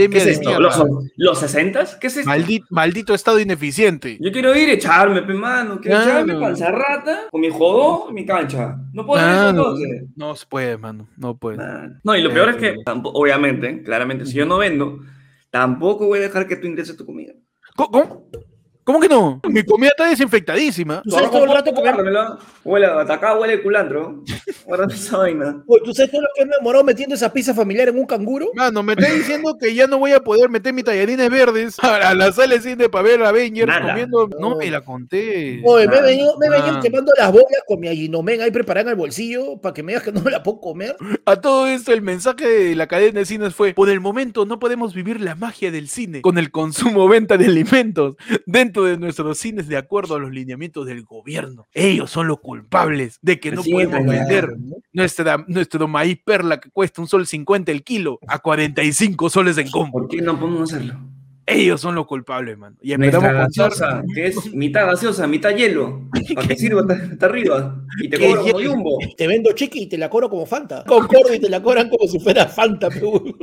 ¿Qué 0.10 0.18
es 0.18 0.26
esto? 0.28 0.60
¿Los, 0.60 0.84
¿Los 1.18 1.40
60? 1.40 2.00
¿Qué 2.00 2.08
es 2.08 2.18
esto? 2.18 2.30
Maldi- 2.32 2.64
maldito 2.70 3.14
estado 3.14 3.40
ineficiente. 3.40 4.18
Yo 4.22 4.32
quiero 4.32 4.56
ir 4.56 4.70
a 4.70 4.74
echarme, 4.74 5.22
pe 5.24 5.34
mano. 5.34 5.80
Quiero 5.82 5.98
Claro. 5.98 6.12
echarme 6.12 6.40
panza 6.40 6.72
con 7.32 7.42
mi 7.42 7.50
jodó, 7.50 8.12
mi 8.12 8.26
cancha. 8.26 8.78
No 8.94 9.06
puedo 9.06 9.22
hacer 9.22 9.32
eso 9.36 9.48
Ah, 9.50 9.54
no, 9.54 9.62
entonces. 9.62 10.04
no 10.16 10.36
se 10.36 10.46
puede, 10.46 10.78
mano. 10.78 11.08
No 11.18 11.38
puede. 11.38 11.58
Man. 11.58 12.00
No, 12.04 12.16
y 12.16 12.22
lo 12.22 12.32
peor 12.34 12.50
es 12.50 12.56
que, 12.58 12.76
tampo- 12.86 13.12
obviamente, 13.14 13.82
claramente, 13.84 14.26
si 14.26 14.34
yo 14.34 14.46
no 14.46 14.58
vendo, 14.58 15.00
tampoco 15.50 16.08
voy 16.08 16.20
a 16.20 16.24
dejar 16.24 16.48
que 16.48 16.56
tú 16.56 16.68
ingreses 16.68 16.96
tu 16.98 17.06
comida. 17.06 17.34
¿Cómo? 17.76 18.28
¿Cómo, 18.84 19.00
¿Cómo 19.00 19.00
que 19.00 19.10
no? 19.10 19.42
Mi 19.50 19.64
comida 19.64 19.90
está 19.90 20.08
desinfectadísima. 20.08 21.02
Tú 21.04 21.12
sabes 21.12 21.32
todo 21.32 21.46
el 21.46 21.52
rato 21.52 21.72
Guárdamela. 21.74 22.38
Huele, 22.64 22.86
hasta 22.86 23.14
acá 23.14 23.38
huele 23.38 23.54
el 23.54 23.64
culantro. 23.64 24.24
Guárdame 24.66 24.94
esa 24.94 25.18
vaina. 25.18 25.64
Oye, 25.68 25.82
¿Tú 25.84 25.94
sabes 25.94 26.12
todo 26.12 26.22
lo 26.22 26.28
que 26.36 26.46
me 26.46 26.52
demoró 26.58 26.84
metiendo 26.84 27.16
esa 27.16 27.32
pizza 27.32 27.54
familiar 27.54 27.90
en 27.90 27.98
un 27.98 28.06
canguro? 28.06 28.48
Mano, 28.56 28.84
me 28.84 28.94
está 28.94 29.12
diciendo 29.12 29.58
que 29.60 29.74
ya 29.74 29.88
no 29.88 30.00
voy 30.00 30.12
a 30.12 30.20
poder 30.20 30.50
meter 30.50 30.74
mis 30.74 30.84
tallarines 30.84 31.30
verdes 31.30 31.78
a, 31.82 32.14
la 32.14 32.32
sala 32.32 32.56
de 32.56 32.62
cine 32.62 32.90
para 32.90 33.04
ver 33.04 33.24
Avengers 33.24 33.68
Nada. 33.68 33.90
comiendo. 33.94 34.28
No 34.40 34.50
No. 34.52 34.58
me 34.58 34.70
la 34.70 34.82
conté. 34.82 35.62
Oye, 35.66 35.88
me 35.88 35.98
he 35.98 36.02
venido, 36.02 36.38
me 36.38 36.48
he 36.48 36.50
venido 36.50 36.82
quemando 36.82 37.12
las 37.18 37.32
bolas 37.32 37.48
con 37.68 37.80
mi 37.80 37.88
aginomen 37.88 38.42
ahí 38.42 38.52
preparada 38.52 38.84
en 38.84 38.90
el 38.90 38.96
bolsillo 38.96 39.58
para 39.62 39.74
que 39.74 39.84
me 39.84 39.92
digas 39.94 40.04
que 40.04 40.12
no 40.12 40.22
me 40.22 40.32
la 40.32 40.44
puedo 40.44 40.60
comer. 40.60 40.96
A 41.26 41.36
todo 41.38 41.68
esto, 41.68 41.94
el 41.94 42.02
mensaje 42.02 42.48
de 42.48 42.76
la 42.76 42.88
cadena 42.88 43.20
de 43.20 43.26
cines 43.26 43.54
fue: 43.56 43.74
Por 43.74 43.90
el 43.90 44.00
momento 44.00 44.46
no 44.46 44.60
podemos 44.60 44.94
vivir 44.94 45.22
la 45.22 45.36
magia 45.36 45.72
del 45.72 45.88
cine 45.90 46.22
con 46.22 46.38
el 46.38 46.52
consumo 46.52 47.06
o 47.06 47.08
venta 47.08 47.38
de 47.38 47.46
alimentos 47.46 48.16
dentro 48.46 48.73
de 48.82 48.98
nuestros 48.98 49.38
cines 49.38 49.68
de 49.68 49.78
acuerdo 49.78 50.16
a 50.16 50.20
los 50.20 50.32
lineamientos 50.32 50.86
del 50.86 51.04
gobierno. 51.04 51.68
Ellos 51.74 52.10
son 52.10 52.28
los 52.28 52.40
culpables 52.40 53.20
de 53.22 53.40
que 53.40 53.52
no 53.52 53.62
Así 53.62 53.72
podemos 53.72 54.06
vender 54.06 54.58
¿no? 54.58 54.78
nuestra, 54.94 55.44
nuestro 55.48 55.88
maíz 55.88 56.20
perla 56.24 56.60
que 56.60 56.70
cuesta 56.72 57.02
un 57.02 57.08
sol 57.08 57.28
50 57.28 57.72
el 57.72 57.84
kilo 57.84 58.20
a 58.28 58.40
45 58.40 59.30
soles 59.30 59.58
en 59.58 59.70
compra. 59.70 59.92
¿Por 59.92 60.08
qué 60.08 60.22
no 60.22 60.40
podemos 60.40 60.74
hacerlo? 60.74 61.00
Ellos 61.46 61.82
son 61.82 61.96
los 61.96 62.06
culpables, 62.08 62.58
mano. 62.58 62.78
Y 62.82 62.96
Nuestra 62.96 63.20
empezamos 63.20 63.30
con 63.30 63.66
gaseosa, 63.68 64.04
que 64.16 64.26
es 64.28 64.54
mitad 64.54 64.86
gaseosa, 64.86 65.28
mitad 65.28 65.52
hielo, 65.56 66.08
para 66.36 66.48
que 66.48 66.56
sirva 66.56 66.82
hasta, 66.82 66.94
hasta 66.94 67.26
arriba. 67.26 67.76
Y 68.02 68.10
te 68.10 68.18
¿Qué 68.18 68.28
cobro 68.28 68.42
como? 68.44 68.60
Jumbo. 68.66 68.98
Te 69.18 69.28
vendo 69.28 69.52
chiqui 69.52 69.82
y 69.84 69.88
te 69.88 69.98
la 69.98 70.10
cobro 70.10 70.30
como 70.30 70.46
Fanta. 70.46 70.84
Concordo 70.86 71.34
y 71.34 71.40
te 71.40 71.50
la 71.50 71.62
cobran 71.62 71.90
como 71.90 72.08
si 72.08 72.20
fuera 72.20 72.48
Fanta. 72.48 72.90
pero- 72.90 73.22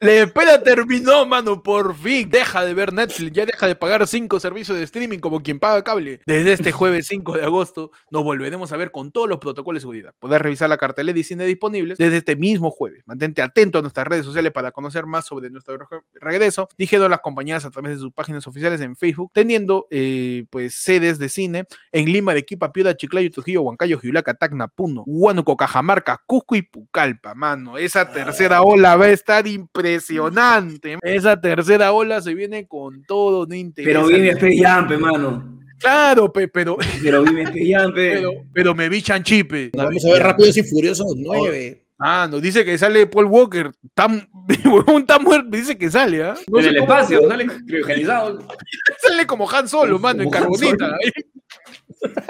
La 0.00 0.12
espera 0.14 0.62
terminó, 0.62 1.26
mano, 1.26 1.62
por 1.62 1.94
fin. 1.94 2.28
Deja 2.28 2.64
de 2.64 2.74
ver 2.74 2.92
Netflix, 2.92 3.32
ya 3.32 3.46
deja 3.46 3.66
de 3.68 3.76
pagar 3.76 4.04
cinco 4.08 4.40
servicios 4.40 4.76
de 4.76 4.82
streaming 4.84 5.18
como 5.18 5.42
quien 5.42 5.60
paga 5.60 5.84
cable. 5.84 6.20
Desde 6.26 6.52
este 6.54 6.72
jueves 6.72 7.06
5 7.06 7.36
de 7.36 7.44
agosto 7.44 7.90
nos 8.10 8.24
volveremos 8.24 8.72
a 8.72 8.76
ver 8.76 8.90
con 8.90 9.12
todos 9.12 9.28
los 9.28 9.38
protocolos 9.38 9.76
de 9.76 9.82
seguridad. 9.82 10.14
Podrás 10.18 10.40
revisar 10.42 10.68
la 10.68 10.76
cartelera 10.78 11.16
y 11.18 11.22
cine 11.22 11.44
disponibles 11.44 11.98
desde 11.98 12.16
este 12.16 12.34
mismo 12.36 12.70
jueves. 12.70 13.02
Mantente 13.06 13.42
atento 13.42 13.78
a 13.78 13.82
nuestras 13.82 14.08
redes 14.08 14.24
sociales 14.24 14.50
para 14.50 14.72
conocer 14.72 15.06
más 15.06 15.26
sobre 15.26 15.50
nuestro 15.50 15.76
re- 15.76 15.86
regreso. 16.14 16.68
Dijeron 16.76 17.09
las 17.10 17.20
compañías 17.20 17.64
a 17.64 17.70
través 17.70 17.92
de 17.94 17.98
sus 17.98 18.12
páginas 18.12 18.46
oficiales 18.46 18.80
en 18.80 18.96
Facebook, 18.96 19.30
teniendo 19.34 19.86
eh, 19.90 20.44
pues 20.50 20.74
sedes 20.74 21.18
de 21.18 21.28
cine 21.28 21.64
en 21.92 22.06
Lima, 22.12 22.32
Arequipa, 22.32 22.72
Piura, 22.72 22.96
Chiclayo, 22.96 23.30
Trujillo, 23.30 23.62
Huancayo, 23.62 23.98
Jiulaca, 23.98 24.34
Tacna, 24.34 24.68
Puno, 24.68 25.02
Huánuco, 25.06 25.56
Cajamarca, 25.56 26.22
Cusco 26.26 26.56
y 26.56 26.62
Pucallpa, 26.62 27.34
mano. 27.34 27.76
Esa 27.78 28.10
tercera 28.12 28.62
ola 28.62 28.96
va 28.96 29.06
a 29.06 29.10
estar 29.10 29.46
impresionante. 29.46 30.98
Esa 31.02 31.40
tercera 31.40 31.92
ola 31.92 32.20
se 32.22 32.34
viene 32.34 32.66
con 32.66 33.04
todo, 33.04 33.46
no 33.46 33.54
interesa. 33.54 34.00
Pero 34.00 34.06
vive 34.06 34.34
Speyampe, 34.34 34.96
mano. 34.96 35.58
Claro, 35.78 36.30
pe- 36.32 36.48
pero, 36.48 36.76
Pero 37.02 37.22
vive 37.22 37.46
Speyampe. 37.46 38.10
pero, 38.14 38.30
pero 38.52 38.74
me 38.74 38.88
vi 38.88 39.02
chanchipe. 39.02 39.70
Vamos 39.74 40.04
a 40.04 40.08
ver 40.12 40.22
Rápidos 40.22 40.56
y 40.56 40.62
Furiosos 40.62 41.14
9. 41.16 41.86
Ah, 42.02 42.26
nos 42.30 42.40
dice 42.40 42.64
que 42.64 42.78
sale 42.78 43.06
Paul 43.06 43.26
Walker. 43.26 43.70
Tan, 43.94 44.26
huevón, 44.64 45.02
está 45.02 45.18
muerto. 45.18 45.48
Dice 45.50 45.76
que 45.76 45.90
sale, 45.90 46.22
¿ah? 46.24 46.34
No 46.48 46.58
en 46.58 46.64
sé 46.64 46.70
el 46.70 46.78
cómo- 46.78 46.92
espacio, 46.94 47.28
sale 47.28 47.46
criogenizado. 47.66 48.48
Sale 48.98 49.26
como 49.26 49.50
Han 49.50 49.68
Solo, 49.68 49.98
mano, 49.98 50.22
en 50.22 50.30
carbonita. 50.30 50.86
Ahí. 50.86 51.12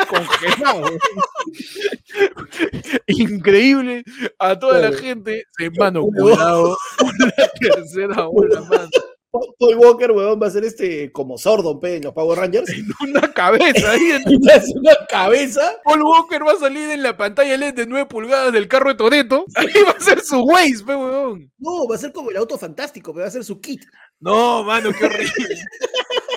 Congelado. 0.09 0.85
Increíble 3.07 4.05
a 4.39 4.59
toda 4.59 4.91
la 4.91 4.97
gente. 4.97 5.45
Eh, 5.59 5.71
Mano, 5.79 6.05
cuidado 6.07 6.77
la 7.37 7.49
tercera 7.61 8.29
ola, 8.29 8.61
mano. 8.63 8.89
Paul 9.33 9.77
Walker, 9.77 10.11
weón, 10.11 10.41
va 10.43 10.49
a 10.49 10.51
ser 10.51 10.65
este 10.65 11.13
como 11.13 11.39
Sordon, 11.39 11.79
pe, 11.79 11.97
en 11.97 12.03
los 12.05 12.13
Power 12.13 12.39
Rangers. 12.39 12.69
Una 13.01 13.33
cabeza 13.33 13.93
ahí. 13.93 14.11
en- 14.11 14.25
una 14.79 15.07
cabeza. 15.09 15.77
Paul 15.85 16.03
Walker 16.03 16.45
va 16.45 16.53
a 16.53 16.57
salir 16.57 16.91
en 16.91 17.03
la 17.03 17.17
pantalla 17.17 17.57
LED 17.57 17.75
de 17.75 17.87
9 17.87 18.07
pulgadas 18.07 18.53
del 18.53 18.67
carro 18.67 18.89
de 18.91 18.97
Toreto. 18.97 19.45
Ahí 19.55 19.69
va 19.87 19.93
a 19.93 20.01
ser 20.01 20.21
su 20.23 20.41
Waze, 20.43 20.85
pe, 20.85 20.95
huevón. 20.97 21.53
No, 21.59 21.87
va 21.89 21.95
a 21.95 21.99
ser 21.99 22.13
como 22.13 22.31
el 22.31 22.37
auto 22.39 22.59
fantástico, 22.59 23.15
pe, 23.15 23.21
va 23.21 23.27
a 23.29 23.31
ser 23.31 23.45
su 23.45 23.61
kit. 23.61 23.83
No, 24.19 24.65
mano, 24.65 24.91
qué 24.99 25.05
horrible. 25.05 25.31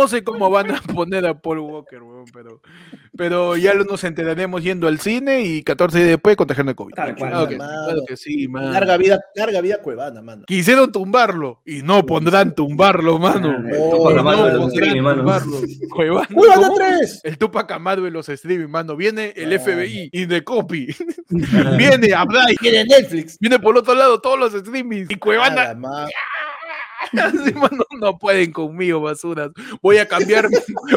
No 0.00 0.08
sé 0.08 0.24
cómo 0.24 0.48
van 0.48 0.70
a 0.70 0.80
poner 0.80 1.26
a 1.26 1.34
Paul 1.38 1.58
Walker, 1.58 2.02
weón, 2.02 2.24
pero, 2.32 2.62
pero 3.16 3.56
ya 3.56 3.74
lo- 3.74 3.84
nos 3.84 4.02
enteraremos 4.04 4.62
yendo 4.62 4.88
al 4.88 4.98
cine 4.98 5.42
y 5.42 5.62
14 5.62 5.98
días 5.98 6.08
después 6.10 6.36
contagiando 6.36 6.70
de 6.72 6.76
COVID. 6.76 6.94
Tal 6.94 7.14
cual, 7.16 7.30
Claro 7.30 7.48
que, 7.48 7.56
mano. 7.58 7.84
claro 7.84 8.00
que 8.08 8.16
sí, 8.16 8.48
mano. 8.48 8.70
Larga 8.72 8.96
vida, 8.96 9.20
larga 9.34 9.60
vida 9.60 9.76
cuevana, 9.82 10.22
mano. 10.22 10.44
Quisieron 10.46 10.90
tumbarlo 10.90 11.60
y 11.66 11.82
no 11.82 12.06
pondrán 12.06 12.54
tumbarlo, 12.54 13.18
mano. 13.18 13.56
Oh, 13.78 13.90
Tupac 13.98 14.14
no, 14.14 14.20
Amaru 14.20 14.44
de 14.44 14.52
los 14.52 14.60
pondrán 14.60 14.72
streaming, 14.84 15.02
mano. 15.02 15.18
tumbarlo. 15.18 15.56
Cuevana, 15.94 16.28
¡Cuevana 16.34 16.66
¿cómo? 16.68 16.76
3! 16.78 17.20
El 17.24 17.38
Tupac 17.38 17.70
Amaru 17.72 18.04
de 18.04 18.10
los 18.10 18.28
streaming, 18.30 18.68
mano. 18.68 18.96
Viene 18.96 19.34
el. 19.36 19.50
FBI 19.60 20.08
y 20.12 20.24
de 20.24 20.42
copy. 20.44 20.86
Viene 21.28 22.14
Abdai. 22.14 22.56
Tiene 22.56 22.84
Netflix. 22.84 23.38
Viene 23.38 23.58
por 23.58 23.76
otro 23.76 23.94
lado 23.94 24.18
todos 24.20 24.38
los 24.38 24.52
streamings. 24.54 25.10
Y 25.10 25.16
Cuevana 25.16 25.74
No 28.00 28.18
pueden 28.18 28.52
conmigo, 28.52 29.00
basuras. 29.00 29.50
Voy 29.82 29.98
a 29.98 30.08
cambiar, 30.08 30.48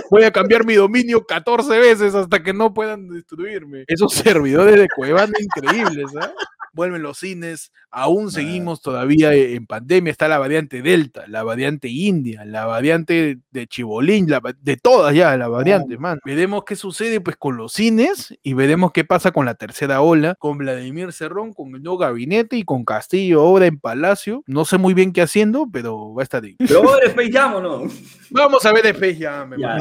voy 0.10 0.24
a 0.24 0.32
cambiar 0.32 0.66
mi 0.66 0.76
dominio 0.76 1.26
14 1.26 1.80
veces 1.80 2.16
hasta 2.16 2.42
que 2.42 2.54
no 2.54 2.74
puedan 2.74 3.10
destruirme. 3.10 3.84
Esos 3.88 4.14
servidores 4.14 4.78
de 4.78 4.88
Cuevana 4.96 5.34
increíbles, 5.40 6.06
¿ah? 6.22 6.32
Vuelven 6.76 7.04
los 7.04 7.20
cines, 7.20 7.72
aún 7.92 8.32
seguimos 8.32 8.82
todavía 8.82 9.32
en 9.32 9.68
pandemia, 9.68 10.10
está 10.10 10.28
la 10.28 10.40
variante 10.40 10.82
Delta, 10.82 11.24
la 11.28 11.44
variante 11.44 11.88
India, 11.88 12.46
la 12.46 12.66
variante 12.66 13.38
de 13.52 13.68
Chibolín, 13.68 14.28
la 14.28 14.42
de 14.60 14.78
todas 14.78 15.14
ya, 15.14 15.38
la 15.38 15.48
variante, 15.48 16.00
man. 16.00 16.20
Veremos 16.26 16.64
qué 16.66 16.76
sucede 16.76 17.22
pues 17.22 17.38
con 17.38 17.58
los 17.58 17.74
cines 17.74 18.36
y 18.42 18.54
veremos 18.54 18.92
qué 18.92 19.04
pasa 19.04 19.32
con 19.32 19.46
la 19.46 19.54
tercera 19.54 20.02
ola, 20.02 20.34
con 20.40 20.58
Vladimir 20.58 21.14
Cerrón, 21.14 21.54
con 21.54 21.76
el 21.76 21.84
nuevo 21.84 22.00
gabinete 22.00 22.58
y 22.58 22.64
con 22.64 22.86
Castillo 22.86 23.42
ahora 23.42 23.68
en 23.68 23.78
Palacio. 23.78 24.44
No 24.48 24.66
sé 24.66 24.80
muy 24.80 24.96
bien 24.96 25.14
qué 25.14 25.22
haciendo, 25.22 25.68
pero 25.72 25.93
va 26.14 26.22
a 26.22 26.24
estar 26.24 26.44
ahí. 26.44 26.56
Pero 26.58 26.84
vos 26.84 26.98
eres 26.98 27.10
Space 27.10 27.32
Jam 27.32 27.56
o 27.56 27.62
no? 27.62 27.84
Vamos 28.32 28.66
a 28.66 28.72
ver 28.74 28.86
Space 28.88 29.16
Jam, 29.20 29.52
Ya, 29.58 29.78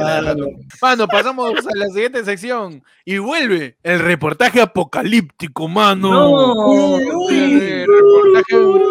mano. 0.81 1.07
Pasamos 1.07 1.51
a 1.55 1.75
la 1.75 1.87
siguiente 1.87 2.23
sección 2.23 2.83
y 3.05 3.17
vuelve 3.17 3.77
el 3.83 3.99
reportaje 3.99 4.61
apocalíptico, 4.61 5.67
mano. 5.67 6.11
No. 6.11 6.99
El 7.29 7.85
reportaje- 7.87 8.83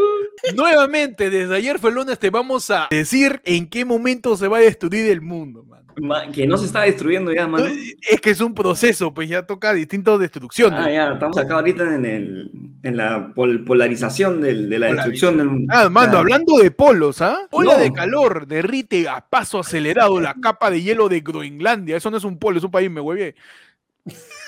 Nuevamente, 0.54 1.30
desde 1.30 1.54
ayer 1.56 1.78
fue 1.78 1.90
el 1.90 1.96
lunes, 1.96 2.18
te 2.18 2.30
vamos 2.30 2.70
a 2.70 2.88
decir 2.90 3.40
en 3.44 3.68
qué 3.68 3.84
momento 3.84 4.36
se 4.36 4.48
va 4.48 4.58
a 4.58 4.60
destruir 4.60 5.10
el 5.10 5.20
mundo, 5.20 5.64
mano. 5.64 5.76
Ma- 5.98 6.30
Que 6.30 6.46
no 6.46 6.58
se 6.58 6.66
está 6.66 6.82
destruyendo 6.82 7.32
ya, 7.32 7.46
mano. 7.46 7.64
Es 8.10 8.20
que 8.20 8.30
es 8.30 8.40
un 8.40 8.54
proceso, 8.54 9.12
pues 9.14 9.28
ya 9.28 9.44
toca 9.46 9.72
distintas 9.72 10.18
destrucciones. 10.18 10.78
Ah, 10.80 10.90
ya, 10.90 11.12
estamos 11.12 11.38
acá 11.38 11.54
ahorita 11.54 11.94
en, 11.94 12.04
el, 12.04 12.50
en 12.82 12.96
la 12.96 13.32
pol- 13.34 13.64
polarización 13.64 14.40
del- 14.42 14.68
de 14.68 14.78
la 14.78 14.92
destrucción 14.92 15.38
del 15.38 15.46
mundo. 15.48 15.72
Ah, 15.74 15.88
mando, 15.88 16.14
Ya. 16.14 16.18
hablando 16.20 16.58
de 16.58 16.70
polos, 16.70 17.22
¿ah? 17.22 17.38
Ola 17.50 17.74
No. 17.74 17.78
de 17.80 17.92
calor 17.92 18.46
derrite 18.46 19.08
a 19.08 19.22
paso 19.26 19.58
acelerado 19.58 20.20
la 20.20 20.34
capa 20.34 20.70
de 20.70 20.82
hielo 20.82 21.08
de 21.08 21.20
Groenlandia. 21.20 21.96
Eso 21.96 22.10
no 22.10 22.18
es 22.18 22.24
un 22.24 22.38
polo, 22.38 22.58
es 22.58 22.64
un 22.64 22.70
país, 22.70 22.90
me 22.90 23.00
huevé. 23.00 23.34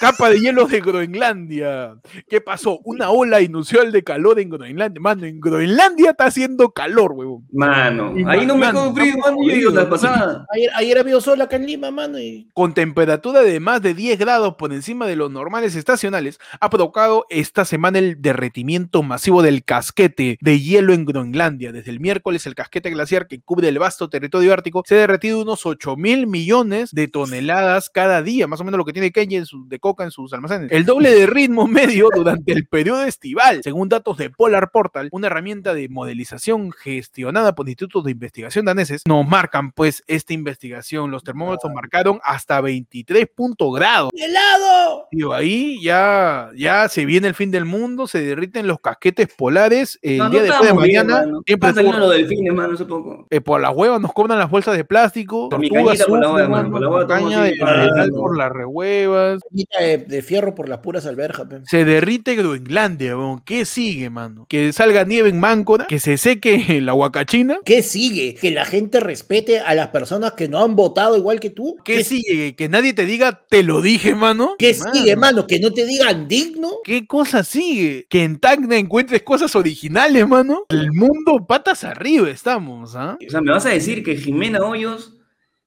Capa 0.00 0.30
de 0.30 0.38
hielo 0.38 0.66
de 0.66 0.80
Groenlandia. 0.80 1.96
¿Qué 2.28 2.40
pasó? 2.40 2.78
Una 2.84 3.10
ola 3.10 3.40
inusual 3.40 3.90
de 3.90 4.04
calor 4.04 4.38
en 4.38 4.48
Groenlandia. 4.48 5.00
Mano, 5.00 5.26
en 5.26 5.40
Groenlandia 5.40 6.10
está 6.10 6.26
haciendo 6.26 6.70
calor, 6.70 7.12
huevón. 7.12 7.48
Mano, 7.50 8.16
Y 8.16 8.22
ahí 8.24 8.46
no 8.46 8.54
me 8.54 8.66
mano, 8.66 8.94
frío, 8.94 9.16
mano, 9.18 9.36
yo 9.42 9.70
la 9.70 9.90
pasada. 9.90 10.46
ayer, 10.54 10.70
ayer 10.76 10.98
había 10.98 11.20
sol 11.20 11.40
acá 11.40 11.56
en 11.56 11.66
Lima, 11.66 11.90
mano, 11.90 12.16
y 12.20 12.48
Con 12.54 12.74
temperatura 12.74 13.42
de 13.42 13.58
más 13.58 13.82
de 13.82 13.94
10 13.94 14.20
grados 14.20 14.54
por 14.54 14.72
encima 14.72 15.04
de 15.06 15.16
los 15.16 15.32
normales 15.32 15.74
estacionales, 15.74 16.38
ha 16.60 16.70
provocado 16.70 17.26
esta 17.28 17.64
semana 17.64 17.98
el 17.98 18.22
derretimiento 18.22 19.02
masivo 19.02 19.42
del 19.42 19.64
casquete 19.64 20.38
de 20.40 20.60
hielo 20.60 20.92
en 20.92 21.06
Groenlandia. 21.06 21.72
Desde 21.72 21.90
el 21.90 21.98
miércoles, 21.98 22.46
el 22.46 22.54
casquete 22.54 22.90
glaciar 22.90 23.26
que 23.26 23.40
cubre 23.40 23.66
el 23.66 23.80
vasto 23.80 24.08
territorio 24.08 24.52
ártico 24.52 24.84
se 24.86 24.94
ha 24.94 24.98
derretido 24.98 25.42
unos 25.42 25.66
8 25.66 25.96
mil 25.96 26.28
millones 26.28 26.92
de 26.92 27.09
toneladas 27.09 27.90
cada 27.90 28.22
día, 28.22 28.46
más 28.46 28.61
o 28.61 28.64
menos 28.64 28.78
lo 28.78 28.84
que 28.84 28.92
tiene 28.92 29.11
Kenia 29.11 29.38
en 29.38 29.47
de 29.66 29.78
coca 29.78 30.05
en 30.05 30.11
sus 30.11 30.32
almacenes. 30.32 30.70
El 30.72 30.84
doble 30.84 31.11
de 31.14 31.26
ritmo 31.26 31.66
medio 31.68 32.09
durante 32.14 32.53
el 32.53 32.66
periodo 32.66 33.03
estival, 33.05 33.62
según 33.62 33.88
datos 33.88 34.16
de 34.18 34.30
Polar 34.30 34.70
Portal, 34.70 35.09
una 35.12 35.26
herramienta 35.28 35.74
de 35.74 35.88
modelización 35.88 36.72
gestionada 36.72 37.55
por 37.55 37.68
institutos 37.68 38.05
de 38.05 38.11
investigación 38.12 38.64
daneses, 38.64 39.03
nos 39.07 39.26
marcan 39.26 39.72
pues 39.72 40.03
esta 40.07 40.32
investigación. 40.32 41.11
Los 41.11 41.24
termómetros 41.24 41.72
marcaron 41.72 42.20
hasta 42.24 42.61
23 42.61 43.26
puntos 43.34 43.74
grados. 43.74 44.11
¡Helado! 44.14 45.07
Tío, 45.11 45.32
ahí 45.32 45.82
ya, 45.82 46.51
ya 46.57 46.88
se 46.88 47.05
viene 47.05 47.28
el 47.28 47.34
fin 47.34 47.51
del 47.51 47.64
mundo, 47.64 48.07
se 48.07 48.20
derriten 48.22 48.66
los 48.66 48.80
casquetes 48.80 49.28
polares. 49.36 49.99
El 50.03 50.18
No, 50.18 50.30
día 50.30 50.40
no 50.40 50.46
después 50.46 50.61
de 50.61 50.86
bien, 50.86 51.07
mañana, 51.07 51.20
mano. 51.26 51.42
siempre 51.46 51.68
Están 51.70 51.74
saliendo 51.84 51.99
estuvo- 51.99 52.18
los 52.18 52.28
delfines, 52.28 52.55
mano, 52.55 52.74
hace 52.74 52.84
poco. 52.84 53.26
eh, 53.30 53.40
por 53.40 53.61
las 53.61 53.74
huevas 53.74 54.01
nos 54.01 54.12
cobran 54.12 54.38
las 54.38 54.51
bolsas 54.51 54.76
de 54.76 54.84
plástico, 54.84 55.49
tortugas 55.51 56.03
por 56.05 56.20
la 56.20 56.32
hueva, 56.32 56.49
mano, 56.49 56.68
mano, 56.68 56.70
por 56.70 56.80
la 56.82 56.88
hueva 56.88 57.07
caña 57.07 57.20
tomo 57.30 57.42
de 57.42 57.49
así, 57.51 57.59
mineral 57.61 57.90
mano. 58.11 58.16
por 58.16 58.36
las 58.38 58.53
rehuevas. 58.53 59.38
De, 59.51 59.99
de 59.99 60.22
fierro 60.22 60.55
por 60.55 60.68
las 60.68 60.78
puras 60.78 61.07
alberjas, 61.07 61.47
pe. 61.49 61.61
Se 61.64 61.84
derrite 61.84 62.34
Groenlandia, 62.34 63.16
weón. 63.16 63.41
¿Qué 63.41 63.64
sigue, 63.64 64.11
mano? 64.11 64.47
Que 64.49 64.72
salga 64.72 65.05
nieve 65.05 65.28
en 65.28 65.41
Máncora, 65.41 65.86
que 65.86 65.99
se 65.99 66.16
seque 66.18 66.80
la 66.82 66.95
huacachina. 66.95 67.59
¿Qué 67.64 67.82
sigue? 67.82 68.34
Que 68.34 68.51
la 68.51 68.64
gente 68.64 69.01
respete 69.01 69.61
a 69.61 69.74
las 69.74 69.89
personas 69.89 70.32
que 70.32 70.49
no 70.49 70.62
han 70.62 70.76
votado 70.76 71.16
igual 71.16 71.41
que 71.41 71.51
tú. 71.51 71.76
¿Qué 71.84 72.05
sigue? 72.05 72.55
Que 72.57 72.68
nadie 72.68 72.93
te 72.93 73.07
diga, 73.07 73.43
te 73.49 73.62
lo 73.62 73.82
dije, 73.82 74.14
mano. 74.14 74.57
¿Qué 74.59 74.74
Mano, 74.74 74.95
sigue, 74.95 75.16
mano? 75.16 75.47
Que 75.47 75.61
no 75.61 75.72
te 75.72 75.86
digan 75.86 76.28
digno. 76.28 76.70
¿Qué 76.84 77.07
cosa 77.07 77.45
sigue? 77.45 78.07
Que 78.09 78.24
en 78.24 78.39
Tacna 78.39 78.76
encuentres 78.76 79.22
cosas 79.22 79.55
originales, 79.57 80.26
mano. 80.28 80.64
El 80.68 80.93
mundo 80.93 81.47
patas 81.47 81.84
arriba 81.84 82.28
estamos, 82.30 82.95
¿ah? 82.97 83.18
O 83.26 83.30
sea, 83.30 83.41
¿me 83.41 83.53
vas 83.53 83.66
a 83.66 83.70
decir 83.70 84.03
que 84.03 84.16
Jimena 84.16 84.61
Hoyos 84.61 85.17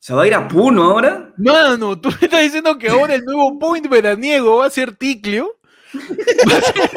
se 0.01 0.13
va 0.15 0.23
a 0.23 0.27
ir 0.27 0.33
a 0.33 0.47
Puno 0.47 0.83
ahora? 0.83 1.31
Mano, 1.37 1.99
tú 1.99 2.09
me 2.09 2.25
estás 2.25 2.41
diciendo 2.41 2.75
que 2.77 2.89
ahora 2.89 3.13
el 3.13 3.23
nuevo 3.23 3.59
point 3.59 3.87
veraniego 3.87 4.57
va 4.57 4.65
a 4.65 4.69
ser 4.71 4.95
Ticlio. 4.95 5.57
Va 5.93 6.57
a 6.57 6.61
ser- 6.61 6.89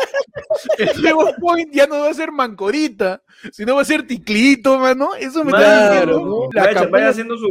el 0.79 1.03
nuevo 1.03 1.27
point 1.41 1.69
ya 1.73 1.87
no 1.87 1.99
va 2.01 2.09
a 2.11 2.15
ser 2.15 2.31
Mancorita, 2.33 3.23
sino 3.53 3.75
va 3.75 3.83
a 3.83 3.85
ser 3.85 4.07
Ticlito, 4.07 4.79
mano. 4.79 5.11
Eso 5.19 5.45
me 5.45 5.51
está 5.51 5.91
diciendo. 5.91 6.21
¿no? 6.25 6.49
La 6.53 6.87
Vaya, 6.87 7.09
haciendo 7.11 7.37
su. 7.37 7.47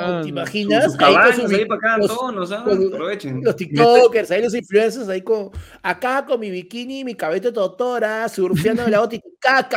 Ah, 0.00 0.20
¿Te 0.22 0.28
imaginas? 0.30 0.84
sus 0.84 0.98
Ahí 1.00 1.66
para 1.66 1.98
tono, 2.06 2.46
¿sabes? 2.46 2.64
con- 2.78 2.94
Aprovechen. 2.94 3.40
Los 3.42 3.56
TikTokers, 3.56 4.30
ahí 4.30 4.42
los 4.42 4.54
influencers, 4.54 5.08
ahí 5.08 5.20
con. 5.22 5.50
Acá 5.82 6.24
con 6.24 6.40
mi 6.40 6.50
bikini 6.50 7.00
y 7.00 7.04
mi 7.04 7.14
cabello 7.14 7.50
de 7.50 7.52
totora, 7.52 8.26
surfeando 8.30 8.84
en 8.84 8.90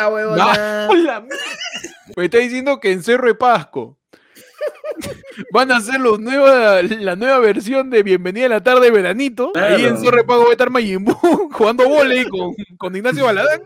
huevona. 0.10 0.88
Hola, 0.90 1.20
mierda. 1.20 1.38
Me 2.16 2.26
está 2.26 2.38
diciendo 2.38 2.80
que 2.80 2.92
en 2.94 3.04
Cerro 3.04 3.28
de 3.28 3.36
Pasco 3.36 3.98
van 5.52 5.72
a 5.72 5.78
hacer 5.78 6.00
los 6.00 6.20
nueva, 6.20 6.82
la 6.82 7.16
nueva 7.16 7.40
versión 7.40 7.90
de 7.90 8.04
Bienvenida 8.04 8.46
a 8.46 8.50
la 8.50 8.64
tarde 8.64 8.92
veranito. 8.92 9.52
Ahí 9.56 9.86
en 9.86 10.02
de 10.02 10.24
Pasco 10.24 10.44
va 10.44 10.50
a 10.50 10.52
estar 10.52 10.70
Majin 10.70 11.04
Buu 11.04 11.50
jugando 11.52 11.88
volei 11.88 12.26
con, 12.26 12.56
con 12.78 12.96
Ignacio 12.96 13.26
Baladán. 13.26 13.64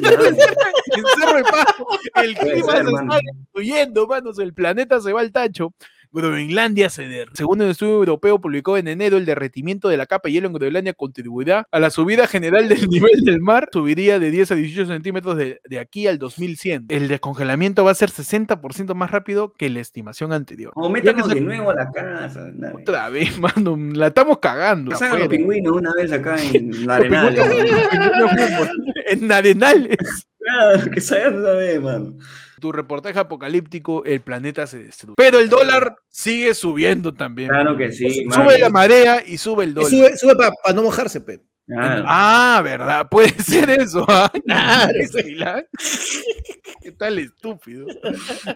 Claro. 0.00 0.24
en 0.26 0.36
Cerro 0.36 1.36
de 1.36 1.42
Pasco 1.44 1.86
el 2.14 2.36
clima 2.36 2.72
se 2.72 2.78
está 2.80 3.20
destruyendo, 3.36 4.06
manos. 4.06 4.38
El 4.38 4.54
planeta 4.54 5.00
se 5.00 5.12
va 5.12 5.20
al 5.20 5.32
tacho. 5.32 5.72
Groenlandia 6.12 6.88
derrite. 6.88 7.30
Según 7.36 7.60
el 7.62 7.70
estudio 7.70 7.94
europeo 7.94 8.40
publicado 8.40 8.76
en 8.76 8.88
enero, 8.88 9.16
el 9.16 9.24
derretimiento 9.26 9.88
de 9.88 9.96
la 9.96 10.06
capa 10.06 10.28
de 10.28 10.32
hielo 10.32 10.46
en 10.48 10.52
Groenlandia 10.54 10.94
contribuirá 10.94 11.66
a 11.70 11.78
la 11.78 11.90
subida 11.90 12.26
general 12.26 12.68
del 12.68 12.86
nivel 12.88 13.20
del 13.24 13.40
mar. 13.40 13.68
Subiría 13.72 14.18
de 14.18 14.30
10 14.30 14.52
a 14.52 14.54
18 14.54 14.86
centímetros 14.88 15.36
de, 15.36 15.60
de 15.68 15.78
aquí 15.78 16.06
al 16.06 16.18
2100. 16.18 16.86
El 16.88 17.08
descongelamiento 17.08 17.84
va 17.84 17.90
a 17.92 17.94
ser 17.94 18.10
60% 18.10 18.94
más 18.94 19.10
rápido 19.10 19.52
que 19.52 19.68
la 19.70 19.80
estimación 19.80 20.32
anterior. 20.32 20.72
O 20.76 20.88
métanos 20.88 21.28
de 21.28 21.40
nuevo 21.40 21.70
a 21.70 21.74
la 21.74 21.90
casa. 21.90 22.50
dale. 22.54 22.82
Otra 22.82 23.08
vez, 23.10 23.38
mano, 23.56 23.76
la 23.94 24.08
estamos 24.08 24.38
cagando. 24.38 24.96
Salgan 24.96 25.20
los 25.20 25.28
pingüinos 25.28 25.72
una 25.76 25.94
vez 25.94 26.10
acá 26.12 26.36
en 26.52 26.86
la 26.86 26.98
Los 27.00 27.06
arenal. 27.06 27.36
pingüinos- 27.36 28.70
en 29.06 29.32
Arenales. 29.32 29.96
Claro, 30.38 30.90
que 30.90 31.00
salgan 31.00 31.38
una 31.38 31.50
vez, 31.52 31.80
mano. 31.82 32.14
Tu 32.58 32.72
reportaje 32.72 33.18
apocalíptico, 33.18 34.04
el 34.04 34.20
planeta 34.20 34.66
se 34.66 34.82
destruye. 34.82 35.14
Pero 35.16 35.38
el 35.38 35.48
dólar 35.48 35.96
sigue 36.08 36.54
subiendo 36.54 37.14
también. 37.14 37.48
Claro 37.48 37.76
que 37.76 37.92
sí. 37.92 38.26
Sube 38.30 38.58
la 38.58 38.70
marea 38.70 39.22
y 39.24 39.38
sube 39.38 39.64
el 39.64 39.70
Y 39.70 39.74
dólar. 39.74 39.90
Sube, 39.90 40.16
sube 40.16 40.36
para 40.36 40.52
no 40.74 40.82
mojarse, 40.82 41.20
pe. 41.20 41.40
Ah, 41.76 42.60
¿verdad? 42.64 43.06
Puede 43.10 43.30
ser 43.42 43.68
eso. 43.70 44.04
¿ah? 44.08 44.30
Claro. 44.44 44.98
¿Qué 46.82 46.92
tal 46.92 47.18
estúpido? 47.18 47.86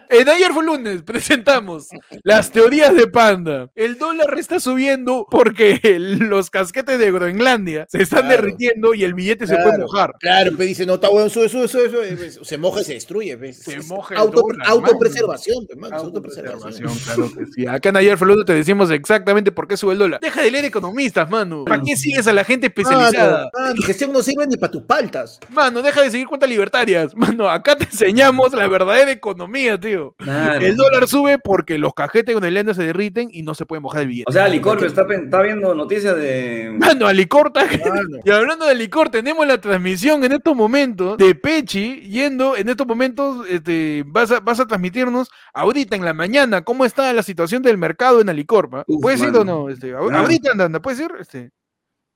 En 0.09 0.29
ayer 0.29 0.51
fue 0.53 0.63
lunes, 0.63 1.03
presentamos 1.03 1.87
las 2.23 2.51
teorías 2.51 2.95
de 2.95 3.07
Panda. 3.07 3.69
El 3.75 3.97
dólar 3.97 4.37
está 4.39 4.59
subiendo 4.59 5.27
porque 5.29 5.79
los 5.99 6.49
casquetes 6.49 6.97
de 6.99 7.11
Groenlandia 7.11 7.85
se 7.89 8.01
están 8.01 8.21
Claro. 8.23 8.41
derritiendo 8.43 8.93
y 8.93 9.03
el 9.03 9.13
billete 9.13 9.45
se 9.47 9.57
puede 9.57 9.77
mojar. 9.79 10.13
Claro, 10.19 10.55
pe 10.55 10.63
dice, 10.65 10.85
no, 10.85 10.95
está 10.95 11.09
bueno, 11.09 11.29
sube, 11.29 11.49
sube, 11.49 11.67
sube, 11.67 11.89
sube. 11.89 12.15
pues, 12.15 12.39
Se 12.41 12.57
moja 12.57 12.81
y 12.81 12.83
se 12.85 12.93
destruye, 12.93 13.37
pe. 13.37 13.53
Se 13.53 13.79
moja 13.81 14.15
el 14.15 14.21
auto- 14.21 14.41
dólar, 14.41 14.67
autopreservación, 14.67 15.67
pe, 15.67 15.75
mano, 15.75 15.95
es 15.97 16.03
autopreservación. 16.03 16.53
Autopreservación, 16.63 17.15
claro 17.15 17.45
que 17.45 17.51
sí. 17.51 17.67
Acá 17.67 17.89
en 17.89 17.97
ayer 17.97 18.17
fue 18.17 18.27
lunes 18.27 18.45
te 18.45 18.53
decimos 18.53 18.89
exactamente 18.91 19.51
por 19.51 19.67
qué 19.67 19.75
sube 19.77 19.93
el 19.93 19.99
dólar. 19.99 20.19
Deja 20.21 20.41
de 20.41 20.51
leer 20.51 20.65
economistas, 20.65 21.29
mano. 21.29 21.65
¿Para 21.65 21.81
qué 21.83 21.95
sigues 21.97 22.25
a 22.27 22.33
la 22.33 22.43
gente 22.43 22.67
especializada? 22.67 23.02
Mano, 23.11 23.49
mano, 23.53 23.81
gestión 23.85 24.11
no 24.11 24.21
sirve 24.21 24.47
ni 24.47 24.57
para 24.57 24.71
tus 24.71 24.83
paltas. 24.83 25.39
Mano, 25.49 25.81
deja 25.81 26.01
de 26.01 26.11
seguir 26.11 26.27
cuentas 26.27 26.49
libertarias. 26.49 27.15
Mano, 27.15 27.49
acá 27.49 27.75
te 27.75 27.85
enseñamos 27.85 28.53
la 28.53 28.67
verdadera 28.67 29.11
economía, 29.11 29.79
tío. 29.79 30.15
Claro. 30.17 30.65
El 30.65 30.75
dólar 30.75 31.07
sube 31.07 31.39
porque 31.39 31.77
los 31.77 31.93
cajetes 31.93 32.33
con 32.33 32.43
el 32.43 32.53
lenda 32.53 32.73
se 32.73 32.83
derriten 32.83 33.29
y 33.31 33.43
no 33.43 33.55
se 33.55 33.65
puede 33.65 33.79
mojar 33.79 34.01
el 34.01 34.07
billete. 34.07 34.29
O 34.29 34.33
sea, 34.33 34.47
Licor 34.47 34.83
está, 34.83 35.05
está 35.09 35.41
viendo 35.41 35.73
noticias 35.73 36.15
de. 36.15 36.71
Mano, 36.77 37.07
a 37.07 37.13
licor 37.13 37.47
está-. 37.47 37.63
Y 38.25 38.29
hablando 38.31 38.65
de 38.65 38.75
licor, 38.75 39.09
tenemos 39.09 39.45
la 39.45 39.59
transmisión 39.59 40.23
en 40.23 40.33
estos 40.33 40.55
momentos 40.55 41.17
de 41.17 41.35
Pechi 41.35 42.01
yendo 42.01 42.55
en 42.55 42.69
estos 42.69 42.87
momentos, 42.87 43.45
este, 43.49 44.03
vas 44.05 44.31
a, 44.31 44.39
vas 44.39 44.59
a 44.59 44.67
transmitirnos 44.67 45.29
ahorita 45.53 45.95
en 45.95 46.05
la 46.05 46.13
mañana 46.13 46.63
cómo 46.63 46.85
está 46.85 47.11
la 47.13 47.23
situación 47.23 47.61
del 47.61 47.77
mercado 47.77 48.21
en 48.21 48.29
Alicorpa. 48.29 48.85
¿Puedes 49.01 49.21
ir 49.21 49.35
o 49.35 49.43
no? 49.43 49.69
Este. 49.69 49.93
Ahorita 49.93 50.51
anda, 50.51 50.65
anda, 50.65 50.81
¿puedes 50.81 50.99
ir? 50.99 51.11
Este, 51.19 51.51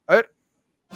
a 0.07 0.15
ver. 0.15 0.36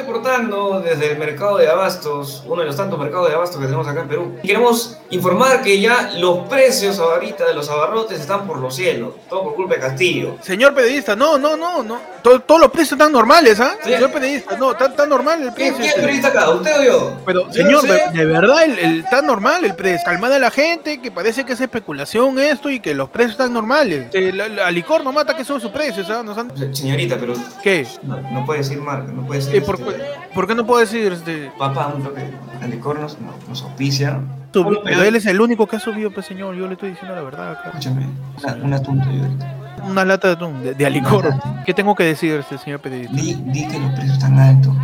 reportando 0.00 0.80
desde 0.80 1.12
el 1.12 1.18
mercado 1.18 1.56
de 1.58 1.68
abastos, 1.68 2.42
uno 2.46 2.60
de 2.62 2.66
los 2.66 2.76
tantos 2.76 2.98
mercados 2.98 3.28
de 3.28 3.34
abastos 3.34 3.58
que 3.58 3.66
tenemos 3.66 3.86
acá 3.86 4.00
en 4.02 4.08
Perú. 4.08 4.36
Queremos 4.42 4.98
informar 5.10 5.62
que 5.62 5.80
ya 5.80 6.12
los 6.18 6.48
precios 6.48 6.98
ahorita 6.98 7.46
de 7.46 7.54
los 7.54 7.68
abarrotes 7.68 8.20
están 8.20 8.46
por 8.46 8.58
los 8.58 8.74
cielos, 8.74 9.14
todo 9.28 9.44
por 9.44 9.54
culpa 9.54 9.74
de 9.74 9.80
Castillo. 9.80 10.36
Señor 10.42 10.74
periodista, 10.74 11.14
no, 11.16 11.38
no, 11.38 11.56
no, 11.56 11.82
no. 11.82 11.98
To- 12.22 12.40
todos 12.40 12.60
los 12.60 12.70
precios 12.70 12.92
están 12.92 13.12
normales, 13.12 13.58
¿ah? 13.60 13.74
Sí. 13.82 13.90
Señor 13.92 14.10
periodista, 14.12 14.56
no, 14.56 14.72
está, 14.72 14.86
está 14.86 15.06
normal 15.06 15.42
el 15.42 15.54
¿Quién, 15.54 15.74
precio. 15.74 15.76
quién 15.78 15.88
este. 15.88 16.00
periodista 16.00 16.28
acá? 16.28 16.50
¿Usted 16.50 16.80
o 16.80 16.82
yo? 16.82 17.12
Pero, 17.24 17.52
señor, 17.52 17.82
de, 17.82 18.00
de 18.18 18.24
verdad, 18.26 18.64
el, 18.64 18.78
el- 18.78 19.00
está 19.00 19.22
normal 19.22 19.64
el 19.64 19.74
precio. 19.74 20.00
Calmada 20.04 20.38
la 20.38 20.50
gente, 20.50 21.00
que 21.00 21.10
parece 21.10 21.44
que 21.44 21.52
es 21.54 21.60
especulación 21.60 22.38
esto 22.38 22.68
y 22.70 22.80
que 22.80 22.94
los 22.94 23.08
precios 23.10 23.32
están 23.32 23.52
normales. 23.52 24.08
Eh, 24.12 24.32
la- 24.34 24.48
la- 24.48 24.66
Alicor 24.66 25.02
no 25.02 25.12
mata 25.12 25.36
que 25.36 25.44
son 25.44 25.60
sus 25.60 25.70
precios, 25.70 26.08
¿ah? 26.10 26.22
Nos 26.22 26.36
han- 26.36 26.56
Se- 26.56 26.74
Señorita, 26.74 27.16
pero 27.18 27.32
¿Qué? 27.62 27.86
no, 28.02 28.20
no 28.20 28.44
puede 28.46 28.60
decir 28.60 28.78
marca, 28.78 29.10
no 29.12 29.26
puede 29.26 29.40
decir. 29.40 29.56
Eh, 29.56 29.60
¿por, 29.62 29.76
este, 29.76 29.89
por 30.34 30.46
qué 30.46 30.54
no 30.54 30.66
puedo 30.66 30.80
decir 30.80 31.12
este? 31.12 31.50
Papá, 31.58 31.92
un 31.94 32.02
toque. 32.02 32.30
Licor 32.68 32.98
nos, 32.98 33.18
nos, 33.48 33.62
auspicia. 33.62 34.20
Pero 34.52 35.02
él 35.02 35.16
es 35.16 35.26
el 35.26 35.40
único 35.40 35.66
que 35.66 35.76
ha 35.76 35.80
subido, 35.80 36.10
pues 36.10 36.26
señor. 36.26 36.54
Yo 36.54 36.66
le 36.66 36.74
estoy 36.74 36.90
diciendo 36.90 37.14
la 37.14 37.22
verdad 37.22 37.52
acá. 37.52 37.68
Escúchame, 37.68 38.06
una, 38.42 38.54
un 38.54 38.72
asunto 38.74 39.10
yo 39.10 39.22
ahorita. 39.22 39.56
Una 39.84 40.04
lata 40.04 40.28
de 40.28 40.34
atún, 40.34 40.62
de, 40.62 40.74
de 40.74 40.86
alicor. 40.86 41.32
¿Qué 41.64 41.72
tengo 41.72 41.94
que 41.94 42.04
decir, 42.04 42.34
este 42.34 42.58
señor 42.58 42.80
periodista? 42.80 43.16
Di, 43.16 43.34
di 43.34 43.66
que 43.66 43.78
los 43.78 43.92
precios 43.92 44.14
están 44.14 44.38
altos. 44.38 44.74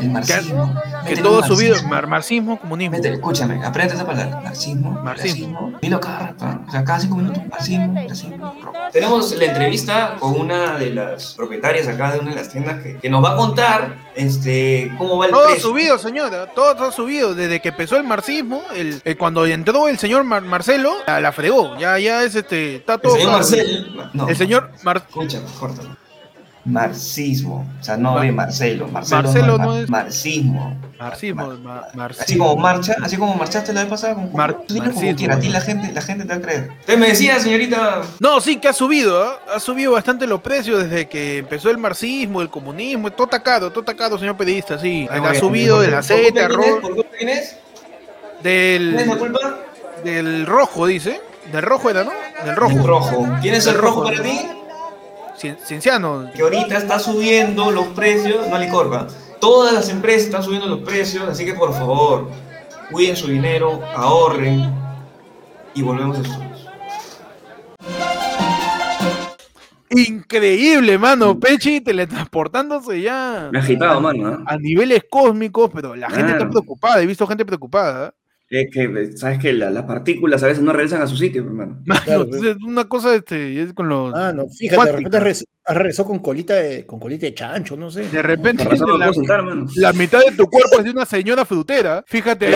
El 0.00 0.10
marxismo. 0.10 0.74
Que 1.06 1.16
todo 1.16 1.40
ha 1.42 1.46
subido, 1.46 1.70
marxismo. 1.72 1.88
mar- 1.90 2.06
marxismo, 2.06 2.58
comunismo. 2.60 2.96
Métele, 2.96 3.14
escúchame, 3.16 3.64
aprende 3.64 3.94
esa 3.94 4.06
palabra. 4.06 4.40
Marxismo, 4.42 4.90
Marxismo. 4.90 5.50
marxismo. 5.50 5.78
Dilo 5.82 6.00
cada 6.00 6.18
rato, 6.18 6.46
o 6.66 6.70
sea, 6.70 6.84
cada 6.84 7.00
cinco 7.00 7.16
minutos. 7.16 7.42
Marxismo, 7.50 7.88
marxismo. 7.92 8.54
Tenemos 8.92 9.32
la 9.36 9.44
entrevista 9.44 10.16
con 10.18 10.40
una 10.40 10.78
de 10.78 10.90
las 10.90 11.34
propietarias 11.34 11.88
acá 11.88 12.12
de 12.12 12.20
una 12.20 12.30
de 12.30 12.36
las 12.36 12.48
tiendas 12.48 12.82
que, 12.82 12.96
que 12.98 13.08
nos 13.10 13.22
va 13.24 13.32
a 13.32 13.36
contar 13.36 13.96
este, 14.14 14.92
cómo 14.98 15.18
va 15.18 15.26
el 15.26 15.32
Todo 15.32 15.46
precio. 15.46 15.68
subido, 15.70 15.98
señora, 15.98 16.46
todo 16.54 16.86
ha 16.88 16.92
subido. 16.92 17.34
Desde 17.34 17.60
que 17.60 17.68
empezó 17.70 17.96
el 17.96 18.04
marxismo, 18.04 18.62
el, 18.74 19.00
el- 19.04 19.16
cuando 19.18 19.44
entró 19.46 19.88
el 19.88 19.98
señor 19.98 20.24
Mar- 20.24 20.42
Marcelo, 20.42 20.94
la, 21.06 21.20
la 21.20 21.32
fregó. 21.32 21.76
Ya, 21.78 21.98
ya 21.98 22.22
es 22.24 22.34
este, 22.34 22.76
está 22.76 22.94
El 22.94 23.00
todo. 23.00 23.12
señor 23.16 23.26
claro. 23.28 23.38
Marcel. 23.38 24.10
No, 24.14 24.28
El 24.28 24.36
señor 24.36 24.70
Mar- 24.82 25.02
Escucha, 25.08 25.40
córtalo. 25.58 25.96
Marxismo, 26.66 27.66
o 27.80 27.84
sea, 27.84 27.96
no 27.96 28.12
Mar- 28.14 28.22
de 28.22 28.32
Marcelo. 28.32 28.88
Marcelo, 28.88 29.22
Marcelo 29.22 29.58
no, 29.58 29.64
no 29.64 29.76
es 29.78 29.88
marxismo. 29.90 30.76
Marxismo, 30.98 31.46
Mar- 31.58 31.88
ma- 31.94 32.06
Así 32.06 32.38
como 32.38 32.56
marcha, 32.56 32.94
así 33.02 33.16
como 33.16 33.34
marchaste 33.34 33.72
la 33.74 33.80
vez 33.82 33.90
pasada 33.90 34.14
con 34.14 34.32
Mar- 34.32 34.54
como 34.54 34.70
a 35.32 35.38
ti 35.40 35.48
la 35.50 35.60
gente, 35.60 35.92
la 35.92 36.00
gente 36.00 36.24
te 36.24 36.30
va 36.30 36.36
a 36.36 36.40
creer. 36.40 36.70
Usted 36.80 36.98
me 36.98 37.08
decía, 37.08 37.38
señorita, 37.38 38.00
No, 38.20 38.40
sí, 38.40 38.56
que 38.56 38.68
ha 38.68 38.72
subido, 38.72 39.22
¿ah? 39.22 39.38
ha 39.54 39.60
subido 39.60 39.92
bastante 39.92 40.26
los 40.26 40.40
precios 40.40 40.82
desde 40.82 41.06
que 41.06 41.38
empezó 41.38 41.70
el 41.70 41.76
marxismo, 41.78 42.40
el 42.40 42.48
comunismo, 42.48 43.10
todo 43.12 43.26
tacado, 43.26 43.70
todo 43.70 43.84
tacado, 43.84 44.18
señor 44.18 44.36
periodista, 44.36 44.78
sí. 44.78 45.06
Ha 45.10 45.34
subido 45.34 45.80
del 45.80 45.94
aceite, 45.94 46.46
¿Por 46.46 46.56
culpa 46.56 46.58
quién 46.58 46.68
es? 46.68 46.70
arroz, 46.72 46.80
¿Por 46.82 46.94
culpa 46.94 47.10
quién 47.18 47.28
es? 47.28 47.56
¿Quién 48.42 48.98
es 48.98 49.06
la 49.06 49.14
del, 49.14 49.18
culpa? 49.18 49.58
del 50.02 50.46
rojo, 50.46 50.86
dice. 50.86 51.20
Del 51.52 51.62
rojo 51.62 51.90
era, 51.90 52.04
¿no? 52.04 52.12
Del 52.44 52.56
rojo. 52.56 52.72
El 52.78 52.84
rojo. 52.86 53.28
¿Quién 53.42 53.54
es 53.54 53.66
el 53.66 53.74
El 53.74 53.80
rojo 53.82 54.00
rojo. 54.00 54.10
para 54.12 54.22
ti? 54.22 54.40
Cien- 55.44 55.58
cienciano. 55.64 56.30
que 56.34 56.42
ahorita 56.42 56.76
está 56.78 56.98
subiendo 56.98 57.70
los 57.70 57.86
precios, 57.88 58.48
no 58.48 58.58
Licorpa, 58.58 59.06
todas 59.40 59.72
las 59.74 59.88
empresas 59.90 60.24
están 60.24 60.42
subiendo 60.42 60.66
los 60.66 60.80
precios, 60.80 61.28
así 61.28 61.44
que 61.44 61.54
por 61.54 61.72
favor, 61.72 62.28
cuiden 62.90 63.16
su 63.16 63.28
dinero, 63.28 63.80
ahorren 63.94 64.72
y 65.74 65.82
volvemos 65.82 66.18
a 66.18 66.22
estudios. 66.22 66.50
Increíble, 69.90 70.98
mano. 70.98 71.38
Pechi 71.38 71.80
teletransportándose 71.80 73.00
ya 73.00 73.48
Me 73.52 73.58
ha 73.58 73.62
agitado, 73.62 74.00
mano. 74.00 74.28
¿ah? 74.28 74.42
a 74.46 74.56
niveles 74.56 75.04
cósmicos, 75.08 75.70
pero 75.72 75.94
la 75.94 76.10
gente 76.10 76.32
está 76.32 76.48
preocupada. 76.48 77.00
He 77.00 77.06
visto 77.06 77.26
gente 77.26 77.44
preocupada. 77.44 78.12
Es 78.56 78.70
que, 78.70 79.16
sabes 79.16 79.38
que 79.40 79.52
la- 79.52 79.70
las 79.70 79.84
partículas 79.84 80.42
a 80.42 80.46
veces 80.46 80.62
no 80.62 80.72
regresan 80.72 81.02
a 81.02 81.06
su 81.06 81.16
sitio, 81.16 81.42
hermano. 81.42 81.80
Mano, 81.84 82.00
Claro, 82.04 82.26
es 82.32 82.56
una 82.64 82.84
cosa 82.84 83.14
este, 83.14 83.60
es 83.60 83.72
con 83.72 83.88
los. 83.88 84.14
Ah, 84.14 84.32
no, 84.32 84.48
fíjate, 84.48 84.86
de 84.86 84.92
repente 84.92 85.18
regresó, 85.18 85.44
regresó 85.66 86.04
con 86.04 86.18
colita 86.20 86.54
de, 86.54 86.86
con 86.86 87.00
colita 87.00 87.26
de 87.26 87.34
chancho, 87.34 87.76
no 87.76 87.90
sé. 87.90 88.08
De 88.08 88.22
repente 88.22 88.64
no 88.64 88.70
la, 88.98 89.06
puedo 89.06 89.14
sentar, 89.14 89.42
la 89.76 89.92
mitad 89.92 90.20
de 90.24 90.36
tu 90.36 90.46
cuerpo 90.46 90.78
es 90.78 90.84
de 90.84 90.90
una 90.90 91.04
señora 91.04 91.44
frutera. 91.44 92.04
Fíjate. 92.06 92.50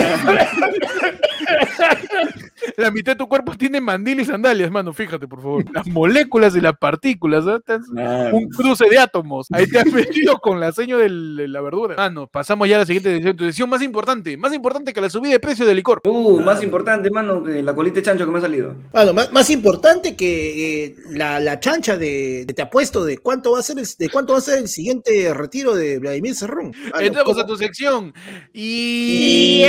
la 2.77 2.91
mitad 2.91 3.11
de 3.13 3.17
tu 3.17 3.27
cuerpo 3.27 3.53
tiene 3.55 3.79
mandil 3.81 4.19
y 4.19 4.25
sandalias, 4.25 4.71
mano. 4.71 4.93
Fíjate, 4.93 5.27
por 5.27 5.41
favor. 5.41 5.65
Las 5.73 5.87
moléculas 5.87 6.55
y 6.55 6.61
las 6.61 6.77
partículas. 6.77 7.45
¿eh? 7.47 7.55
Estás- 7.57 7.87
Claro. 7.91 8.37
Un 8.37 8.49
cruce 8.49 8.87
de 8.89 8.97
átomos. 8.99 9.47
Ahí 9.51 9.67
te 9.67 9.79
has 9.79 9.85
metido 9.93 10.37
con 10.39 10.59
la 10.59 10.71
seña 10.71 10.97
de 10.97 11.09
la 11.09 11.61
verdura. 11.61 11.95
Mano, 11.95 12.27
pasamos 12.27 12.67
ya 12.67 12.75
a 12.75 12.79
la 12.79 12.85
siguiente 12.85 13.09
decisión. 13.09 13.35
Tu 13.37 13.43
decisión 13.45 13.69
más 13.69 13.81
importante. 13.81 14.35
Más 14.37 14.53
importante 14.53 14.93
que 14.93 15.01
la 15.01 15.09
subida 15.09 15.31
de 15.31 15.39
precio 15.39 15.65
del 15.65 15.75
licor. 15.77 16.01
Uh, 16.05 16.39
más 16.41 16.61
importante, 16.63 17.09
mano, 17.09 17.43
que 17.43 17.61
la 17.63 17.73
colita 17.73 17.95
de 17.95 18.03
chancho 18.03 18.25
que 18.25 18.31
me 18.31 18.37
ha 18.37 18.41
salido. 18.41 18.75
Bueno, 18.91 19.13
más, 19.13 19.31
más 19.31 19.49
importante 19.49 20.15
que 20.15 20.85
eh, 20.85 20.95
la, 21.11 21.39
la 21.39 21.59
chancha 21.59 21.97
de, 21.97 22.45
de 22.45 22.53
te 22.53 22.61
apuesto 22.61 23.03
de 23.05 23.17
cuánto 23.17 23.51
va 23.53 23.59
a 23.59 23.63
ser 23.63 23.79
el, 23.79 23.85
de 23.97 24.09
cuánto 24.09 24.33
va 24.33 24.39
a 24.39 24.41
ser 24.41 24.59
el 24.59 24.67
siguiente 24.67 25.33
retiro 25.33 25.75
de 25.75 25.99
Vladimir 25.99 26.35
Cerrón. 26.35 26.71
No, 26.93 26.99
Entramos 26.99 27.33
¿cómo? 27.33 27.41
a 27.43 27.45
tu 27.47 27.57
sección. 27.57 28.13
Y. 28.53 29.63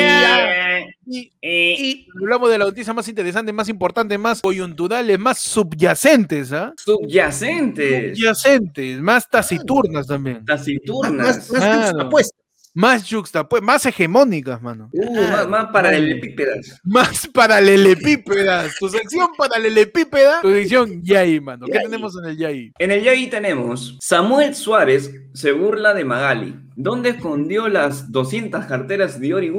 y- 1.07 1.30
y 1.42 2.07
hablamos 2.22 2.51
de 2.51 2.59
la 2.59 2.66
noticia 2.66 2.89
más 2.95 3.09
interesante, 3.09 3.53
más 3.53 3.68
importante, 3.68 4.16
más 4.18 4.41
coyunturales, 4.41 5.18
más 5.18 5.38
subyacentes, 5.38 6.53
¿ah? 6.53 6.72
Subyacentes. 6.76 8.16
Subyacentes, 8.18 9.01
más 9.01 9.28
taciturnas 9.28 10.07
también. 10.07 10.38
Más, 10.38 10.47
Taciturnas. 10.47 11.26
más, 11.26 11.51
más 11.51 11.61
Claro. 11.61 11.82
juxtapuestas. 11.88 12.41
Más 12.72 13.11
juxtapuestas, 13.11 13.66
más 13.66 13.84
hegemónicas, 13.86 14.62
mano. 14.62 14.88
Uh, 14.93 15.22
más, 15.28 15.49
más 15.49 15.66
paralelepípedas. 15.72 16.78
Más 16.84 17.26
paralelepípedas. 17.34 18.76
Tu 18.78 18.88
sección 18.88 19.28
paralelepípeda. 19.36 20.41
Tu 20.41 20.51
sección 20.53 21.03
Yay, 21.03 21.41
mano. 21.41 21.66
¿Qué 21.66 21.72
Yay. 21.72 21.82
tenemos 21.82 22.14
en 22.22 22.30
el 22.30 22.36
Yay? 22.36 22.72
En 22.78 22.91
el 22.93 23.03
Yagi 23.03 23.26
tenemos, 23.28 23.99
Samuel 24.01 24.55
Suárez 24.55 25.11
se 25.34 25.51
burla 25.53 25.95
de 25.95 26.05
Magali. 26.05 26.55
¿Dónde 26.76 27.11
escondió 27.11 27.68
las 27.68 28.11
200 28.12 28.64
carteras 28.66 29.18
de 29.20 29.34
Ori 29.34 29.51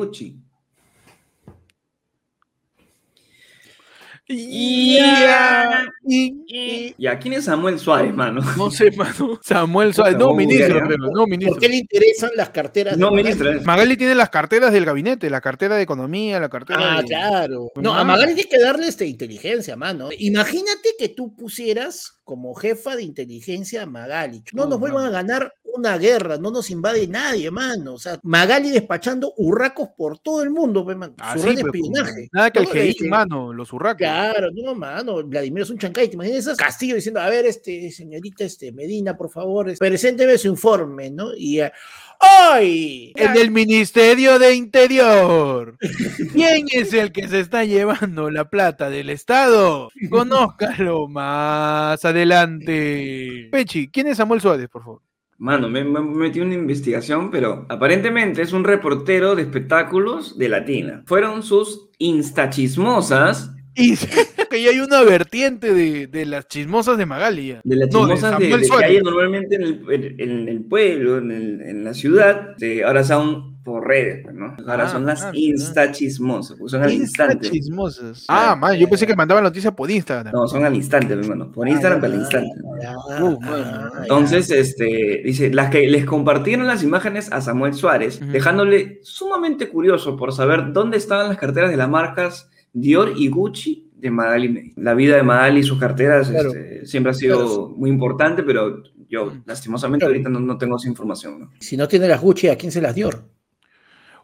Ya. 4.36 5.86
Y- 6.08 6.94
¿Y 6.98 7.08
a 7.08 7.18
quién 7.20 7.34
es 7.36 7.46
Samuel 7.46 7.80
Suárez, 7.80 8.14
mano? 8.14 8.42
No 8.58 8.70
sé, 8.72 8.92
mano. 8.92 9.40
Samuel 9.44 9.94
Suárez. 9.94 10.18
No, 10.18 10.34
ministro, 10.34 10.80
creo. 10.86 10.98
No, 10.98 11.12
¿Por 11.22 11.30
ministro. 11.30 11.60
qué 11.60 11.70
le 11.70 11.78
interesan 11.78 12.32
las 12.36 12.50
carteras? 12.50 12.98
No, 12.98 13.12
ministro. 13.12 13.50
Magali 13.64 13.96
tiene 13.98 14.16
las 14.16 14.30
carteras 14.30 14.72
del 14.74 14.86
gabinete, 14.86 15.30
la 15.30 15.42
cartera 15.42 15.76
de 15.76 15.84
economía, 15.84 16.40
la 16.40 16.50
cartera 16.50 16.98
Ah, 16.98 17.02
de... 17.02 17.08
claro. 17.08 17.72
No, 17.76 17.94
Ah. 17.94 18.02
a 18.02 18.04
Magali 18.04 18.34
tienes 18.34 18.52
que 18.52 18.60
darle 18.60 18.88
este, 18.88 19.06
inteligencia, 19.06 19.76
mano. 19.76 20.10
Imagínate 20.18 20.90
que 20.98 21.10
tú 21.10 21.36
pusieras 21.36 22.18
como 22.24 22.54
jefa 22.56 22.96
de 22.96 23.04
inteligencia 23.04 23.84
a 23.84 23.86
Magali. 23.86 24.44
No 24.54 24.66
nos 24.66 24.78
Uh, 24.78 24.80
vuelvan 24.80 25.06
a 25.06 25.10
ganar 25.10 25.54
una 25.64 25.98
guerra, 25.98 26.38
no 26.38 26.50
nos 26.52 26.70
invade 26.72 27.08
nadie, 27.08 27.52
mano. 27.52 27.94
O 27.96 27.98
sea, 28.00 28.20
Magali 28.24 28.70
despachando 28.72 29.34
urracos 29.38 29.90
por 29.98 30.18
todo 30.20 30.42
el 30.44 30.50
mundo, 30.50 30.84
mano. 30.86 31.14
Ah, 31.20 31.38
Su 31.38 31.46
red 31.46 31.56
de 31.56 31.62
espionaje. 31.62 32.30
Nada 32.32 32.52
que 32.52 32.60
el 32.60 32.68
este, 32.90 33.08
mano, 33.08 33.52
los 33.54 33.72
urracos. 33.74 33.98
Claro, 34.00 34.21
no, 34.54 34.76
mano, 34.76 35.24
Vladimir 35.24 35.64
es 35.64 35.70
un 35.70 35.78
chancay, 35.78 36.08
¿te 36.08 36.16
imaginas 36.16 36.40
esas? 36.40 36.58
Castillo 36.58 36.96
diciendo, 36.96 37.20
a 37.20 37.30
ver, 37.30 37.46
este, 37.46 37.92
señorita, 37.92 38.44
este, 38.44 38.72
Medina, 38.72 39.18
por 39.18 39.30
favor, 39.30 39.72
presénteme 39.78 40.38
su 40.38 40.48
informe, 40.48 41.10
¿no? 41.10 41.36
Y, 41.36 41.62
eh, 41.62 41.72
¡ay! 42.20 43.14
En 43.16 43.36
el 43.36 43.52
Ministerio 43.52 44.40
de 44.40 44.56
Interior. 44.56 45.78
¿Quién 46.34 46.68
es 46.72 46.94
el 46.94 47.12
que 47.12 47.28
se 47.28 47.40
está 47.40 47.66
llevando 47.66 48.30
la 48.30 48.50
plata 48.50 48.90
del 48.90 49.10
Estado? 49.10 49.90
Conózcalo 50.10 51.08
más 51.08 52.04
adelante. 52.06 53.50
Pechi, 53.52 53.90
¿quién 53.90 54.08
es 54.08 54.18
Samuel 54.18 54.42
Suárez, 54.42 54.70
por 54.70 54.84
favor? 54.84 55.02
Mano, 55.42 55.70
me, 55.70 55.84
me 55.84 56.02
metí 56.02 56.40
en 56.40 56.46
una 56.46 56.56
investigación, 56.56 57.32
pero 57.32 57.66
aparentemente 57.68 58.44
es 58.44 58.54
un 58.54 58.64
reportero 58.64 59.36
de 59.36 59.42
espectáculos 59.42 60.38
de 60.38 60.50
Latina. 60.50 61.02
Fueron 61.08 61.42
sus 61.42 61.90
instachismosas, 61.98 63.52
Y 63.76 63.96
que 64.50 64.62
ya 64.62 64.70
hay 64.72 64.80
una 64.80 65.02
vertiente 65.04 65.74
de, 65.74 66.08
de 66.08 66.26
las 66.26 66.48
chismosas 66.48 66.98
de 66.98 67.06
Magali. 67.06 67.58
de 67.64 67.76
las 67.76 67.90
No, 67.92 68.06
de 68.06 68.14
chismosas 68.16 68.40
de, 68.40 68.46
Samuel 68.50 68.62
de 68.62 68.68
que 68.78 68.86
hay 68.86 69.02
normalmente 69.02 69.56
en 69.56 69.62
el, 69.64 70.16
en- 70.20 70.48
el 70.50 70.64
pueblo, 70.66 71.18
en, 71.20 71.32
el- 71.32 71.62
en 71.62 71.84
la 71.84 71.94
ciudad, 71.94 72.56
de- 72.58 72.84
ahora 72.84 73.04
son 73.04 73.52
por 73.64 73.88
redes, 73.88 74.22
pues, 74.24 74.36
¿no? 74.36 74.56
Ahora 74.68 74.86
Ah, 74.86 74.90
son 74.90 75.06
las 75.06 75.20
claro, 75.22 75.38
instachismosas, 75.38 76.58
porque 76.58 76.72
son 76.72 76.84
al 76.84 76.92
Insta 76.92 77.26
instante. 77.26 77.52
chismosas. 77.52 78.26
Ah, 78.28 78.56
man, 78.56 78.76
yo 78.76 78.90
pensé 78.90 79.06
que 79.08 79.16
mandaban 79.16 79.44
noticias 79.44 79.74
por 79.74 79.90
Instagram. 79.90 80.34
No, 80.34 80.48
son 80.48 80.66
al 80.66 80.76
instante, 80.76 81.16
mi 81.16 81.22
hermano. 81.24 81.52
Por 81.52 81.68
Instagram, 81.68 82.04
al 82.04 82.14
instante. 82.16 82.50
Ah, 82.86 82.96
Uh, 83.24 83.38
ah, 83.44 83.92
ya. 83.96 84.02
Entonces, 84.04 84.50
este, 84.52 85.22
dice, 85.24 85.54
las 85.54 85.70
que 85.70 85.88
les 85.88 86.06
compartieron 86.06 86.66
las 86.68 86.84
imágenes 86.84 87.32
a 87.32 87.40
Samuel 87.42 87.74
Suárez, 87.74 88.20
dejándole 88.32 89.00
sumamente 89.04 89.70
curioso 89.70 90.18
por 90.18 90.34
saber 90.34 90.74
dónde 90.74 90.98
estaban 90.98 91.30
las 91.30 91.38
carteras 91.38 91.70
de 91.70 91.78
las 91.78 91.90
marcas 91.90 92.50
Dior 92.74 93.14
y 93.18 93.28
Gucci 93.30 93.90
de 93.96 94.10
Magali 94.12 94.50
Medina. 94.50 94.74
La 94.78 94.94
vida 94.94 95.16
de 95.18 95.24
Magali 95.24 95.60
y 95.60 95.64
sus 95.64 95.80
carteras 95.80 96.30
Claro. 96.30 96.50
este, 96.50 96.86
siempre 96.86 97.12
ha 97.12 97.14
sido 97.14 97.38
Claro. 97.38 97.74
muy 97.78 97.90
importante, 97.90 98.44
pero 98.44 98.84
yo, 99.10 99.26
Mm. 99.28 99.44
lastimosamente, 99.46 100.04
Claro. 100.06 100.14
ahorita 100.14 100.30
no, 100.30 100.40
no 100.40 100.58
tengo 100.58 100.78
esa 100.78 100.88
información. 100.90 101.40
¿no? 101.42 101.52
Si 101.60 101.78
no 101.78 101.88
tiene 101.88 102.08
las 102.08 102.22
Gucci, 102.22 102.48
¿a 102.48 102.58
quién 102.58 102.72
se 102.72 102.82
las 102.82 102.96
dio? 102.96 103.10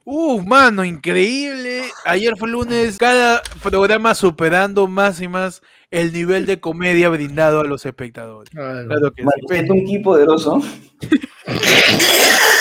Uf, 0.09 0.45
mano, 0.45 0.85
increíble. 0.85 1.81
Ayer 2.05 2.37
fue 2.37 2.47
lunes, 2.49 2.97
cada 2.97 3.41
programa 3.61 4.15
superando 4.15 4.87
más 4.87 5.19
y 5.21 5.27
más 5.27 5.61
el 5.91 6.13
nivel 6.13 6.45
de 6.45 6.61
comedia 6.61 7.09
brindado 7.09 7.59
a 7.59 7.65
los 7.65 7.85
espectadores. 7.85 8.49
Claro 8.49 9.11
que 9.13 9.23
sí. 9.23 9.69
un 9.69 10.01
poderoso. 10.03 10.61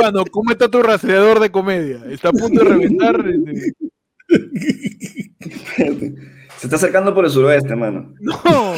Mano, 0.00 0.24
¿cómo 0.30 0.50
está 0.52 0.68
tu 0.68 0.82
rastreador 0.82 1.40
de 1.40 1.50
comedia? 1.50 2.00
Está 2.10 2.28
a 2.28 2.32
punto 2.32 2.62
de 2.64 2.70
reventar. 2.70 3.24
este, 3.28 3.72
Se 6.58 6.66
está 6.66 6.76
acercando 6.76 7.14
por 7.14 7.24
el 7.24 7.30
suroeste, 7.30 7.74
mano. 7.76 8.12
No, 8.20 8.40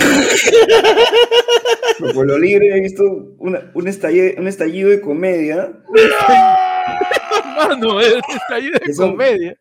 Por 1.99 2.15
Pueblo 2.15 2.39
Libre 2.39 2.77
he 2.77 2.81
visto 2.81 3.03
una- 3.39 3.71
un, 3.75 3.89
estallido, 3.89 4.41
un 4.41 4.47
estallido 4.47 4.91
de 4.91 5.01
comedia. 5.01 5.73
mano, 7.57 8.01
es 8.01 8.15
estallido 8.29 8.79
de 8.85 8.93
Eso- 8.93 9.11
comedia. 9.11 9.55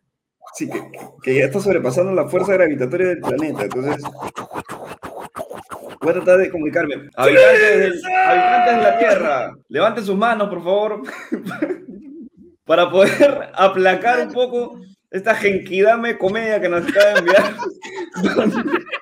Sí, 0.54 0.68
que, 0.68 0.80
que 1.22 1.34
ya 1.38 1.44
está 1.44 1.60
sobrepasando 1.60 2.12
la 2.14 2.26
fuerza 2.28 2.54
gravitatoria 2.54 3.08
del 3.08 3.18
planeta. 3.20 3.64
Entonces, 3.64 4.02
voy 6.08 6.20
a 6.20 6.24
tratar 6.24 6.38
de 6.38 6.50
comunicarme. 6.50 7.08
Habitantes, 7.16 8.02
de 8.02 8.82
la 8.82 8.98
Tierra, 8.98 9.56
levanten 9.68 10.04
sus 10.04 10.16
manos, 10.16 10.48
por 10.48 10.62
favor, 10.62 11.02
para 12.64 12.90
poder 12.90 13.50
aplacar 13.54 14.26
un 14.26 14.32
poco 14.32 14.80
esta 15.10 15.34
genkidame 15.34 16.18
comedia 16.18 16.60
que 16.60 16.68
nos 16.68 16.86
acaba 16.86 17.12
de 17.12 17.18
enviar. 17.18 17.54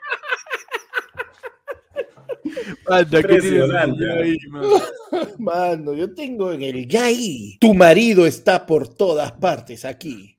Anda, 2.88 3.20
¿qué 3.22 3.28
tienes 3.28 3.44
Impresionante. 3.44 4.12
ahí, 4.12 4.36
mano? 4.48 4.68
Mano, 5.38 5.92
yo 5.94 6.14
tengo 6.14 6.52
en 6.52 6.62
el 6.62 6.86
Yai. 6.86 7.58
Tu 7.60 7.74
marido 7.74 8.26
está 8.26 8.64
por 8.64 8.94
todas 8.94 9.32
partes 9.32 9.84
aquí. 9.84 10.38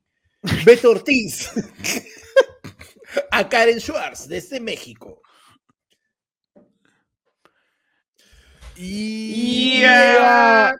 Beto 0.64 0.90
Ortiz. 0.90 1.50
A 3.30 3.48
Karen 3.48 3.80
Schwartz, 3.80 4.28
desde 4.28 4.60
México. 4.60 5.20
Y, 8.80 9.82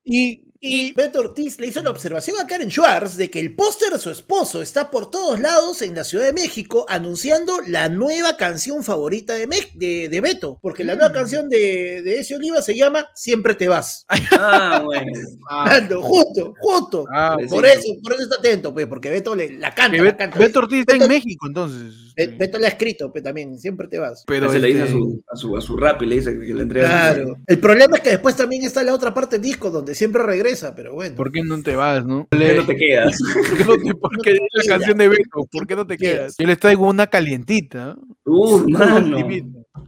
y 0.04 0.47
Y 0.60 0.92
Beto 0.92 1.20
Ortiz 1.20 1.60
le 1.60 1.68
hizo 1.68 1.80
la 1.84 1.90
observación 1.90 2.36
a 2.40 2.46
Karen 2.46 2.68
Schwartz 2.70 3.16
de 3.16 3.30
que 3.30 3.38
el 3.38 3.54
póster 3.54 3.92
de 3.92 3.98
su 4.00 4.10
esposo 4.10 4.60
está 4.60 4.90
por 4.90 5.08
todos 5.08 5.38
lados 5.38 5.82
en 5.82 5.94
la 5.94 6.02
Ciudad 6.02 6.24
de 6.24 6.32
México 6.32 6.84
anunciando 6.88 7.60
la 7.68 7.88
nueva 7.88 8.36
canción 8.36 8.82
favorita 8.82 9.34
de, 9.34 9.46
Me- 9.46 9.70
de, 9.74 10.08
de 10.08 10.20
Beto, 10.20 10.58
porque 10.60 10.82
la 10.82 10.96
nueva 10.96 11.12
canción 11.12 11.48
de, 11.48 12.02
de 12.02 12.18
ese 12.18 12.34
Oliva 12.34 12.60
se 12.60 12.76
llama 12.76 13.06
Siempre 13.14 13.54
te 13.54 13.68
vas. 13.68 14.04
Ah, 14.32 14.82
bueno. 14.84 15.12
Ando, 15.48 16.02
justo, 16.02 16.54
justo. 16.60 17.04
Ah, 17.12 17.36
Sí. 17.40 17.46
Por 17.48 17.64
eso, 17.64 17.82
por 18.02 18.12
eso 18.14 18.22
está 18.24 18.36
atento, 18.36 18.74
pues, 18.74 18.86
porque 18.88 19.10
Beto 19.10 19.36
le, 19.36 19.52
la 19.58 19.72
canta, 19.74 19.96
la 20.02 20.16
canta. 20.16 20.38
Beto 20.38 20.58
Ortiz 20.58 20.80
está 20.80 20.94
en 20.94 21.00
Beto- 21.02 21.08
México, 21.08 21.46
entonces. 21.46 22.14
Be- 22.16 22.22
este, 22.24 22.36
Beto 22.36 22.58
le 22.58 22.66
ha 22.66 22.70
escrito, 22.70 23.12
pues, 23.12 23.22
también, 23.22 23.58
siempre 23.60 23.86
te 23.86 23.98
vas. 24.00 24.24
Pero 24.26 24.50
se 24.50 24.58
le 24.58 24.68
dice 24.68 24.80
a 24.80 24.84
este, 24.86 24.92
su, 24.96 25.22
a, 25.30 25.36
su, 25.36 25.56
a 25.56 25.60
su 25.60 25.76
rap 25.76 26.02
y 26.02 26.06
le 26.06 26.16
dice 26.16 26.32
que 26.38 26.52
le 26.52 26.62
entrega. 26.62 26.88
Claro. 26.88 27.36
El 27.46 27.58
problema 27.60 27.96
es 27.96 28.02
que 28.02 28.10
después 28.10 28.34
también 28.34 28.64
está 28.64 28.82
la 28.82 28.92
otra 28.92 29.14
parte 29.14 29.36
del 29.36 29.42
disco 29.42 29.70
donde 29.70 29.94
siempre 29.94 30.22
regresa, 30.24 30.47
pero 30.74 30.94
bueno. 30.94 31.14
¿Por 31.16 31.30
qué 31.30 31.42
no 31.42 31.62
te 31.62 31.76
vas, 31.76 32.04
no? 32.04 32.26
¿Por 32.28 32.38
qué 32.38 32.54
no 32.54 32.66
te 32.66 32.76
quedas? 32.76 33.18
¿Por 33.34 33.56
qué 33.58 33.64
no 33.64 33.76
te, 34.22 34.32
la 34.32 34.64
canción 34.66 34.98
de 34.98 35.08
Beto, 35.08 35.46
¿por 35.50 35.66
qué 35.66 35.76
no 35.76 35.86
te 35.86 35.96
quedas? 35.96 36.36
Yo 36.38 36.46
les 36.46 36.58
traigo 36.58 36.86
una 36.86 37.06
calientita. 37.06 37.96
Uh, 38.24 38.68
mano. 38.68 39.18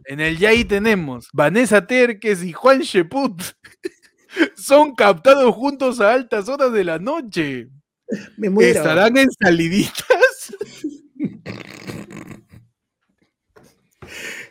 En 0.05 0.21
el 0.21 0.39
Yai 0.39 0.65
tenemos 0.65 1.29
Vanessa 1.33 1.87
Terques 1.87 2.43
y 2.43 2.53
Juan 2.53 2.81
Sheput. 2.81 3.43
Son 4.57 4.95
captados 4.95 5.55
juntos 5.55 6.01
a 6.01 6.13
altas 6.13 6.49
horas 6.49 6.73
de 6.73 6.85
la 6.85 6.99
noche. 6.99 7.69
Me 8.37 8.51
muero. 8.51 8.79
¿Estarán 8.79 9.17
en 9.17 9.29
saliditas? 9.31 10.07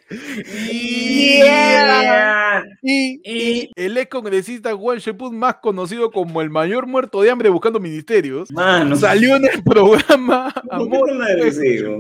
Yeah. 0.10 2.64
Y, 2.82 3.22
Y- 3.24 3.70
el 3.76 3.98
ex 3.98 4.10
congresista 4.10 4.74
Juan 4.76 4.98
Sheput, 5.00 5.34
más 5.34 5.56
conocido 5.56 6.12
como 6.12 6.42
el 6.42 6.50
mayor 6.50 6.88
muerto 6.88 7.22
de 7.22 7.32
hambre 7.32 7.50
buscando 7.50 7.80
ministerios, 7.80 8.52
Mano. 8.52 8.96
salió 8.96 9.36
en 9.36 9.46
el 9.46 9.64
programa 9.64 10.52
¿Por 10.54 10.90
qué 10.90 10.98
Amor? 10.98 11.10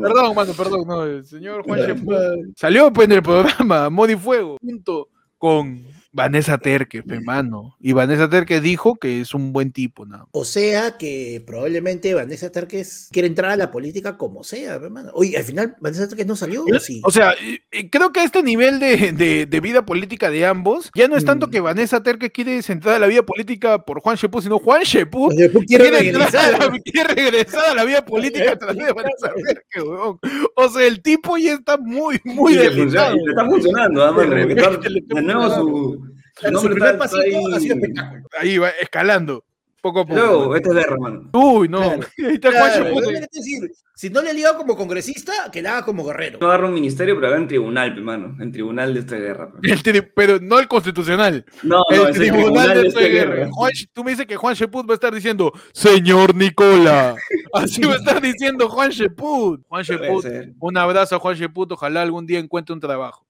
Perdón, 0.01 0.35
mano, 0.35 0.53
perdón, 0.53 0.87
no, 0.87 1.03
el 1.03 1.25
señor 1.25 1.63
Juan 1.63 1.79
Sheput 1.81 2.15
salió 2.55 2.91
pues 2.91 3.07
en 3.07 3.13
el 3.13 3.23
programa 3.23 3.85
Amor 3.85 4.11
y 4.11 4.15
Fuego 4.15 4.57
junto 4.61 5.09
con 5.37 5.83
Vanessa 6.11 6.57
Terque, 6.57 7.03
hermano. 7.07 7.75
Y 7.79 7.93
Vanessa 7.93 8.29
Terque 8.29 8.61
dijo 8.61 8.95
que 8.95 9.21
es 9.21 9.33
un 9.33 9.53
buen 9.53 9.71
tipo, 9.71 10.05
¿no? 10.05 10.27
O 10.31 10.43
sea 10.45 10.97
que 10.97 11.43
probablemente 11.45 12.13
Vanessa 12.13 12.51
Terques 12.51 13.09
quiere 13.11 13.27
entrar 13.27 13.51
a 13.51 13.55
la 13.57 13.71
política 13.71 14.17
como 14.17 14.43
sea, 14.43 14.75
hermano. 14.75 15.11
Oye, 15.13 15.37
al 15.37 15.43
final 15.43 15.75
Vanessa 15.79 16.07
Terques 16.07 16.25
no 16.27 16.35
salió, 16.35 16.65
¿o 16.65 16.79
sí? 16.79 17.01
O 17.03 17.11
sea, 17.11 17.33
eh, 17.33 17.59
eh, 17.71 17.89
creo 17.89 18.11
que 18.11 18.23
este 18.23 18.41
nivel 18.43 18.79
de, 18.79 19.11
de- 19.11 19.45
de 19.45 19.59
vida 19.59 19.85
política 19.85 20.29
de 20.29 20.45
ambos 20.45 20.89
ya 20.95 21.07
no 21.07 21.15
es 21.15 21.25
tanto 21.25 21.47
Mm. 21.47 21.51
que 21.51 21.59
Vanessa 21.59 22.01
Terque 22.03 22.31
quiere 22.31 22.61
centrar 22.63 22.95
a 22.95 22.99
la 22.99 23.07
vida 23.07 23.23
política 23.23 23.79
por 23.85 24.01
Juan 24.01 24.15
Sheput, 24.15 24.43
sino 24.43 24.59
Juan 24.59 24.81
quieres 24.83 25.67
quiere, 25.67 26.09
entrar 26.09 26.23
a 26.23 26.29
regresar. 26.29 26.59
la- 26.73 26.79
quiere 26.79 27.13
regresar 27.13 27.65
a 27.71 27.75
la 27.75 27.83
vida 27.85 28.05
política 28.05 28.51
a 28.53 28.57
través 28.57 28.85
de 28.85 28.93
Vanessa 28.93 29.31
Terque, 29.45 29.81
weón. 29.81 30.19
O 30.55 30.69
sea, 30.69 30.87
el 30.87 31.01
tipo 31.01 31.37
ya 31.37 31.53
está 31.53 31.77
muy, 31.77 32.19
muy 32.23 32.55
delicado. 32.55 33.15
le 33.15 33.31
está 33.31 33.45
funcionando, 33.45 34.21
está 34.49 34.69
de 35.15 35.21
nuevo 35.21 35.55
su, 35.55 36.08
su 36.39 36.45
Su 36.47 36.51
nombre 36.51 36.73
primer 36.75 36.91
está, 36.93 37.05
está 37.05 37.17
pasito 37.17 37.37
ahí. 37.47 37.53
ha 37.53 37.59
sido 37.59 37.75
espectáculo. 37.75 38.23
Ahí 38.39 38.57
va 38.57 38.69
escalando, 38.69 39.43
poco 39.81 39.99
a 40.01 40.05
poco. 40.05 40.19
Luego, 40.19 40.55
este 40.55 40.69
es 40.69 40.75
guerra, 40.75 40.97
mano. 40.99 41.29
Uy, 41.33 41.67
no. 41.69 41.79
Claro. 41.81 42.01
Ahí 42.27 42.33
está 42.35 42.51
Juan 42.51 42.71
Claro, 42.71 42.95
decir, 43.31 43.71
si 43.95 44.09
no 44.09 44.21
le 44.21 44.29
ha 44.29 44.33
ligado 44.33 44.55
como 44.57 44.77
congresista, 44.77 45.33
que 45.51 45.61
la 45.61 45.71
haga 45.73 45.85
como 45.85 46.05
guerrero. 46.05 46.37
No 46.39 46.47
agarra 46.47 46.67
un 46.67 46.73
ministerio, 46.73 47.15
pero 47.15 47.27
agarra 47.27 47.41
en 47.41 47.47
tribunal, 47.49 47.93
pe, 47.95 47.99
mano. 48.01 48.37
En 48.41 48.49
tribunal 48.51 48.93
de 48.93 49.01
esta 49.01 49.17
guerra. 49.17 49.51
pe. 49.51 49.69
El 49.71 49.83
tri- 49.83 50.09
pero 50.15 50.39
no 50.41 50.57
el 50.59 50.69
constitucional. 50.69 51.43
No, 51.63 51.83
el 51.89 51.97
no, 51.97 52.07
es 52.07 52.15
el 52.17 52.31
tribunal 52.31 52.81
de 52.81 52.87
esta 52.87 52.99
guerra. 53.01 53.35
guerra. 53.35 53.49
Juan- 53.51 53.71
tú 53.91 54.03
me 54.05 54.11
dices 54.11 54.25
que 54.25 54.37
Juan 54.37 54.53
Sheput 54.55 54.87
va 54.89 54.93
a 54.93 54.95
estar 54.95 55.13
diciendo, 55.13 55.51
señor 55.73 56.33
Nicola. 56.33 57.15
Así 57.53 57.81
va 57.83 57.93
a 57.93 57.97
estar 57.97 58.21
diciendo 58.21 58.69
Juan 58.69 58.89
Sheput. 58.91 59.63
Juan 59.67 59.83
Sheput, 59.83 60.25
un 60.59 60.77
abrazo 60.77 61.17
a 61.17 61.19
Juan 61.19 61.35
Sheput. 61.35 61.69
Ojalá 61.73 62.01
algún 62.01 62.25
día 62.25 62.39
encuentre 62.39 62.73
un 62.73 62.79
trabajo. 62.79 63.25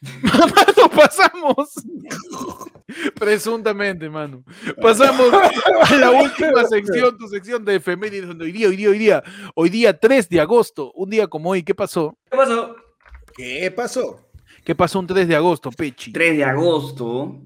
Mano, 0.00 0.90
pasamos. 0.94 1.74
Presuntamente, 3.14 4.08
mano. 4.08 4.44
Pasamos 4.80 5.32
a 5.32 5.96
la 5.96 6.10
última 6.10 6.64
sección, 6.64 7.18
tu 7.18 7.28
sección 7.28 7.64
de 7.64 7.76
efemérides, 7.76 8.28
donde 8.28 8.44
hoy 8.44 8.52
día, 8.52 8.68
hoy 8.68 8.76
día, 8.76 8.88
hoy 8.90 8.98
día, 8.98 9.22
hoy 9.54 9.68
día 9.68 9.98
3 9.98 10.28
de 10.28 10.40
agosto, 10.40 10.92
un 10.92 11.10
día 11.10 11.26
como 11.26 11.50
hoy, 11.50 11.62
¿qué 11.62 11.74
pasó? 11.74 12.16
¿Qué 12.30 12.36
pasó? 12.36 12.76
¿Qué 13.36 13.72
pasó? 13.74 14.30
¿Qué 14.64 14.74
pasó 14.74 15.00
un 15.00 15.06
3 15.06 15.28
de 15.28 15.36
agosto, 15.36 15.70
Pechi? 15.70 16.12
3 16.12 16.36
de 16.38 16.44
agosto 16.44 17.40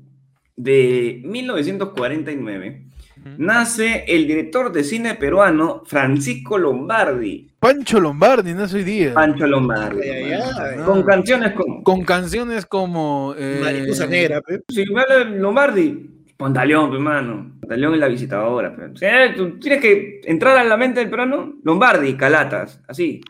de 0.57 1.23
1949 1.25 2.92
nace 3.39 4.05
el 4.09 4.27
director 4.27 4.73
de 4.73 4.85
cine 4.85 5.15
peruano 5.15 5.83
Francisco 5.87 6.59
Lombardi. 6.59 7.49
Pancho 7.59 8.01
Lombardi, 8.01 8.55
no 8.55 8.67
soy 8.69 8.83
día. 8.85 9.15
Pancho 9.15 9.47
Lombardi. 9.47 10.03
Ay, 10.09 10.33
ay, 10.33 10.41
ay. 10.59 10.79
Con 10.85 11.03
canciones 11.05 11.53
como. 11.53 11.83
Con 11.85 12.05
canciones 12.05 12.67
como. 12.67 13.35
eh, 13.39 13.61
Mariposa 13.63 14.07
negra, 14.07 14.41
pe. 14.41 14.61
Si 14.69 14.85
me 14.93 15.01
habla 15.03 15.17
de 15.19 15.25
Lombardi, 15.39 16.11
Pantaleón, 16.37 16.93
hermano. 16.93 17.53
Pantaleón 17.61 17.95
es 17.95 18.01
la 18.01 18.09
visitadora. 18.09 18.75
pe. 18.75 18.87
O 18.87 18.97
sea, 18.97 19.33
tú 19.35 19.59
tienes 19.61 19.81
que 19.81 20.21
entrar 20.25 20.57
a 20.59 20.65
la 20.65 20.77
mente 20.77 20.99
del 21.01 21.09
peruano. 21.11 21.55
Lombardi, 21.63 22.15
Calatas, 22.17 22.81
así. 22.89 23.21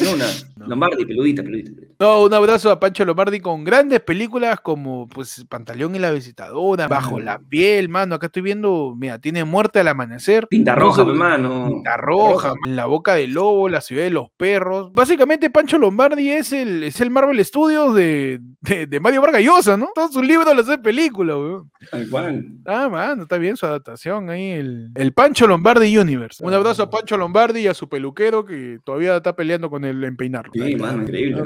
En 0.00 0.14
una. 0.14 0.26
Lombardi, 0.66 1.04
peludita, 1.04 1.42
peludita. 1.42 1.70
peludita. 1.70 1.94
No, 1.98 2.22
un 2.24 2.34
abrazo 2.34 2.70
a 2.70 2.80
Pancho 2.80 3.04
Lombardi 3.04 3.40
con 3.40 3.64
grandes 3.64 4.00
películas 4.00 4.60
como 4.60 5.08
pues 5.08 5.44
Pantaleón 5.48 5.94
y 5.94 5.98
la 5.98 6.10
visitadora, 6.10 6.88
Bajo 6.88 7.20
la 7.20 7.38
piel, 7.38 7.88
mano. 7.88 8.14
Acá 8.16 8.26
estoy 8.26 8.42
viendo, 8.42 8.94
mira, 8.96 9.18
tiene 9.18 9.44
Muerte 9.44 9.80
al 9.80 9.88
amanecer. 9.88 10.46
Pinta 10.48 10.74
No 10.74 10.80
roja, 10.80 11.04
sé, 11.04 11.08
hermano. 11.10 11.66
Pinta 11.68 11.96
roja, 11.96 12.54
en 12.66 12.76
la 12.76 12.86
boca 12.86 13.14
del 13.14 13.32
lobo, 13.32 13.68
la 13.68 13.80
ciudad 13.80 14.04
de 14.04 14.10
los 14.10 14.28
perros. 14.36 14.92
Básicamente, 14.92 15.50
Pancho 15.50 15.78
Lombardi 15.78 16.30
es 16.30 16.52
el, 16.52 16.82
es 16.84 17.00
el 17.00 17.10
Marvel 17.10 17.44
Studios 17.44 17.94
de, 17.94 18.40
de, 18.60 18.86
de 18.86 19.00
Mario 19.00 19.20
Vargas 19.20 19.42
Llosa, 19.42 19.76
¿no? 19.76 19.90
Todos 19.94 20.12
sus 20.12 20.26
libros 20.26 20.54
los 20.56 20.68
hace 20.68 20.78
película, 20.78 21.36
weón. 21.36 21.70
Tal 21.90 22.08
cual. 22.08 22.46
Ah, 22.66 22.88
mano, 22.88 23.22
está 23.24 23.38
bien 23.38 23.56
su 23.56 23.66
adaptación 23.66 24.30
ahí. 24.30 24.50
El, 24.50 24.90
el 24.94 25.12
Pancho 25.12 25.46
Lombardi 25.46 25.96
Universe. 25.96 26.44
Un 26.44 26.54
abrazo 26.54 26.84
a 26.84 26.90
Pancho 26.90 27.16
Lombardi 27.16 27.60
y 27.60 27.66
a 27.68 27.74
su 27.74 27.88
peluquero 27.88 28.44
que 28.44 28.78
todavía 28.84 29.16
está 29.16 29.34
peleando 29.36 29.70
con 29.72 29.86
el 29.86 30.04
empeinarlo. 30.04 30.52
Sí, 30.52 30.76
mano, 30.76 31.02
increíble. 31.02 31.42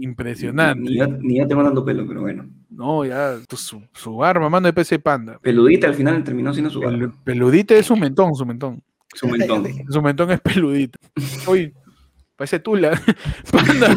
Impresionante. 0.00 0.82
Ni, 0.82 0.98
ni 0.98 1.38
yo 1.38 1.48
tengo 1.48 1.64
tanto 1.64 1.82
pelo, 1.82 2.06
pero 2.06 2.20
bueno. 2.20 2.46
No, 2.68 3.06
ya, 3.06 3.38
su, 3.56 3.82
su 3.94 4.22
arma, 4.22 4.50
mano 4.50 4.66
de 4.66 4.74
PC 4.74 4.98
Panda. 4.98 5.38
Peludita 5.38 5.86
al 5.86 5.94
final 5.94 6.22
terminó 6.22 6.52
siendo 6.52 6.68
su 6.68 6.78
barba. 6.78 7.10
peludita 7.24 7.74
es 7.74 7.86
su 7.86 7.96
mentón, 7.96 8.34
su 8.34 8.44
mentón. 8.44 8.82
Su 9.14 9.28
mentón. 9.28 9.66
Su 9.88 10.02
mentón 10.02 10.30
es 10.30 10.40
peludito. 10.42 10.98
Oye, 11.46 11.72
parece 12.36 12.58
tula. 12.58 13.00
Panda. 13.50 13.96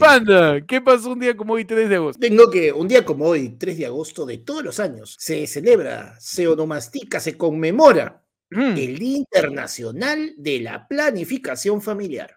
Panda, 0.00 0.60
¿qué 0.62 0.80
pasó 0.80 1.12
un 1.12 1.20
día 1.20 1.36
como 1.36 1.52
hoy 1.52 1.66
3 1.66 1.90
de 1.90 1.96
agosto? 1.96 2.20
Tengo 2.20 2.50
que, 2.50 2.72
un 2.72 2.88
día 2.88 3.04
como 3.04 3.26
hoy, 3.26 3.50
3 3.50 3.76
de 3.76 3.84
agosto 3.84 4.24
de 4.24 4.38
todos 4.38 4.64
los 4.64 4.80
años, 4.80 5.14
se 5.18 5.46
celebra, 5.46 6.14
se 6.18 6.48
onomastica, 6.48 7.20
se 7.20 7.36
conmemora 7.36 8.21
Mm, 8.52 8.76
el 8.76 8.98
Día 8.98 9.16
Internacional 9.18 10.34
de 10.36 10.60
la 10.60 10.86
Planificación 10.86 11.80
Familiar. 11.80 12.36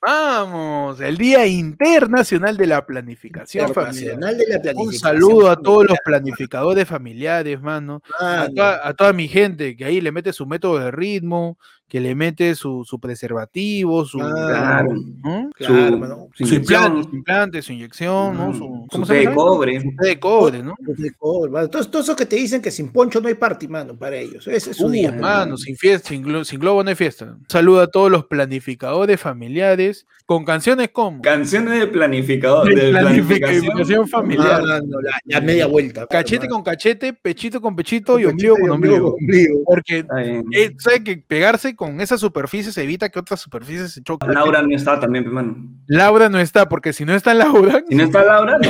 Vamos, 0.00 1.00
el 1.00 1.16
Día 1.16 1.46
Internacional 1.46 2.56
de 2.56 2.66
la 2.66 2.84
Planificación 2.84 3.72
Familiar. 3.72 4.14
Internacional 4.14 4.62
de 4.62 4.72
la 4.74 4.80
Un 4.80 4.92
saludo 4.92 5.50
a 5.50 5.56
todos 5.56 5.86
los 5.86 5.98
planificadores 6.04 6.86
familiares, 6.86 7.60
mano. 7.60 8.02
A 8.20 8.24
Mano, 8.24 8.54
toda, 8.54 8.88
a 8.88 8.94
toda 8.94 9.12
mi 9.14 9.26
gente 9.26 9.74
que 9.74 9.86
ahí 9.86 10.00
le 10.00 10.12
mete 10.12 10.32
su 10.32 10.46
método 10.46 10.78
de 10.78 10.90
ritmo, 10.90 11.58
que 11.88 12.00
le 12.00 12.14
mete 12.16 12.54
su, 12.56 12.84
su 12.84 12.98
preservativo, 12.98 14.04
su, 14.04 14.18
Claro. 14.18 14.92
¿no? 15.22 15.50
claro, 15.54 16.28
su- 16.34 16.44
su 16.44 16.46
su 16.46 16.54
implante, 16.56 17.08
su 17.08 17.16
implante, 17.16 17.62
su 17.62 17.72
inyección, 17.72 18.36
¿no? 18.36 18.52
Su, 18.54 18.86
¿cómo 18.90 19.06
té 19.06 19.14
de 19.14 19.32
cobre. 19.32 19.80
Su 19.80 19.90
de 20.04 20.18
cobre, 20.18 20.62
¿no? 20.64 20.74
De 20.80 21.12
cobre, 21.12 21.50
mano. 21.52 21.68
Todos, 21.70 21.88
todos 21.90 22.06
esos 22.06 22.16
que 22.16 22.26
te 22.26 22.34
dicen 22.36 22.60
que 22.60 22.72
sin 22.72 22.88
poncho 22.88 23.20
no 23.20 23.28
hay 23.28 23.34
party, 23.34 23.68
mano, 23.68 23.96
para 23.96 24.16
ellos. 24.16 24.48
Ese 24.48 24.72
es 24.72 24.76
su 24.76 24.86
Uh, 24.86 24.90
día. 24.90 25.12
mano, 25.12 25.56
sin 25.56 25.76
fiesta, 25.76 26.08
sin, 26.08 26.24
glo- 26.24 26.44
sin 26.44 26.58
globo 26.58 26.82
no 26.82 26.88
hay 26.90 26.96
fiesta. 26.96 27.24
Un 27.38 27.46
saludo 27.48 27.80
a 27.82 27.86
todos 27.86 28.10
los 28.10 28.24
planificadores 28.26 29.20
familiares 29.20 30.06
con 30.26 30.44
canciones 30.44 30.88
como 30.92 31.22
Canciones 31.22 31.78
de 31.78 31.86
planificador. 31.86 32.68
De 32.68 32.74
De, 32.86 32.90
planificación 32.90 33.60
planificación 33.64 34.08
familiar. 34.08 34.60
Mano, 34.60 35.00
la, 35.00 35.12
la 35.24 35.40
media 35.40 35.68
vuelta. 35.68 36.04
cachete 36.08 36.48
con 36.48 36.64
cachete, 36.64 37.12
pechito 37.12 37.60
con 37.60 37.76
pechito 37.76 38.18
y 38.18 38.24
ombligo 38.24 38.56
con 38.56 38.70
ombligo. 38.70 39.16
Porque 39.64 40.04
eh, 40.52 40.74
sabe 40.78 41.04
que 41.04 41.16
pegarse 41.18 41.75
con 41.76 42.00
esa 42.00 42.18
superficie 42.18 42.82
evita 42.82 43.08
que 43.10 43.18
otras 43.18 43.40
superficies 43.40 43.92
se 43.92 44.02
choquen. 44.02 44.32
Laura 44.32 44.62
no 44.62 44.74
está 44.74 44.98
también, 44.98 45.24
hermano. 45.26 45.56
Laura 45.86 46.28
no 46.28 46.38
está, 46.40 46.68
porque 46.68 46.92
si 46.92 47.04
no 47.04 47.14
está 47.14 47.32
Laura, 47.34 47.82
Si 47.88 47.94
no 47.94 48.04
está 48.04 48.24
Laura, 48.24 48.58
no. 48.58 48.68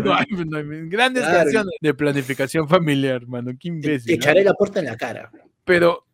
No 0.00 0.14
hay- 0.14 0.26
no 0.46 0.56
hay- 0.58 0.88
grandes 0.88 1.22
Claro. 1.24 1.38
canciones 1.38 1.74
de 1.80 1.94
planificación 1.94 2.68
familiar, 2.68 3.26
mano. 3.26 3.50
Qué 3.52 3.56
Te 3.62 3.68
imbécil. 3.68 4.12
¿no? 4.12 4.14
echaré 4.16 4.44
la 4.44 4.54
puerta 4.54 4.78
en 4.80 4.86
la 4.86 4.96
cara. 4.96 5.30
Pero. 5.64 6.06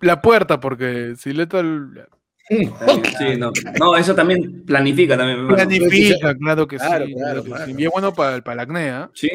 la 0.00 0.20
puerta, 0.20 0.60
porque 0.60 1.14
si 1.18 1.32
le 1.32 1.46
tal. 1.46 2.08
Sí, 2.48 3.36
no. 3.38 3.50
No, 3.78 3.96
eso 3.96 4.14
también 4.14 4.64
planifica 4.66 5.16
también. 5.16 5.38
hermano. 5.38 5.56
Planifica, 5.56 6.34
claro 6.36 6.66
que 6.66 6.76
Claro, 6.76 7.06
sí. 7.06 7.14
claro, 7.14 7.42
sí. 7.64 7.72
Bien 7.72 7.90
bueno 7.92 8.12
para, 8.12 8.42
para 8.42 8.54
el 8.54 8.60
acné, 8.68 8.90
¿ah? 8.90 9.10
Sí. 9.14 9.30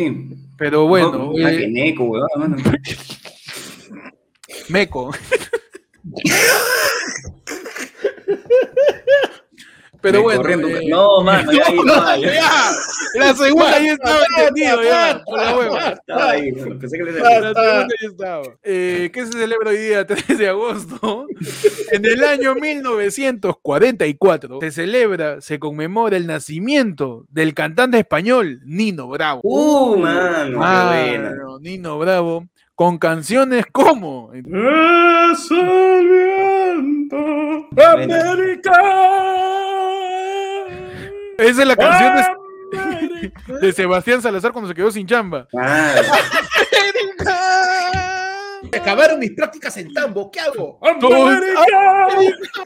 Pero 0.57 0.85
bueno, 0.87 1.11
No, 1.13 1.23
eh, 1.31 1.41
una 1.41 1.51
que 1.51 1.67
neco, 1.67 2.03
weón, 2.03 2.27
hermano. 2.35 2.57
Meco. 4.69 5.11
Pero 9.99 10.21
bueno. 10.21 10.67
eh, 10.67 10.85
No, 10.87 11.21
mano, 11.23 11.51
ya, 11.51 11.69
no, 11.71 12.17
ya. 12.17 12.71
La 13.15 13.33
segunda 13.33 13.79
ya 13.81 13.93
estaba 13.93 14.19
entendido, 14.37 14.83
ya. 14.83 15.21
Por 15.25 15.39
la 15.39 15.57
hueva. 15.57 15.99
Ahí, 16.07 16.51
pensé 16.53 16.97
que 16.97 17.03
le 17.03 17.11
La 17.13 17.29
segunda 17.53 17.87
ya 17.99 18.07
estaba. 18.07 18.43
Eh, 18.63 19.09
¿Qué 19.11 19.25
se 19.25 19.31
celebra 19.31 19.71
hoy 19.71 19.77
día, 19.77 20.05
3 20.07 20.37
de 20.37 20.49
agosto? 20.49 21.25
En 21.91 22.05
el 22.05 22.23
año 22.23 22.53
1944 22.55 24.59
se 24.61 24.71
celebra, 24.71 25.41
se 25.41 25.57
conmemora 25.59 26.15
el 26.15 26.27
nacimiento 26.27 27.25
del 27.29 27.55
cantante 27.55 27.97
español 27.97 28.61
Nino 28.65 29.07
Bravo. 29.07 29.41
Uh, 29.43 29.97
mano. 29.97 31.57
Nino 31.59 31.97
Bravo, 31.97 32.45
con 32.77 32.97
canciones 32.99 33.65
como 33.71 34.31
Es 34.33 34.45
el 34.45 36.07
viento 36.07 37.17
Esa 41.39 41.61
es 41.63 41.67
la 41.67 41.75
canción 41.75 42.13
de, 42.71 43.57
de 43.61 43.73
Sebastián 43.73 44.21
Salazar 44.21 44.51
cuando 44.51 44.67
se 44.67 44.75
quedó 44.75 44.91
sin 44.91 45.07
chamba. 45.07 45.47
Ah, 45.57 45.95
Acabaron 48.79 49.17
mis 49.19 49.31
prácticas 49.31 49.75
en 49.77 49.91
tambo, 49.91 50.29
¿qué 50.29 50.39
hago? 50.39 50.79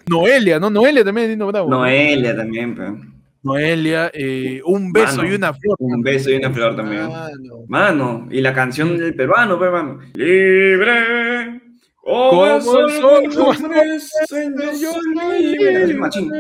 Noelia, 0.10 0.60
¿no? 0.60 0.70
Noelia 0.70 1.06
también 1.06 1.28
es 1.30 1.38
Nino 1.38 1.48
Bravo. 1.48 1.70
Noelia 1.70 2.36
también, 2.36 2.76
pero. 2.76 2.98
Noelia, 3.44 4.12
eh, 4.14 4.62
un 4.66 4.92
beso 4.92 5.18
Mano, 5.18 5.30
y 5.30 5.36
una 5.36 5.54
flor. 5.54 5.76
Un 5.80 6.02
beso 6.02 6.30
y 6.30 6.36
una 6.36 6.52
flor 6.52 6.76
también. 6.76 7.08
Mano. 7.08 7.66
Mano, 7.68 8.28
y 8.30 8.42
la 8.42 8.54
canción 8.54 8.98
del 8.98 9.16
peruano, 9.16 9.58
pero 9.58 9.78
hermano. 9.78 10.00
Libre. 10.14 11.62
Como 12.04 12.46
el 12.46 12.62
sol, 12.62 12.92
como 13.34 13.54
el 15.34 15.52
libre. 15.52 15.94
Machín. 15.96 16.32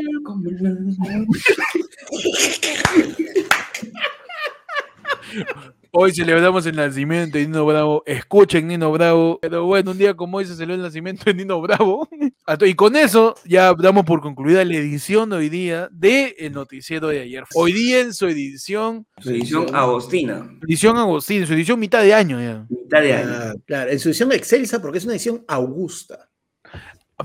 Hoy 5.94 6.14
celebramos 6.14 6.66
el 6.66 6.78
nacimiento 6.78 7.38
de 7.38 7.46
Nino 7.46 7.66
Bravo. 7.66 8.02
Escuchen 8.06 8.66
Nino 8.68 8.90
Bravo. 8.94 9.40
Pero 9.42 9.66
bueno, 9.66 9.92
un 9.92 9.98
día 9.98 10.14
como 10.14 10.38
hoy 10.38 10.46
se 10.46 10.54
celebró 10.56 10.76
el 10.76 10.82
nacimiento 10.84 11.24
de 11.26 11.34
Nino 11.34 11.60
Bravo. 11.60 12.08
A 12.46 12.58
to- 12.58 12.66
Y 12.66 12.76
con 12.76 12.96
eso 12.96 13.36
ya 13.44 13.74
damos 13.74 14.06
por 14.06 14.22
concluida 14.22 14.64
la 14.64 14.76
edición 14.76 15.30
de 15.32 15.36
hoy 15.36 15.50
día 15.50 15.90
de 15.92 16.34
El 16.40 16.54
Noticiero 16.54 17.10
de 17.10 17.20
ayer. 17.20 17.44
Hoy 17.56 17.74
día 17.74 18.00
en 18.00 18.14
su 18.14 18.26
edición, 18.28 19.06
Su 19.20 19.32
edición 19.32 19.76
Agostina. 19.76 20.50
edición 20.62 20.98
Agustín, 20.98 21.46
su 21.46 21.54
edición 21.54 21.78
mitad 21.78 22.02
de 22.04 22.14
año 22.14 22.40
ya. 22.40 22.66
Mitad 22.70 23.02
de 23.02 23.14
año. 23.14 23.30
Ah, 23.30 23.54
claro, 23.66 23.92
en 23.92 24.00
su 24.00 24.08
edición 24.10 24.32
excelsa 24.32 24.82
porque 24.82 25.00
es 25.00 25.04
una 25.04 25.14
edición 25.14 25.44
augusta. 25.46 26.30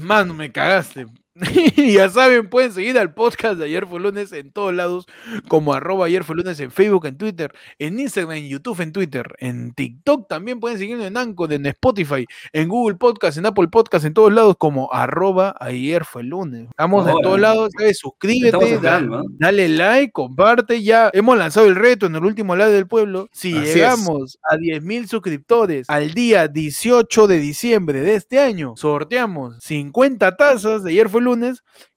Mano, 0.01 0.35
me 0.35 0.51
cagaste. 0.51 1.07
Y 1.77 1.93
ya 1.95 2.09
saben, 2.09 2.49
pueden 2.49 2.73
seguir 2.73 2.99
al 2.99 3.13
podcast 3.13 3.59
de 3.59 3.67
Ayer 3.67 3.87
fue 3.87 4.01
lunes 4.01 4.33
en 4.33 4.53
todos 4.53 4.73
lados, 4.73 5.07
como 5.49 5.75
arroba 5.75 6.07
ayer 6.07 6.25
fue 6.25 6.37
lunes 6.37 6.59
en 6.61 6.71
Facebook, 6.71 7.07
en 7.07 7.19
Twitter, 7.19 7.53
en 7.79 7.99
Instagram, 8.01 8.39
en 8.39 8.49
YouTube, 8.49 8.81
en 8.81 8.93
Twitter, 8.93 9.35
en 9.39 9.75
TikTok 9.75 10.29
también 10.29 10.61
pueden 10.61 10.79
seguirnos 10.79 11.07
en 11.07 11.17
Anchor, 11.17 11.53
en 11.53 11.67
Spotify, 11.67 12.25
en 12.53 12.69
Google 12.69 12.97
Podcast, 12.97 13.37
en 13.37 13.47
Apple 13.47 13.69
Podcast, 13.69 14.07
en 14.07 14.15
todos 14.15 14.33
lados, 14.33 14.57
como 14.59 14.93
arroba 14.93 15.55
ayer 15.61 16.05
fue 16.05 16.23
lunes. 16.23 16.69
Estamos 16.71 17.07
en 17.07 17.21
todos 17.21 17.41
lados, 17.41 17.71
¿sabes? 17.77 17.99
Suscríbete, 17.99 18.81
dale 19.39 19.69
like, 19.69 20.13
comparte, 20.13 20.83
ya 20.83 21.11
hemos 21.13 21.37
lanzado 21.37 21.67
el 21.67 21.75
reto 21.75 22.07
en 22.07 22.17
el 22.17 22.25
último 22.25 22.57
live 22.57 22.71
del 22.71 22.87
pueblo. 22.87 23.29
Si 23.33 23.55
Así 23.55 23.69
es. 23.69 23.75
llegamos 23.75 24.39
a 24.49 24.57
10.000 24.57 25.07
suscriptores 25.07 25.91
al 25.91 26.15
día 26.15 26.49
18 26.49 27.27
de 27.27 27.39
diciembre 27.39 28.01
de 28.01 28.15
este 28.15 28.39
año, 28.39 28.75
sorteamos 28.77 29.57
50 29.61 30.37
tazas 30.37 30.83
de 30.83 30.93
ayer 30.93 31.11
fue 31.11 31.21
lunes 31.21 31.26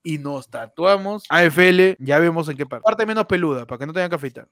y 0.03 0.17
nos 0.17 0.49
tatuamos 0.49 1.23
AFL, 1.29 1.95
ya 1.99 2.19
vemos 2.19 2.47
en 2.49 2.57
qué 2.57 2.65
parte. 2.65 2.83
Parte 2.83 3.05
menos 3.05 3.25
peluda, 3.25 3.65
para 3.65 3.79
que 3.79 3.85
no 3.85 3.93
tengan 3.93 4.09
que 4.09 4.15
afeitar. 4.15 4.47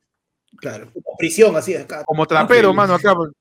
Claro, 0.58 0.90
como 0.94 1.18
prisión 1.18 1.56
así 1.56 1.74
de 1.74 1.80
acá. 1.80 2.04
Como 2.06 2.26
trapero, 2.26 2.74
mano, 2.74 2.94
acá, 2.94 3.16
pues, 3.16 3.32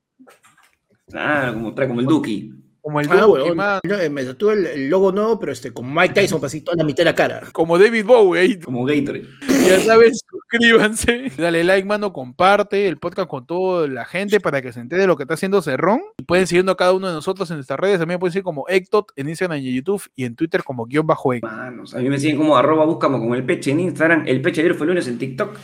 Ah, 1.15 1.51
como 1.55 1.75
trae 1.75 1.87
como 1.89 2.01
el 2.01 2.07
Duki. 2.07 2.53
como 2.81 3.01
el 3.01 3.09
Ah, 3.11 3.81
Yo, 3.85 3.95
eh, 3.97 4.11
me 4.11 4.25
tatué 4.25 4.55
el, 4.55 4.67
el 4.67 4.89
logo 4.89 5.13
nuevo, 5.13 5.39
pero 5.39 5.53
este, 5.53 5.73
con 5.73 5.93
Mike 5.95 6.15
Tyson, 6.15 6.41
pasito 6.41 6.73
a 6.73 6.77
la 6.77 6.85
mitad 6.85 6.99
de 6.99 7.05
la 7.05 7.15
cara. 7.15 7.43
como 7.53 7.79
David 7.79 8.05
Bowie, 8.05 8.41
ahí. 8.41 8.59
Como 8.61 8.85
Gatorade. 8.85 9.27
Ya 9.67 9.81
saben, 9.85 10.13
suscríbanse, 10.15 11.33
dale 11.37 11.65
like, 11.65 11.87
mano, 11.87 12.13
comparte 12.13 12.87
el 12.87 12.99
podcast 12.99 13.29
con 13.29 13.47
toda 13.47 13.89
la 13.89 14.05
gente 14.05 14.39
para 14.39 14.63
que 14.63 14.73
se 14.73 14.79
entere 14.79 15.03
de 15.03 15.09
lo 15.09 15.17
que 15.17 15.25
está 15.25 15.35
haciendo 15.35 15.61
Cerrón. 15.61 16.03
Y 16.19 16.23
pueden 16.23 16.47
siguiendo 16.47 16.71
a 16.71 16.77
cada 16.77 16.93
uno 16.93 17.09
de 17.09 17.15
nosotros 17.15 17.51
en 17.51 17.57
nuestras 17.57 17.81
redes, 17.81 17.99
también 17.99 18.21
pueden 18.21 18.33
seguir 18.33 18.45
como 18.45 18.65
Ectot 18.69 19.13
en 19.17 19.29
Instagram 19.29 19.59
y 19.59 19.71
en 19.71 19.75
YouTube 19.75 20.03
y 20.15 20.25
en 20.25 20.37
Twitter 20.37 20.63
como 20.63 20.87
guion 20.87 21.07
bajo 21.07 21.33
Ectot. 21.33 21.51
Manos, 21.51 21.95
a 21.95 21.99
mí 21.99 22.09
me 22.09 22.19
siguen 22.19 22.37
como 22.37 22.57
arroba 22.57 22.85
búscame 22.85 23.19
como 23.19 23.35
el 23.35 23.45
peche 23.45 23.73
en 23.73 23.81
Instagram, 23.81 24.25
el 24.27 24.41
peche 24.41 24.61
ayer 24.61 24.75
fue 24.75 24.87
lunes 24.87 25.09
en 25.09 25.19
TikTok, 25.19 25.59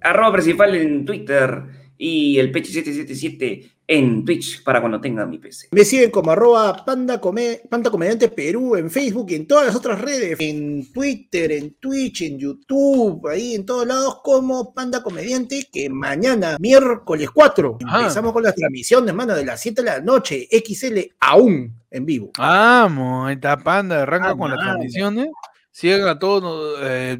arroba 0.00 0.32
principal 0.32 0.74
en 0.74 1.04
Twitter 1.04 1.62
y 1.96 2.38
el 2.38 2.50
peche 2.50 2.72
777 2.72 3.77
en 3.90 4.22
Twitch 4.22 4.62
para 4.62 4.80
cuando 4.80 5.00
tenga 5.00 5.24
mi 5.24 5.38
PC. 5.38 5.68
Me 5.72 5.82
siguen 5.82 6.10
como 6.10 6.30
arroba 6.30 6.84
panda, 6.84 7.18
come- 7.18 7.62
panda 7.70 7.90
comediante 7.90 8.28
Perú 8.28 8.76
en 8.76 8.90
Facebook 8.90 9.30
y 9.30 9.34
en 9.36 9.46
todas 9.46 9.64
las 9.66 9.74
otras 9.74 9.98
redes, 9.98 10.36
en 10.40 10.92
Twitter, 10.92 11.50
en 11.52 11.74
Twitch, 11.80 12.20
en 12.20 12.38
YouTube, 12.38 13.26
ahí 13.28 13.54
en 13.54 13.64
todos 13.64 13.86
lados 13.86 14.20
como 14.22 14.74
panda 14.74 15.02
comediante, 15.02 15.66
que 15.72 15.88
mañana, 15.88 16.58
miércoles 16.60 17.30
4, 17.32 17.78
Ajá. 17.86 17.98
empezamos 18.00 18.34
con 18.34 18.42
las 18.42 18.54
transmisiones, 18.54 19.14
mano, 19.14 19.34
de 19.34 19.46
las 19.46 19.58
7 19.62 19.80
de 19.82 19.86
la 19.90 20.00
noche, 20.00 20.46
XL 20.52 20.98
aún 21.20 21.74
en 21.90 22.04
vivo. 22.04 22.30
Vamos, 22.36 23.26
ahí 23.28 23.34
está 23.36 23.56
Panda, 23.56 24.02
arranca 24.02 24.30
Ah, 24.32 24.36
con 24.36 24.50
las 24.50 24.60
transmisiones. 24.60 25.28
Sigan 25.70 26.06
a 26.08 26.18
todos, 26.18 26.78
eh, 26.82 27.16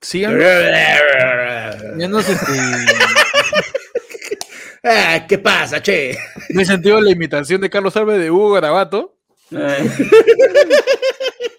sigan, 0.00 0.38
ya 1.98 2.06
no 2.06 2.22
sé 2.22 2.36
si 2.36 2.52
Ah, 4.84 5.26
¿Qué 5.28 5.38
pasa, 5.38 5.82
che? 5.82 6.16
me 6.50 6.62
he 6.62 6.66
sentido 6.66 7.00
la 7.00 7.10
imitación 7.10 7.60
de 7.60 7.70
Carlos 7.70 7.96
Alves 7.96 8.18
de 8.18 8.30
Hugo 8.30 8.52
Garabato. 8.52 9.14
Ay, 9.52 9.90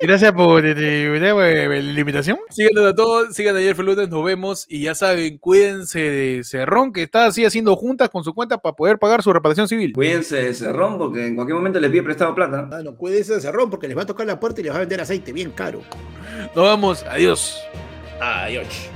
Gracias 0.02 0.32
por 0.32 0.66
este, 0.66 1.20
la 1.20 2.00
invitación. 2.00 2.38
Síganos 2.50 2.86
a 2.86 2.96
todos, 2.96 3.36
sigan 3.36 3.58
ayer 3.58 3.76
fue 3.76 3.84
lunes, 3.84 4.08
nos 4.08 4.24
vemos 4.24 4.66
y 4.70 4.84
ya 4.84 4.96
saben, 4.96 5.38
cuídense 5.40 6.00
de 6.00 6.44
Cerrón 6.46 6.94
que 6.94 7.04
está 7.04 7.26
así 7.26 7.44
haciendo 7.44 7.76
juntas 7.76 8.10
con 8.10 8.24
su 8.24 8.34
cuenta 8.34 8.60
para 8.60 8.76
poder 8.78 8.98
pagar 8.98 9.22
su 9.22 9.34
reparación 9.34 9.68
civil. 9.68 9.92
Cuídense 9.92 10.38
de 10.38 10.54
Cerrón 10.54 10.98
porque 10.98 11.28
en 11.28 11.36
cualquier 11.36 11.58
momento 11.58 11.82
les 11.82 11.92
pide 11.92 12.04
prestado 12.04 12.34
plata. 12.34 12.62
Mano, 12.62 12.96
cuídense 12.96 13.34
de 13.34 13.42
cerrón 13.42 13.70
porque 13.70 13.90
les 13.90 13.98
va 13.98 14.04
a 14.04 14.06
tocar 14.06 14.26
la 14.26 14.40
puerta 14.40 14.62
y 14.62 14.64
les 14.64 14.72
va 14.72 14.78
a 14.78 14.82
vender 14.82 15.02
aceite 15.02 15.34
bien 15.34 15.52
caro. 15.52 15.82
Nos 16.56 16.64
vamos, 16.64 17.04
adiós. 17.04 17.60
Adiós. 18.22 18.90